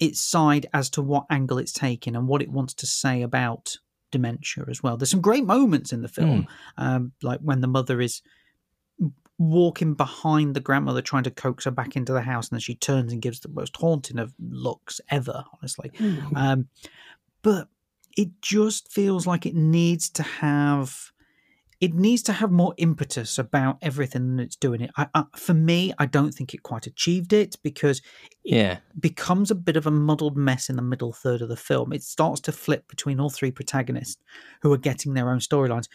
its 0.00 0.20
side 0.20 0.66
as 0.72 0.88
to 0.90 1.02
what 1.02 1.26
angle 1.30 1.58
it's 1.58 1.72
taking 1.72 2.16
and 2.16 2.26
what 2.26 2.42
it 2.42 2.50
wants 2.50 2.74
to 2.74 2.86
say 2.86 3.22
about 3.22 3.76
dementia 4.10 4.64
as 4.68 4.82
well. 4.82 4.96
There's 4.96 5.10
some 5.10 5.20
great 5.20 5.44
moments 5.44 5.92
in 5.92 6.02
the 6.02 6.08
film, 6.08 6.48
um, 6.76 7.12
like 7.22 7.38
when 7.40 7.60
the 7.60 7.68
mother 7.68 8.00
is 8.00 8.22
walking 9.40 9.94
behind 9.94 10.54
the 10.54 10.60
grandmother 10.60 11.00
trying 11.00 11.22
to 11.22 11.30
coax 11.30 11.64
her 11.64 11.70
back 11.70 11.96
into 11.96 12.12
the 12.12 12.20
house 12.20 12.50
and 12.50 12.56
then 12.56 12.60
she 12.60 12.74
turns 12.74 13.10
and 13.10 13.22
gives 13.22 13.40
the 13.40 13.48
most 13.48 13.74
haunting 13.74 14.18
of 14.18 14.34
looks 14.38 15.00
ever 15.10 15.42
honestly. 15.54 15.90
Um, 16.36 16.68
but 17.40 17.68
it 18.18 18.28
just 18.42 18.92
feels 18.92 19.26
like 19.26 19.46
it 19.46 19.54
needs 19.54 20.10
to 20.10 20.22
have 20.22 21.10
it 21.80 21.94
needs 21.94 22.20
to 22.24 22.34
have 22.34 22.50
more 22.50 22.74
impetus 22.76 23.38
about 23.38 23.78
everything 23.80 24.36
that 24.36 24.42
it's 24.42 24.56
doing 24.56 24.82
it. 24.82 24.90
I, 24.98 25.06
I, 25.14 25.24
for 25.34 25.54
me 25.54 25.94
i 25.98 26.04
don't 26.04 26.32
think 26.32 26.52
it 26.52 26.62
quite 26.62 26.86
achieved 26.86 27.32
it 27.32 27.56
because 27.62 28.00
it 28.44 28.52
Yeah. 28.56 28.78
becomes 28.98 29.50
a 29.50 29.54
bit 29.54 29.76
of 29.78 29.86
a 29.86 29.90
muddled 29.90 30.36
mess 30.36 30.68
in 30.68 30.76
the 30.76 30.82
middle 30.82 31.14
third 31.14 31.40
of 31.40 31.48
the 31.48 31.56
film. 31.56 31.94
It 31.94 32.02
starts 32.02 32.42
to 32.42 32.52
flip 32.52 32.88
between 32.88 33.18
all 33.20 33.30
three 33.30 33.50
protagonists 33.52 34.22
who 34.60 34.70
are 34.70 34.76
getting 34.78 35.14
their 35.14 35.30
own 35.30 35.38
storylines 35.38 35.88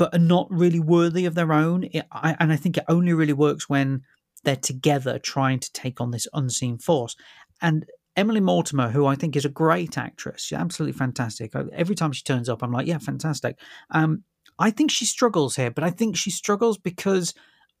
but 0.00 0.14
are 0.14 0.18
not 0.18 0.46
really 0.50 0.80
worthy 0.80 1.26
of 1.26 1.34
their 1.34 1.52
own 1.52 1.84
it, 1.92 2.06
I, 2.10 2.34
and 2.40 2.50
i 2.50 2.56
think 2.56 2.78
it 2.78 2.84
only 2.88 3.12
really 3.12 3.34
works 3.34 3.68
when 3.68 4.02
they're 4.44 4.56
together 4.56 5.18
trying 5.18 5.60
to 5.60 5.72
take 5.72 6.00
on 6.00 6.10
this 6.10 6.26
unseen 6.32 6.78
force 6.78 7.14
and 7.60 7.84
Emily 8.16 8.40
Mortimer, 8.40 8.90
who 8.90 9.06
I 9.06 9.14
think 9.14 9.36
is 9.36 9.44
a 9.44 9.50
great 9.50 9.96
actress, 9.96 10.42
she's 10.42 10.58
absolutely 10.58 10.98
fantastic. 10.98 11.52
Every 11.72 11.94
time 11.94 12.12
she 12.12 12.24
turns 12.24 12.48
up, 12.48 12.62
I'm 12.62 12.72
like, 12.72 12.86
yeah, 12.86 12.98
fantastic. 12.98 13.56
Um, 13.90 14.24
I 14.58 14.70
think 14.70 14.90
she 14.90 15.04
struggles 15.04 15.56
here, 15.56 15.70
but 15.70 15.84
I 15.84 15.90
think 15.90 16.16
she 16.16 16.30
struggles 16.30 16.76
because 16.76 17.32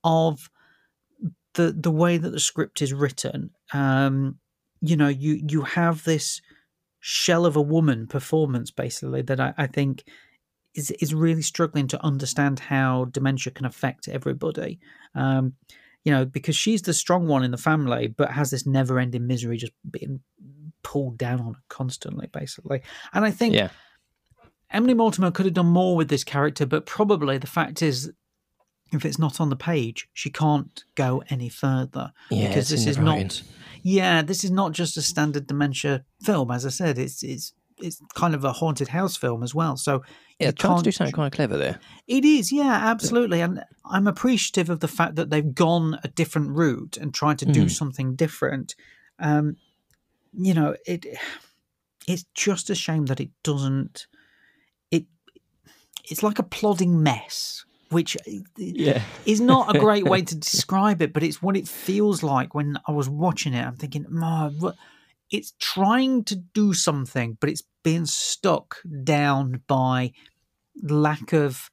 of 0.04 0.48
the 1.54 1.72
the 1.72 1.90
way 1.90 2.16
that 2.16 2.30
the 2.30 2.40
script 2.40 2.80
is 2.80 2.94
written. 2.94 3.50
Um, 3.72 4.38
you 4.80 4.96
know, 4.96 5.08
you 5.08 5.42
you 5.46 5.62
have 5.62 6.04
this 6.04 6.40
shell 7.00 7.44
of 7.44 7.56
a 7.56 7.62
woman 7.62 8.06
performance 8.06 8.70
basically 8.70 9.22
that 9.22 9.40
I, 9.40 9.54
I 9.58 9.66
think 9.66 10.04
is 10.74 10.90
is 10.92 11.14
really 11.14 11.42
struggling 11.42 11.88
to 11.88 12.04
understand 12.04 12.58
how 12.60 13.06
dementia 13.06 13.52
can 13.52 13.66
affect 13.66 14.08
everybody. 14.08 14.78
Um, 15.14 15.54
you 16.04 16.12
know, 16.12 16.24
because 16.24 16.56
she's 16.56 16.82
the 16.82 16.94
strong 16.94 17.26
one 17.26 17.44
in 17.44 17.50
the 17.50 17.58
family, 17.58 18.06
but 18.08 18.30
has 18.30 18.50
this 18.50 18.66
never 18.66 18.98
ending 18.98 19.26
misery 19.26 19.58
just 19.58 19.72
being 19.90 20.20
pulled 20.82 21.18
down 21.18 21.40
on 21.40 21.56
constantly, 21.68 22.26
basically. 22.32 22.82
And 23.12 23.24
I 23.24 23.30
think 23.30 23.54
Yeah. 23.54 23.68
Emily 24.70 24.94
Mortimer 24.94 25.30
could 25.30 25.46
have 25.46 25.54
done 25.54 25.66
more 25.66 25.96
with 25.96 26.08
this 26.08 26.24
character, 26.24 26.64
but 26.64 26.86
probably 26.86 27.38
the 27.38 27.46
fact 27.46 27.82
is, 27.82 28.10
if 28.92 29.04
it's 29.04 29.18
not 29.18 29.40
on 29.40 29.50
the 29.50 29.56
page, 29.56 30.08
she 30.14 30.30
can't 30.30 30.84
go 30.94 31.22
any 31.28 31.48
further 31.48 32.12
Yeah, 32.30 32.48
because 32.48 32.68
this 32.68 32.86
is 32.86 32.98
not. 32.98 33.42
Yeah, 33.82 34.22
this 34.22 34.44
is 34.44 34.50
not 34.50 34.72
just 34.72 34.96
a 34.96 35.02
standard 35.02 35.46
dementia 35.46 36.04
film. 36.22 36.50
As 36.50 36.66
I 36.66 36.70
said, 36.70 36.98
it's 36.98 37.22
it's 37.22 37.52
it's 37.78 38.00
kind 38.14 38.34
of 38.34 38.44
a 38.44 38.52
haunted 38.52 38.88
house 38.88 39.16
film 39.16 39.42
as 39.42 39.54
well. 39.54 39.76
So 39.76 40.02
Yeah, 40.40 40.50
trying 40.52 40.78
to 40.78 40.82
do 40.84 40.92
something 40.92 41.14
kind 41.14 41.26
of 41.26 41.32
clever 41.36 41.56
there. 41.58 41.78
it 42.06 42.24
is, 42.24 42.50
yeah, 42.50 42.80
absolutely. 42.90 43.40
And 43.40 43.62
I'm 43.84 44.06
appreciative 44.06 44.70
of 44.70 44.80
the 44.80 44.88
fact 44.88 45.16
that 45.16 45.30
they've 45.30 45.54
gone 45.54 45.98
a 46.02 46.08
different 46.08 46.50
route 46.50 46.96
and 46.96 47.12
tried 47.12 47.38
to 47.40 47.46
do 47.46 47.66
Mm. 47.66 47.70
something 47.70 48.16
different. 48.16 48.74
Um, 49.18 49.56
you 50.32 50.54
know, 50.54 50.76
it 50.86 51.06
it's 52.08 52.24
just 52.34 52.70
a 52.70 52.74
shame 52.74 53.06
that 53.06 53.20
it 53.20 53.30
doesn't 53.44 54.06
it 54.90 55.04
it's 56.10 56.22
like 56.22 56.38
a 56.38 56.42
plodding 56.44 57.02
mess, 57.02 57.64
which 57.90 58.16
Yeah. 58.56 59.02
is 59.26 59.40
not 59.40 59.74
a 59.74 59.78
great 59.78 60.06
way 60.06 60.22
to 60.22 60.34
describe 60.50 61.02
it, 61.02 61.12
but 61.12 61.22
it's 61.22 61.42
what 61.42 61.56
it 61.56 61.68
feels 61.68 62.22
like 62.22 62.54
when 62.54 62.78
I 62.86 62.92
was 62.92 63.08
watching 63.08 63.52
it. 63.54 63.64
I'm 63.66 63.76
thinking, 63.76 64.06
"Ma, 64.08 64.48
what-" 64.48 64.76
it's 65.30 65.52
trying 65.58 66.24
to 66.24 66.36
do 66.36 66.72
something, 66.74 67.36
but 67.40 67.50
it's 67.50 67.62
being 67.84 68.06
stuck 68.06 68.76
down 69.04 69.62
by 69.66 70.12
lack 70.82 71.32
of 71.32 71.70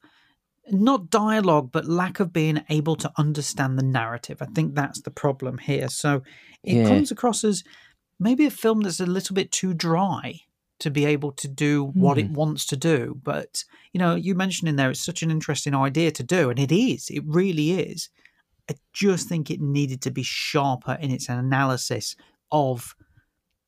not 0.70 1.10
dialogue, 1.10 1.70
but 1.72 1.86
lack 1.86 2.20
of 2.20 2.32
being 2.32 2.62
able 2.68 2.96
to 2.96 3.10
understand 3.16 3.78
the 3.78 3.84
narrative. 3.84 4.42
I 4.42 4.46
think 4.46 4.74
that's 4.74 5.00
the 5.00 5.10
problem 5.10 5.58
here. 5.58 5.88
So 5.88 6.22
it 6.62 6.76
Yeah. 6.76 6.88
comes 6.88 7.10
across 7.10 7.42
as 7.44 7.64
maybe 8.20 8.44
a 8.44 8.50
film 8.50 8.80
that's 8.80 9.00
a 9.00 9.06
little 9.06 9.34
bit 9.34 9.52
too 9.52 9.74
dry. 9.74 10.42
to 10.80 10.90
be 10.92 11.04
able 11.04 11.32
to 11.32 11.48
do 11.48 11.86
what 11.94 12.18
it 12.18 12.28
hmm. 12.28 12.34
wants 12.34 12.64
to 12.64 12.76
do. 12.76 13.18
But 13.24 13.64
you 13.92 13.98
know, 13.98 14.14
you 14.14 14.36
mentioned 14.36 14.68
in 14.68 14.76
there 14.76 14.90
it's 14.92 15.04
such 15.04 15.24
an 15.24 15.30
interesting 15.32 15.74
idea 15.74 16.12
to 16.12 16.22
do, 16.22 16.50
and 16.50 16.58
it 16.60 16.70
is. 16.70 17.10
It 17.10 17.24
really 17.26 17.72
is. 17.72 18.10
I 18.70 18.74
just 18.92 19.28
think 19.28 19.50
it 19.50 19.60
needed 19.60 20.00
to 20.02 20.12
be 20.12 20.22
sharper 20.22 20.96
in 21.00 21.10
its 21.10 21.28
analysis 21.28 22.14
of 22.52 22.94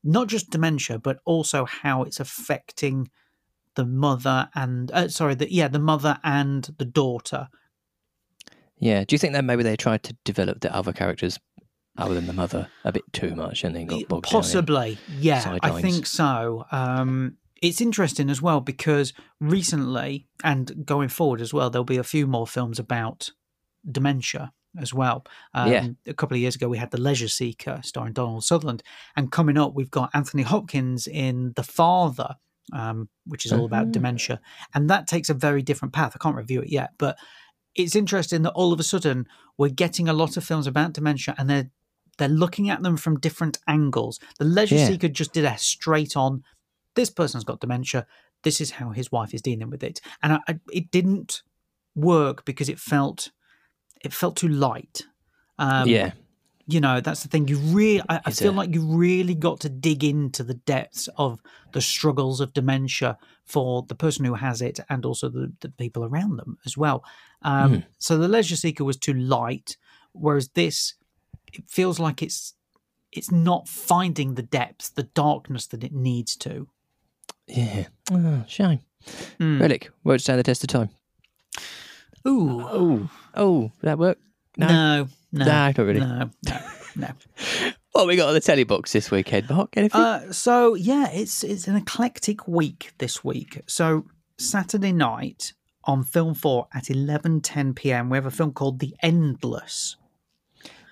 not 0.04 0.28
just 0.28 0.50
dementia, 0.50 1.00
but 1.00 1.18
also 1.24 1.64
how 1.64 2.04
it's 2.04 2.20
affecting 2.20 3.10
the 3.76 3.86
mother 3.86 4.48
and 4.54 4.90
uh, 4.92 5.08
sorry, 5.08 5.34
the 5.34 5.52
yeah, 5.52 5.68
the 5.68 5.78
mother 5.78 6.18
and 6.24 6.64
the 6.78 6.84
daughter. 6.84 7.48
Yeah. 8.78 9.04
Do 9.04 9.14
you 9.14 9.18
think 9.18 9.34
that 9.34 9.44
maybe 9.44 9.62
they 9.62 9.76
tried 9.76 10.02
to 10.04 10.16
develop 10.24 10.60
the 10.60 10.74
other 10.74 10.92
characters 10.92 11.38
other 11.98 12.14
than 12.14 12.26
the 12.26 12.32
mother 12.32 12.68
a 12.84 12.92
bit 12.92 13.02
too 13.12 13.34
much 13.34 13.62
and 13.64 13.76
then 13.76 13.86
got 13.86 14.08
bogged 14.08 14.24
Possibly, 14.24 14.98
yeah, 15.18 15.58
I 15.62 15.82
think 15.82 16.06
so. 16.06 16.64
Um, 16.72 17.36
it's 17.60 17.80
interesting 17.80 18.30
as 18.30 18.40
well 18.40 18.60
because 18.60 19.12
recently 19.38 20.26
and 20.42 20.86
going 20.86 21.10
forward 21.10 21.40
as 21.42 21.52
well, 21.52 21.68
there'll 21.68 21.84
be 21.84 21.98
a 21.98 22.04
few 22.04 22.26
more 22.26 22.46
films 22.46 22.78
about 22.78 23.30
dementia 23.90 24.52
as 24.78 24.94
well. 24.94 25.26
Um, 25.52 25.70
Yeah. 25.70 25.88
A 26.06 26.14
couple 26.14 26.36
of 26.36 26.40
years 26.40 26.54
ago, 26.54 26.68
we 26.68 26.78
had 26.78 26.90
The 26.90 27.00
Leisure 27.00 27.28
Seeker 27.28 27.80
starring 27.82 28.12
Donald 28.14 28.44
Sutherland, 28.44 28.82
and 29.16 29.30
coming 29.30 29.58
up, 29.58 29.74
we've 29.74 29.90
got 29.90 30.10
Anthony 30.14 30.42
Hopkins 30.42 31.06
in 31.06 31.52
The 31.56 31.62
Father. 31.64 32.36
Um, 32.72 33.08
which 33.26 33.46
is 33.46 33.52
all 33.52 33.64
about 33.64 33.86
Oh. 33.88 33.90
dementia, 33.90 34.40
and 34.74 34.88
that 34.90 35.06
takes 35.06 35.28
a 35.28 35.34
very 35.34 35.62
different 35.62 35.94
path. 35.94 36.12
I 36.14 36.18
can't 36.22 36.36
review 36.36 36.60
it 36.62 36.70
yet, 36.70 36.90
but 36.98 37.18
it's 37.74 37.94
interesting 37.96 38.42
that 38.42 38.52
all 38.52 38.72
of 38.72 38.80
a 38.80 38.82
sudden 38.82 39.26
we're 39.56 39.68
getting 39.70 40.08
a 40.08 40.12
lot 40.12 40.36
of 40.36 40.44
films 40.44 40.66
about 40.66 40.92
dementia, 40.92 41.34
and 41.38 41.48
they're 41.48 41.70
they're 42.18 42.28
looking 42.28 42.68
at 42.68 42.82
them 42.82 42.96
from 42.98 43.18
different 43.18 43.58
angles. 43.66 44.20
The 44.38 44.44
Leisure 44.44 44.74
Yeah. 44.76 44.88
Seeker 44.88 45.08
just 45.08 45.32
did 45.32 45.44
a 45.44 45.56
straight 45.56 46.16
on. 46.16 46.42
This 46.94 47.08
person's 47.10 47.44
got 47.44 47.60
dementia. 47.60 48.06
This 48.42 48.60
is 48.60 48.72
how 48.72 48.90
his 48.90 49.10
wife 49.12 49.32
is 49.34 49.40
dealing 49.42 49.70
with 49.70 49.82
it, 49.82 50.00
and 50.22 50.34
I, 50.34 50.38
I, 50.48 50.60
it 50.72 50.90
didn't 50.90 51.42
work 51.94 52.44
because 52.44 52.68
it 52.68 52.78
felt 52.78 53.30
it 54.02 54.12
felt 54.12 54.36
too 54.36 54.48
light. 54.48 55.02
Um, 55.58 55.88
yeah. 55.88 56.12
You 56.72 56.80
know 56.80 57.00
that's 57.00 57.22
the 57.22 57.28
thing. 57.28 57.48
You 57.48 57.58
really, 57.58 58.02
I, 58.08 58.20
I 58.26 58.30
feel 58.30 58.52
a- 58.52 58.60
like 58.60 58.74
you 58.74 58.82
really 58.82 59.34
got 59.34 59.60
to 59.60 59.68
dig 59.68 60.04
into 60.04 60.42
the 60.42 60.54
depths 60.54 61.08
of 61.16 61.40
the 61.72 61.80
struggles 61.80 62.40
of 62.40 62.52
dementia 62.52 63.16
for 63.44 63.82
the 63.88 63.94
person 63.94 64.24
who 64.24 64.34
has 64.34 64.60
it 64.62 64.80
and 64.88 65.04
also 65.04 65.28
the, 65.28 65.52
the 65.60 65.68
people 65.70 66.04
around 66.04 66.36
them 66.36 66.58
as 66.66 66.76
well. 66.76 67.04
Um, 67.42 67.70
Hmm. 67.74 67.78
So 67.98 68.18
the 68.18 68.28
Leisure 68.28 68.56
Seeker 68.56 68.84
was 68.84 68.96
too 68.96 69.14
light, 69.14 69.76
whereas 70.12 70.48
this 70.50 70.94
it 71.52 71.64
feels 71.68 71.98
like 71.98 72.22
it's 72.22 72.54
it's 73.12 73.30
not 73.32 73.66
finding 73.68 74.34
the 74.34 74.42
depth, 74.42 74.94
the 74.94 75.02
darkness 75.02 75.66
that 75.68 75.82
it 75.82 75.92
needs 75.92 76.36
to. 76.36 76.68
Yeah. 77.48 77.86
Oh, 78.12 78.44
shame. 78.46 78.80
Mm. 79.40 79.60
Relic 79.60 79.90
won't 80.04 80.20
stand 80.20 80.38
the 80.38 80.44
test 80.44 80.62
of 80.62 80.68
time. 80.68 80.90
Ooh, 82.28 82.60
Oh. 82.62 83.10
Oh, 83.34 83.72
that 83.82 83.98
work? 83.98 84.18
No. 84.56 84.66
no, 84.68 85.08
no, 85.32 85.44
No, 85.44 85.50
not 85.66 85.78
really. 85.78 86.00
no, 86.00 86.30
no, 86.46 86.58
no. 86.96 87.08
What 87.92 88.06
we 88.06 88.14
got 88.14 88.28
on 88.28 88.34
the 88.34 88.40
telly 88.40 88.62
box 88.62 88.92
this 88.92 89.10
weekend, 89.10 89.50
Mark? 89.50 89.76
Anything? 89.76 90.00
Uh, 90.00 90.32
so 90.32 90.74
yeah, 90.74 91.08
it's 91.10 91.42
it's 91.42 91.66
an 91.66 91.74
eclectic 91.74 92.46
week 92.46 92.92
this 92.98 93.24
week. 93.24 93.62
So 93.66 94.06
Saturday 94.38 94.92
night 94.92 95.54
on 95.84 96.04
Film 96.04 96.34
Four 96.34 96.68
at 96.72 96.88
eleven 96.88 97.40
ten 97.40 97.74
p.m. 97.74 98.08
we 98.08 98.16
have 98.16 98.26
a 98.26 98.30
film 98.30 98.52
called 98.52 98.78
The 98.78 98.94
Endless. 99.02 99.96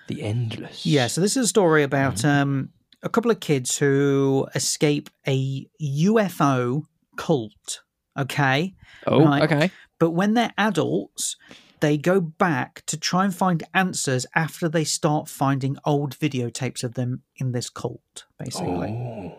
the 0.07 0.23
Endless. 0.23 0.85
Yeah, 0.85 1.07
so 1.07 1.21
this 1.21 1.37
is 1.37 1.45
a 1.45 1.47
story 1.47 1.83
about 1.83 2.25
um, 2.25 2.69
a 3.01 3.07
couple 3.07 3.31
of 3.31 3.39
kids 3.39 3.77
who 3.77 4.47
escape 4.53 5.09
a 5.25 5.67
UFO 5.81 6.83
cult. 7.15 7.81
Okay, 8.17 8.73
Oh, 9.07 9.23
Right. 9.23 9.43
okay. 9.43 9.71
but 9.99 10.11
when 10.11 10.33
they're 10.33 10.53
adults, 10.57 11.37
they 11.81 11.97
go 11.97 12.19
back 12.19 12.83
to 12.87 12.97
try 12.97 13.25
and 13.25 13.33
find 13.33 13.63
answers 13.73 14.25
after 14.35 14.67
they 14.67 14.83
start 14.83 15.27
finding 15.27 15.77
old 15.85 16.17
videotapes 16.17 16.83
of 16.83 16.93
them 16.95 17.23
in 17.37 17.51
this 17.51 17.69
cult. 17.69 18.25
Basically. 18.37 18.89
Oh. 18.89 19.35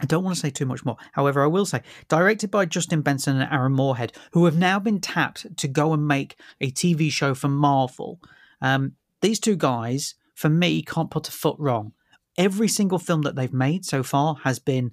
I 0.00 0.06
don't 0.06 0.22
want 0.22 0.36
to 0.36 0.40
say 0.40 0.50
too 0.50 0.66
much 0.66 0.84
more. 0.84 0.96
However, 1.12 1.42
I 1.42 1.48
will 1.48 1.66
say, 1.66 1.82
directed 2.08 2.50
by 2.50 2.66
Justin 2.66 3.00
Benson 3.02 3.40
and 3.40 3.52
Aaron 3.52 3.72
Moorhead, 3.72 4.12
who 4.32 4.44
have 4.44 4.56
now 4.56 4.78
been 4.78 5.00
tapped 5.00 5.56
to 5.56 5.66
go 5.68 5.92
and 5.92 6.06
make 6.06 6.36
a 6.60 6.70
TV 6.70 7.10
show 7.10 7.34
for 7.34 7.48
Marvel. 7.48 8.20
Um, 8.60 8.92
these 9.22 9.40
two 9.40 9.56
guys, 9.56 10.14
for 10.34 10.48
me, 10.48 10.82
can't 10.82 11.10
put 11.10 11.28
a 11.28 11.32
foot 11.32 11.56
wrong. 11.58 11.92
Every 12.36 12.68
single 12.68 13.00
film 13.00 13.22
that 13.22 13.34
they've 13.34 13.52
made 13.52 13.84
so 13.84 14.04
far 14.04 14.36
has 14.44 14.60
been 14.60 14.92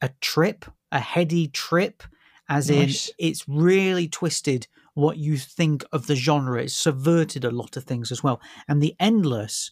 a 0.00 0.10
trip, 0.20 0.64
a 0.92 1.00
heady 1.00 1.48
trip, 1.48 2.04
as 2.48 2.70
Nice. 2.70 3.08
in 3.08 3.14
it's 3.26 3.48
really 3.48 4.06
twisted 4.08 4.68
what 5.00 5.16
you 5.16 5.36
think 5.36 5.84
of 5.92 6.06
the 6.06 6.14
genre. 6.14 6.62
It's 6.62 6.74
subverted 6.74 7.44
a 7.44 7.50
lot 7.50 7.76
of 7.76 7.84
things 7.84 8.12
as 8.12 8.22
well. 8.22 8.40
And 8.68 8.82
The 8.82 8.94
Endless 9.00 9.70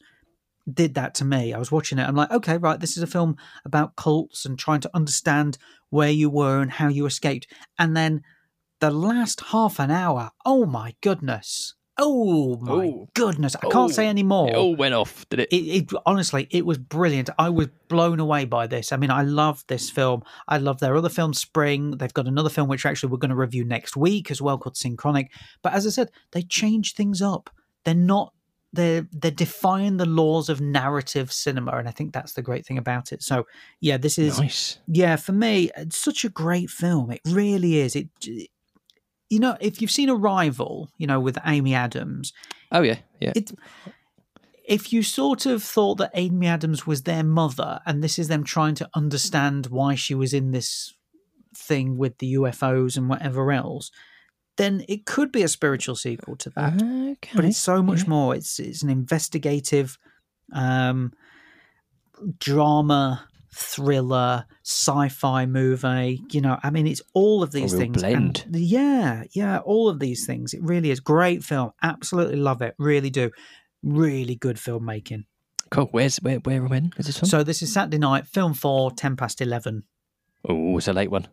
did 0.72 0.94
that 0.94 1.14
to 1.16 1.24
me. 1.24 1.52
I 1.52 1.58
was 1.58 1.72
watching 1.72 1.98
it. 1.98 2.06
I'm 2.06 2.16
like, 2.16 2.30
okay, 2.30 2.56
right, 2.56 2.80
this 2.80 2.96
is 2.96 3.02
a 3.02 3.06
film 3.06 3.36
about 3.64 3.96
cults 3.96 4.44
and 4.44 4.58
trying 4.58 4.80
to 4.80 4.90
understand 4.94 5.58
where 5.90 6.10
you 6.10 6.28
were 6.28 6.60
and 6.60 6.70
how 6.70 6.88
you 6.88 7.06
escaped. 7.06 7.46
And 7.78 7.96
then 7.96 8.22
the 8.80 8.90
last 8.90 9.40
half 9.40 9.78
an 9.78 9.90
hour, 9.90 10.30
oh 10.44 10.66
my 10.66 10.94
goodness. 11.00 11.74
Oh 12.00 12.56
my 12.61 12.72
Oh. 12.72 13.08
goodness. 13.14 13.56
I 13.56 13.61
Oh. 13.64 13.70
can't 13.70 13.92
say 13.92 14.06
oh. 14.06 14.11
any 14.11 14.22
more 14.22 14.48
It 14.48 14.54
all 14.56 14.76
went 14.76 14.94
off, 14.94 15.28
did 15.30 15.40
it? 15.40 15.48
it, 15.50 15.56
it 15.56 15.92
honestly 16.06 16.46
it 16.50 16.64
was 16.64 16.78
brilliant 16.78 17.28
i 17.38 17.48
was 17.48 17.68
blown 17.88 18.20
away 18.20 18.44
by 18.44 18.66
this 18.66 18.92
i 18.92 18.96
mean 18.96 19.11
i 19.11 19.22
love 19.22 19.64
this 19.66 19.90
film 19.90 20.22
i 20.46 20.56
love 20.58 20.78
their 20.80 20.94
other 20.96 21.08
film 21.08 21.32
spring 21.34 21.92
they've 21.92 22.12
got 22.14 22.26
another 22.28 22.50
film 22.50 22.68
which 22.68 22.84
actually 22.87 23.11
we're 23.11 23.18
going 23.18 23.30
to 23.30 23.34
review 23.37 23.64
next 23.64 23.96
week 23.96 24.30
as 24.30 24.40
well 24.42 24.58
called 24.58 24.76
synchronic 24.76 25.30
but 25.62 25.72
as 25.72 25.87
i 25.87 25.90
said 25.90 26.11
they 26.32 26.42
change 26.42 26.94
things 26.94 27.20
up 27.22 27.50
they're 27.84 27.94
not 27.94 28.32
they're 28.72 29.06
they're 29.12 29.30
defying 29.30 29.96
the 29.96 30.04
laws 30.06 30.48
of 30.48 30.61
narrative 30.61 31.32
cinema 31.32 31.72
and 31.72 31.88
i 31.88 31.90
think 31.90 32.12
that's 32.12 32.34
the 32.34 32.42
great 32.42 32.64
thing 32.66 32.78
about 32.78 33.12
it 33.12 33.22
so 33.22 33.46
yeah 33.80 33.96
this 33.96 34.18
is 34.18 34.38
nice. 34.38 34.78
yeah 34.87 35.16
for 35.16 35.32
me 35.32 35.70
it's 35.76 35.96
such 35.98 36.24
a 36.24 36.28
great 36.28 36.68
film 36.70 37.11
it 37.11 37.20
really 37.26 37.78
is 37.78 37.96
it 37.96 38.08
you 39.30 39.38
know 39.38 39.56
if 39.60 39.80
you've 39.80 39.90
seen 39.90 40.08
arrival 40.08 40.90
you 40.98 41.06
know 41.06 41.20
with 41.20 41.38
amy 41.44 41.74
adams 41.74 42.32
Oh, 42.70 42.82
yeah. 42.82 42.98
Yeah. 43.20 43.32
it 43.34 43.52
if 44.64 44.92
you 44.92 45.02
sort 45.02 45.46
of 45.46 45.62
thought 45.62 45.96
that 45.96 46.10
Amy 46.12 46.46
Adams 46.46 46.86
was 46.86 47.02
their 47.02 47.24
mother 47.24 47.80
and 47.86 48.04
this 48.04 48.18
is 48.18 48.28
them 48.28 48.44
trying 48.44 48.74
to 48.74 48.88
understand 48.92 49.66
why 49.66 49.94
she 49.94 50.14
was 50.14 50.34
in 50.34 50.50
this 50.50 50.92
thing 51.56 51.96
with 51.96 52.18
the 52.18 52.34
UFOs 52.34 52.98
and 52.98 53.08
whatever 53.08 53.50
else, 53.50 53.90
then 54.58 54.84
it 54.86 55.06
could 55.06 55.32
be 55.32 55.42
a 55.42 55.48
spiritual 55.48 55.96
sequel 55.96 56.36
to 56.36 56.50
that. 56.50 56.74
okay. 56.74 57.30
But 57.34 57.46
it's 57.46 57.56
so 57.56 57.82
much 57.82 58.02
yeah. 58.02 58.10
more. 58.10 58.34
It's 58.34 58.60
it's 58.60 58.82
an 58.82 58.90
investigative 58.90 59.96
um 60.52 61.12
drama 62.38 63.26
thriller 63.52 64.44
sci-fi 64.62 65.46
movie 65.46 66.22
you 66.30 66.40
know 66.40 66.58
i 66.62 66.70
mean 66.70 66.87
it's 66.87 67.00
all 67.14 67.42
of 67.42 67.50
these 67.50 67.72
things 67.72 68.02
blend. 68.02 68.44
and 68.46 68.56
yeah 68.56 69.24
yeah 69.32 69.58
all 69.64 69.88
of 69.88 69.98
these 70.00 70.26
things. 70.26 70.54
It 70.54 70.62
really 70.62 70.90
is 70.90 71.00
great 71.00 71.44
film. 71.44 71.72
Absolutely 71.82 72.37
love 72.37 72.62
it. 72.62 72.74
Really 72.78 73.11
do. 73.11 73.30
Really 73.82 74.34
good 74.34 74.56
filmmaking. 74.56 75.24
Cool. 75.70 75.88
Where's 75.90 76.16
where 76.18 76.38
where 76.38 76.62
when 76.62 76.92
is 76.96 77.06
this 77.06 77.30
so 77.30 77.42
this 77.42 77.62
is 77.62 77.72
saturday 77.72 77.98
night 77.98 78.26
film 78.26 78.54
4 78.54 78.92
10 78.92 79.16
past 79.16 79.40
11 79.40 79.82
oh, 80.48 80.78
it's 80.78 80.88
a 80.88 80.92
late 80.92 81.11
one. 81.11 81.28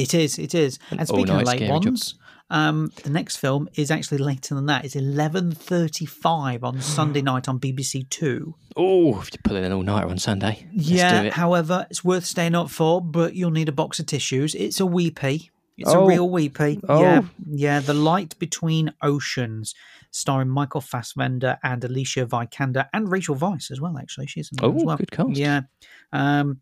It 0.00 0.14
is 0.14 0.38
it 0.38 0.54
is 0.54 0.78
and 0.90 1.06
speaking 1.08 1.30
of 1.30 1.42
late 1.42 1.68
ones 1.70 2.14
um 2.50 2.92
the 3.02 3.10
next 3.10 3.36
film 3.38 3.68
is 3.74 3.90
actually 3.90 4.18
later 4.18 4.54
than 4.54 4.66
that 4.66 4.84
it's 4.84 4.94
11.35 4.94 6.62
on 6.62 6.80
sunday 6.96 7.22
night 7.22 7.48
on 7.48 7.58
bbc 7.58 8.08
2 8.10 8.54
Oh, 8.78 9.18
if 9.20 9.32
you 9.32 9.38
pull 9.42 9.56
in 9.56 9.64
an 9.64 9.72
all 9.72 9.80
nighter 9.82 10.06
on 10.08 10.18
Sunday. 10.18 10.66
Let's 10.74 10.90
yeah, 10.90 11.22
do 11.22 11.26
it. 11.28 11.32
however, 11.32 11.86
it's 11.88 12.04
worth 12.04 12.26
staying 12.26 12.54
up 12.54 12.68
for, 12.68 13.00
but 13.00 13.34
you'll 13.34 13.50
need 13.50 13.70
a 13.70 13.72
box 13.72 13.98
of 14.00 14.04
tissues. 14.04 14.54
It's 14.54 14.80
a 14.80 14.84
weepy. 14.84 15.50
It's 15.78 15.88
Oh. 15.90 16.04
a 16.04 16.06
real 16.06 16.28
weepy. 16.28 16.78
Oh. 16.86 17.00
Yeah, 17.00 17.22
yeah. 17.50 17.80
The 17.80 17.94
Light 17.94 18.38
Between 18.38 18.92
Oceans, 19.02 19.74
starring 20.10 20.50
Michael 20.50 20.82
Fassbender 20.82 21.56
and 21.64 21.82
Alicia 21.84 22.26
Vikander 22.26 22.86
and 22.92 23.10
Rachel 23.10 23.34
Weisz 23.34 23.70
as 23.70 23.80
well. 23.80 23.96
Actually, 23.96 24.26
she's 24.26 24.50
in 24.52 24.58
it 24.58 24.62
as 24.76 24.82
Oh, 24.82 24.84
well. 24.84 24.98
good 24.98 25.10
cast. 25.10 25.30
Yeah. 25.30 25.62
Um, 26.12 26.60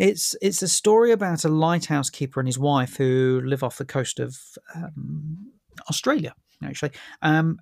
it's 0.00 0.34
it's 0.40 0.62
a 0.62 0.68
story 0.68 1.12
about 1.12 1.44
a 1.44 1.48
lighthouse 1.48 2.08
keeper 2.08 2.40
and 2.40 2.48
his 2.48 2.58
wife 2.58 2.96
who 2.96 3.42
live 3.44 3.62
off 3.62 3.76
the 3.76 3.84
coast 3.84 4.18
of 4.18 4.36
um, 4.74 5.52
Australia, 5.90 6.34
actually. 6.64 6.92
Um, 7.20 7.58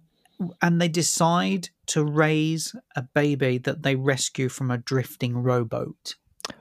and 0.63 0.81
they 0.81 0.87
decide 0.87 1.71
to 1.87 2.05
raise 2.05 2.77
a 2.95 3.03
baby 3.03 3.59
that 3.59 3.83
they 3.83 3.97
rescue 3.97 4.49
from 4.49 4.71
a 4.71 4.79
drifting 4.79 5.37
rowboat. 5.39 6.15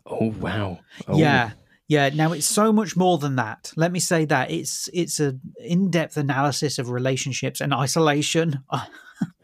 Oh 0.08 0.32
wow. 0.32 0.80
Oh. 1.08 1.18
Yeah. 1.18 1.52
Yeah, 1.90 2.10
now 2.10 2.34
it's 2.34 2.46
so 2.46 2.74
much 2.74 2.98
more 2.98 3.18
than 3.18 3.38
that. 3.38 3.72
Let 3.78 3.94
me 3.94 4.02
say 4.02 4.26
that 4.26 4.52
it's 4.52 4.90
it's 4.92 5.22
a 5.22 5.40
in-depth 5.64 6.18
analysis 6.18 6.80
of 6.80 6.90
relationships 6.90 7.62
and 7.62 7.74
isolation. 7.74 8.64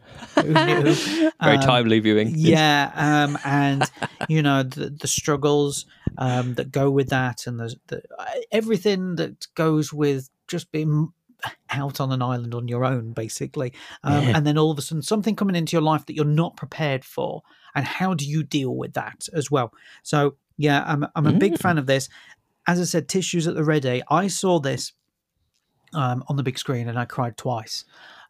Very 0.52 1.56
Um, 1.56 1.60
timely 1.60 2.00
viewing. 2.00 2.32
Yeah, 2.36 2.90
um, 2.94 3.38
and 3.44 3.90
you 4.28 4.42
know 4.42 4.62
the 4.62 4.90
the 4.90 5.08
struggles 5.08 5.86
um, 6.18 6.54
that 6.54 6.70
go 6.70 6.90
with 6.90 7.08
that, 7.08 7.46
and 7.46 7.58
the, 7.58 7.74
the 7.88 8.02
everything 8.52 9.16
that 9.16 9.46
goes 9.54 9.92
with 9.92 10.30
just 10.48 10.70
being 10.72 11.12
out 11.70 12.00
on 12.00 12.10
an 12.10 12.22
island 12.22 12.54
on 12.54 12.68
your 12.68 12.84
own, 12.84 13.12
basically. 13.12 13.72
Um, 14.02 14.22
Yeah. 14.22 14.36
And 14.36 14.46
then 14.46 14.56
all 14.56 14.70
of 14.70 14.78
a 14.78 14.82
sudden, 14.82 15.02
something 15.02 15.36
coming 15.36 15.56
into 15.56 15.76
your 15.76 15.82
life 15.82 16.06
that 16.06 16.14
you're 16.14 16.24
not 16.24 16.56
prepared 16.56 17.04
for, 17.04 17.42
and 17.74 17.84
how 17.84 18.14
do 18.14 18.24
you 18.24 18.42
deal 18.42 18.74
with 18.74 18.94
that 18.94 19.28
as 19.34 19.50
well? 19.50 19.72
So 20.02 20.36
yeah, 20.56 20.84
I'm 20.86 21.06
I'm 21.14 21.26
a 21.26 21.32
big 21.32 21.58
fan 21.58 21.78
of 21.78 21.86
this. 21.86 22.08
As 22.66 22.80
I 22.80 22.84
said, 22.84 23.08
tissues 23.08 23.46
at 23.46 23.54
the 23.54 23.64
ready. 23.64 24.02
I 24.08 24.28
saw 24.28 24.58
this 24.58 24.92
um, 25.92 26.24
on 26.28 26.36
the 26.36 26.42
big 26.42 26.58
screen 26.58 26.88
and 26.88 26.98
I 26.98 27.04
cried 27.04 27.36
twice. 27.36 27.84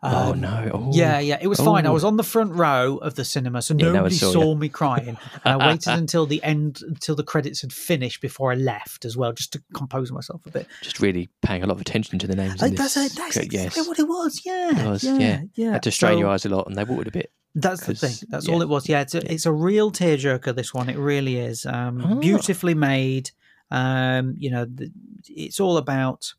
Oh 0.06 0.32
Um, 0.32 0.40
no! 0.40 0.70
Oh. 0.74 0.90
yeah, 0.92 1.18
yeah, 1.18 1.38
it 1.40 1.46
was 1.46 1.58
fine. 1.58 1.86
I 1.86 1.88
Oh. 1.88 1.94
was 1.94 2.04
on 2.04 2.16
the 2.18 2.22
front 2.22 2.52
row 2.52 2.98
of 2.98 3.14
the 3.14 3.24
cinema, 3.24 3.62
so 3.62 3.74
Yeah, 3.74 3.86
no 3.86 3.92
nobody 3.94 4.14
saw 4.16 4.32
saw 4.32 4.54
me 4.54 4.68
crying. 4.68 5.16
And 5.44 5.62
I 5.62 5.68
waited 5.68 5.88
until 5.92 6.26
the 6.26 6.42
end, 6.42 6.80
until 6.86 7.14
the 7.14 7.22
credits 7.22 7.62
had 7.62 7.72
finished 7.72 8.20
before 8.20 8.52
I 8.52 8.56
left 8.56 9.04
as 9.04 9.16
well, 9.16 9.32
just 9.32 9.52
to 9.54 9.62
compose 9.72 10.12
myself 10.12 10.44
a 10.46 10.50
bit. 10.50 10.66
just 10.82 11.00
really 11.00 11.30
paying 11.42 11.62
a 11.62 11.66
lot 11.66 11.74
of 11.76 11.80
attention 11.80 12.18
to 12.18 12.26
the 12.26 12.36
names. 12.36 12.62
Uh, 12.62 12.66
in 12.66 12.74
that's 12.74 12.96
it. 12.96 13.12
That's 13.16 13.34
script, 13.34 13.46
exactly 13.54 13.80
yes. 13.80 13.88
what 13.88 13.98
it 13.98 14.08
was. 14.08 14.42
Yeah, 14.44 14.86
It 14.86 14.90
was, 14.90 15.04
yeah, 15.04 15.18
yeah. 15.18 15.40
yeah. 15.54 15.72
Had 15.72 15.82
to 15.84 15.90
strain 15.90 16.18
your 16.18 16.28
eyes 16.28 16.44
a 16.44 16.50
lot, 16.50 16.66
and 16.66 16.76
they 16.76 16.84
watered 16.84 17.08
a 17.08 17.10
bit. 17.10 17.32
That's 17.54 17.86
the 17.86 17.94
thing. 17.94 18.14
That's 18.28 18.46
yeah. 18.48 18.54
all 18.54 18.62
it 18.62 18.68
was. 18.68 18.88
Yeah, 18.88 19.00
it's 19.02 19.14
a, 19.14 19.32
it's 19.32 19.46
a 19.46 19.52
real 19.52 19.90
tearjerker. 19.92 20.54
This 20.54 20.74
one, 20.74 20.88
it 20.88 20.98
really 20.98 21.38
is. 21.38 21.64
Um, 21.64 22.02
Ah. 22.04 22.14
Beautifully 22.14 22.74
made. 22.74 23.30
Um, 23.70 24.34
you 24.38 24.50
know, 24.50 24.64
the, 24.66 24.90
it's 25.28 25.60
all 25.60 25.76
about 25.76 26.32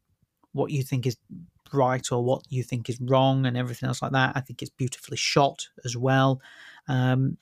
what 0.51 0.71
you 0.71 0.83
think 0.83 1.05
is 1.07 1.17
right 1.75 2.05
or 2.11 2.23
what 2.23 2.43
you 2.49 2.63
think 2.63 2.89
is 2.89 2.99
wrong 3.01 3.45
and 3.45 3.57
everything 3.57 3.87
else 3.87 4.01
like 4.01 4.13
that. 4.13 4.33
I 4.35 4.41
think 4.41 4.61
it's 4.61 4.71
beautifully 4.71 5.17
shot 5.17 5.67
as 5.83 5.95
well. 5.95 6.41
Um, 6.87 7.37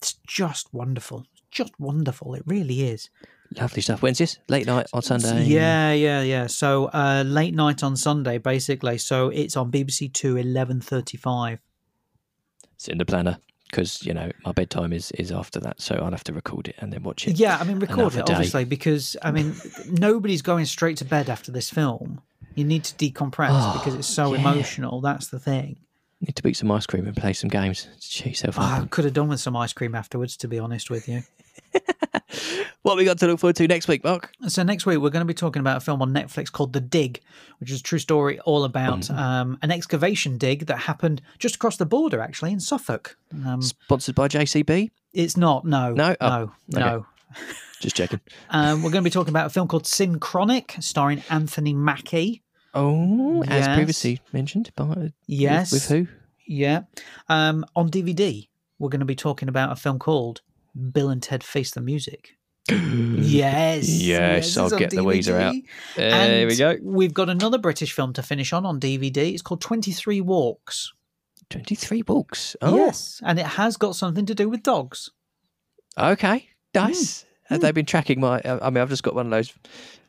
it's 0.00 0.14
just 0.26 0.72
wonderful. 0.72 1.26
Just 1.50 1.72
wonderful. 1.78 2.34
It 2.34 2.42
really 2.46 2.82
is. 2.88 3.10
Lovely 3.56 3.80
stuff. 3.80 4.02
When's 4.02 4.18
this? 4.18 4.38
Late 4.48 4.66
night 4.66 4.86
on 4.92 5.00
Sunday. 5.02 5.44
Yeah, 5.44 5.92
yeah, 5.92 6.20
yeah. 6.20 6.46
So 6.46 6.86
uh, 6.92 7.24
late 7.26 7.54
night 7.54 7.82
on 7.82 7.96
Sunday, 7.96 8.38
basically. 8.38 8.98
So 8.98 9.30
it's 9.30 9.56
on 9.56 9.72
BBC 9.72 10.12
Two, 10.12 10.36
eleven 10.36 10.80
thirty-five. 10.82 11.58
it's 12.74 12.88
in 12.88 12.98
the 12.98 13.06
planner 13.06 13.38
because 13.70 14.04
you 14.04 14.12
know 14.12 14.30
my 14.44 14.52
bedtime 14.52 14.92
is 14.92 15.10
is 15.12 15.32
after 15.32 15.60
that, 15.60 15.80
so 15.80 15.94
I'll 15.94 16.10
have 16.10 16.24
to 16.24 16.34
record 16.34 16.68
it 16.68 16.76
and 16.78 16.92
then 16.92 17.02
watch 17.02 17.26
it. 17.26 17.38
Yeah, 17.38 17.56
I 17.58 17.64
mean, 17.64 17.78
record 17.78 18.14
it 18.16 18.26
day. 18.26 18.34
obviously 18.34 18.64
because 18.66 19.16
I 19.22 19.30
mean, 19.30 19.54
nobody's 19.90 20.42
going 20.42 20.66
straight 20.66 20.98
to 20.98 21.06
bed 21.06 21.30
after 21.30 21.50
this 21.50 21.70
film. 21.70 22.20
You 22.58 22.64
need 22.64 22.84
to 22.84 22.94
decompress 23.12 23.50
Oh, 23.52 23.72
because 23.78 23.94
it's 23.94 24.08
so 24.08 24.34
yeah. 24.34 24.40
emotional. 24.40 25.00
That's 25.00 25.28
the 25.28 25.38
thing. 25.38 25.76
Need 26.20 26.34
to 26.34 26.42
beat 26.42 26.56
some 26.56 26.70
ice 26.72 26.84
cream 26.86 27.06
and 27.06 27.16
play 27.16 27.32
some 27.32 27.48
games. 27.48 27.86
Cheer 28.00 28.30
yourself 28.30 28.56
Oh, 28.58 28.62
I 28.62 28.86
could 28.90 29.04
have 29.04 29.14
done 29.14 29.28
with 29.28 29.38
some 29.40 29.56
ice 29.56 29.72
cream 29.72 29.94
afterwards, 29.94 30.36
to 30.38 30.48
be 30.48 30.58
honest 30.58 30.90
with 30.90 31.08
you. 31.08 31.22
What 32.82 32.96
we 32.96 33.04
got 33.04 33.18
to 33.18 33.26
look 33.26 33.40
forward 33.40 33.56
to 33.56 33.66
next 33.66 33.86
week, 33.88 34.02
Mark? 34.04 34.30
So 34.46 34.62
next 34.62 34.86
week 34.86 34.98
we're 34.98 35.10
going 35.10 35.20
to 35.20 35.26
be 35.26 35.34
talking 35.34 35.60
about 35.60 35.76
a 35.78 35.80
film 35.80 36.00
on 36.00 36.12
Netflix 36.14 36.50
called 36.50 36.72
The 36.72 36.80
Dig, 36.80 37.20
which 37.58 37.70
is 37.70 37.80
a 37.80 37.82
true 37.82 37.98
story 37.98 38.38
all 38.40 38.64
about 38.64 39.00
Mm. 39.00 39.16
um, 39.18 39.58
an 39.62 39.70
excavation 39.70 40.38
dig 40.38 40.66
that 40.66 40.78
happened 40.78 41.20
just 41.38 41.56
across 41.56 41.76
the 41.76 41.84
border, 41.84 42.20
actually 42.20 42.52
in 42.52 42.60
Suffolk. 42.60 43.18
Um, 43.44 43.60
Sponsored 43.60 44.14
by 44.14 44.28
JCB. 44.28 44.90
it's 45.12 45.36
not. 45.36 45.64
No. 45.66 45.92
No? 45.92 46.14
Oh, 46.20 46.52
No. 46.68 46.78
No. 46.80 47.06
Just 47.80 47.96
checking. 47.96 48.20
Um, 48.50 48.82
we're 48.82 48.90
going 48.90 49.02
to 49.04 49.10
be 49.10 49.12
talking 49.12 49.32
about 49.32 49.46
a 49.46 49.50
film 49.50 49.68
called 49.68 49.84
Synchronic, 49.84 50.82
starring 50.82 51.22
Anthony 51.28 51.74
Mackie. 51.74 52.42
Oh, 52.74 53.42
as 53.44 53.66
previously 53.74 54.20
mentioned 54.32 54.70
by 54.76 55.12
Yes. 55.26 55.72
with, 55.72 55.88
who? 55.88 56.06
Yeah. 56.46 56.82
Um, 57.28 57.64
on 57.74 57.90
DVD, 57.90 58.48
we're 58.78 58.88
going 58.90 59.00
to 59.00 59.06
be 59.06 59.14
talking 59.16 59.48
about 59.48 59.72
a 59.72 59.76
film 59.76 59.98
called 59.98 60.42
Bill 60.92 61.10
and 61.10 61.22
Ted 61.22 61.42
Face 61.42 61.70
the 61.70 61.80
Music. 61.80 62.36
yes. 62.70 63.88
Yes, 63.88 64.56
I'll 64.56 64.66
it's 64.66 64.72
on 64.74 64.78
get 64.78 64.90
the 64.90 64.98
Weezer 64.98 65.40
out. 65.40 65.54
There 65.96 66.46
we 66.46 66.56
go. 66.56 66.76
We've 66.82 67.14
got 67.14 67.30
another 67.30 67.58
British 67.58 67.92
film 67.92 68.12
to 68.14 68.22
finish 68.22 68.52
on 68.52 68.66
on 68.66 68.78
DVD. 68.78 69.32
It's 69.32 69.42
called 69.42 69.60
23 69.60 70.20
Walks. 70.20 70.92
Twenty 71.50 71.74
three 71.76 72.02
books. 72.02 72.56
Oh, 72.60 72.76
Yes. 72.76 73.22
And 73.24 73.38
it 73.38 73.46
has 73.46 73.78
got 73.78 73.96
something 73.96 74.26
to 74.26 74.34
do 74.34 74.50
with 74.50 74.62
dogs. 74.62 75.10
Okay, 75.96 76.50
nice. 76.74 77.24
Have 77.48 77.60
they 77.60 77.72
been 77.72 77.86
tracking 77.86 78.20
my? 78.20 78.40
I 78.44 78.68
mean, 78.70 78.82
I've 78.82 78.88
just 78.90 79.02
got 79.02 79.14
one 79.14 79.26
of 79.26 79.30
those 79.30 79.52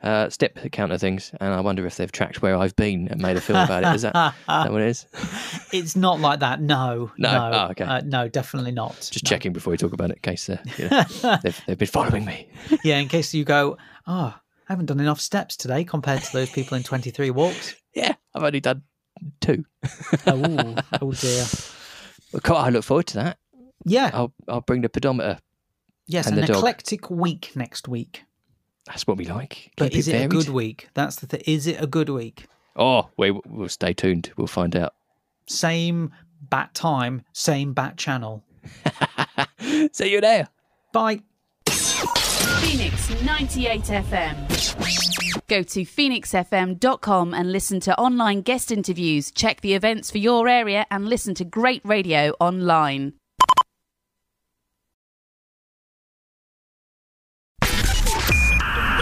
uh, 0.02 0.28
step 0.28 0.58
counter 0.72 0.98
things, 0.98 1.32
and 1.40 1.54
I 1.54 1.60
wonder 1.60 1.86
if 1.86 1.96
they've 1.96 2.10
tracked 2.12 2.42
where 2.42 2.56
I've 2.56 2.76
been 2.76 3.08
and 3.08 3.20
made 3.20 3.36
a 3.36 3.40
film 3.40 3.58
about 3.64 3.82
it. 3.84 3.94
Is 3.94 4.02
that 4.02 4.12
that 4.12 4.72
what 4.72 4.82
it 4.82 4.88
is? 4.88 5.06
It's 5.72 5.94
not 5.94 6.18
like 6.20 6.40
that. 6.40 6.60
No. 6.60 7.12
No? 7.16 7.30
No. 7.30 7.50
Oh, 7.54 7.70
okay. 7.70 7.84
Uh, 7.84 8.00
no, 8.04 8.28
definitely 8.28 8.72
not. 8.72 8.96
Just 8.96 9.24
No. 9.24 9.28
checking 9.28 9.52
before 9.52 9.70
we 9.70 9.76
talk 9.76 9.92
about 9.92 10.10
it, 10.10 10.16
in 10.16 10.22
case 10.22 10.50
uh, 10.50 10.58
you 10.76 10.88
know, 10.90 11.36
they've 11.42 11.60
they've 11.66 11.78
been 11.78 11.88
following 11.88 12.24
me. 12.24 12.48
Yeah, 12.84 12.98
in 12.98 13.08
case 13.08 13.32
you 13.32 13.44
go, 13.44 13.78
oh, 14.06 14.34
I 14.68 14.72
haven't 14.72 14.86
done 14.86 15.00
enough 15.00 15.20
steps 15.20 15.56
today 15.56 15.84
compared 15.84 16.22
to 16.22 16.32
those 16.32 16.50
people 16.50 16.76
in 16.76 16.82
23 16.82 17.30
walks. 17.30 17.74
Yeah, 17.94 18.14
I've 18.34 18.42
only 18.42 18.60
done 18.60 18.82
two. 19.40 19.64
Oh, 20.26 20.74
oh 21.00 21.12
dear. 21.12 21.46
Well, 22.32 22.56
I 22.56 22.68
look 22.70 22.84
forward 22.84 23.06
to 23.08 23.14
that. 23.14 23.38
Yeah. 23.84 24.10
I'll 24.12 24.32
I'll 24.48 24.60
bring 24.60 24.82
the 24.82 24.88
pedometer. 24.88 25.38
Yes, 26.10 26.26
and 26.26 26.34
an 26.36 26.40
the 26.40 26.46
dog. 26.48 26.56
eclectic 26.56 27.08
week 27.08 27.52
next 27.54 27.86
week. 27.86 28.24
That's 28.86 29.06
what 29.06 29.16
we 29.16 29.26
like. 29.26 29.70
But 29.76 29.94
is 29.94 30.08
it 30.08 30.24
a 30.24 30.28
good 30.28 30.48
week? 30.48 30.88
That's 30.94 31.16
the 31.16 31.26
thing. 31.26 31.42
Is 31.46 31.68
it 31.68 31.80
a 31.80 31.86
good 31.86 32.08
week? 32.08 32.46
Oh, 32.74 33.08
we 33.16 33.30
we'll 33.30 33.68
stay 33.68 33.92
tuned. 33.92 34.32
We'll 34.36 34.48
find 34.48 34.74
out. 34.74 34.94
Same 35.46 36.10
bat 36.40 36.74
time, 36.74 37.22
same 37.32 37.74
bat 37.74 37.96
channel. 37.96 38.42
See 39.92 40.10
you 40.12 40.20
there. 40.20 40.48
Bye. 40.92 41.22
Phoenix 41.68 43.22
98 43.22 43.82
FM. 43.82 45.46
Go 45.46 45.62
to 45.62 45.80
phoenixfm.com 45.82 47.34
and 47.34 47.52
listen 47.52 47.80
to 47.80 47.98
online 47.98 48.40
guest 48.40 48.70
interviews, 48.72 49.30
check 49.30 49.60
the 49.60 49.74
events 49.74 50.10
for 50.10 50.18
your 50.18 50.48
area, 50.48 50.86
and 50.90 51.08
listen 51.08 51.34
to 51.34 51.44
great 51.44 51.82
radio 51.84 52.30
online. 52.40 53.14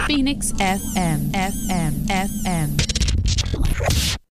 Phoenix 0.09 0.53
FM, 0.53 1.29
FM, 1.37 1.93
FM. 2.09 4.19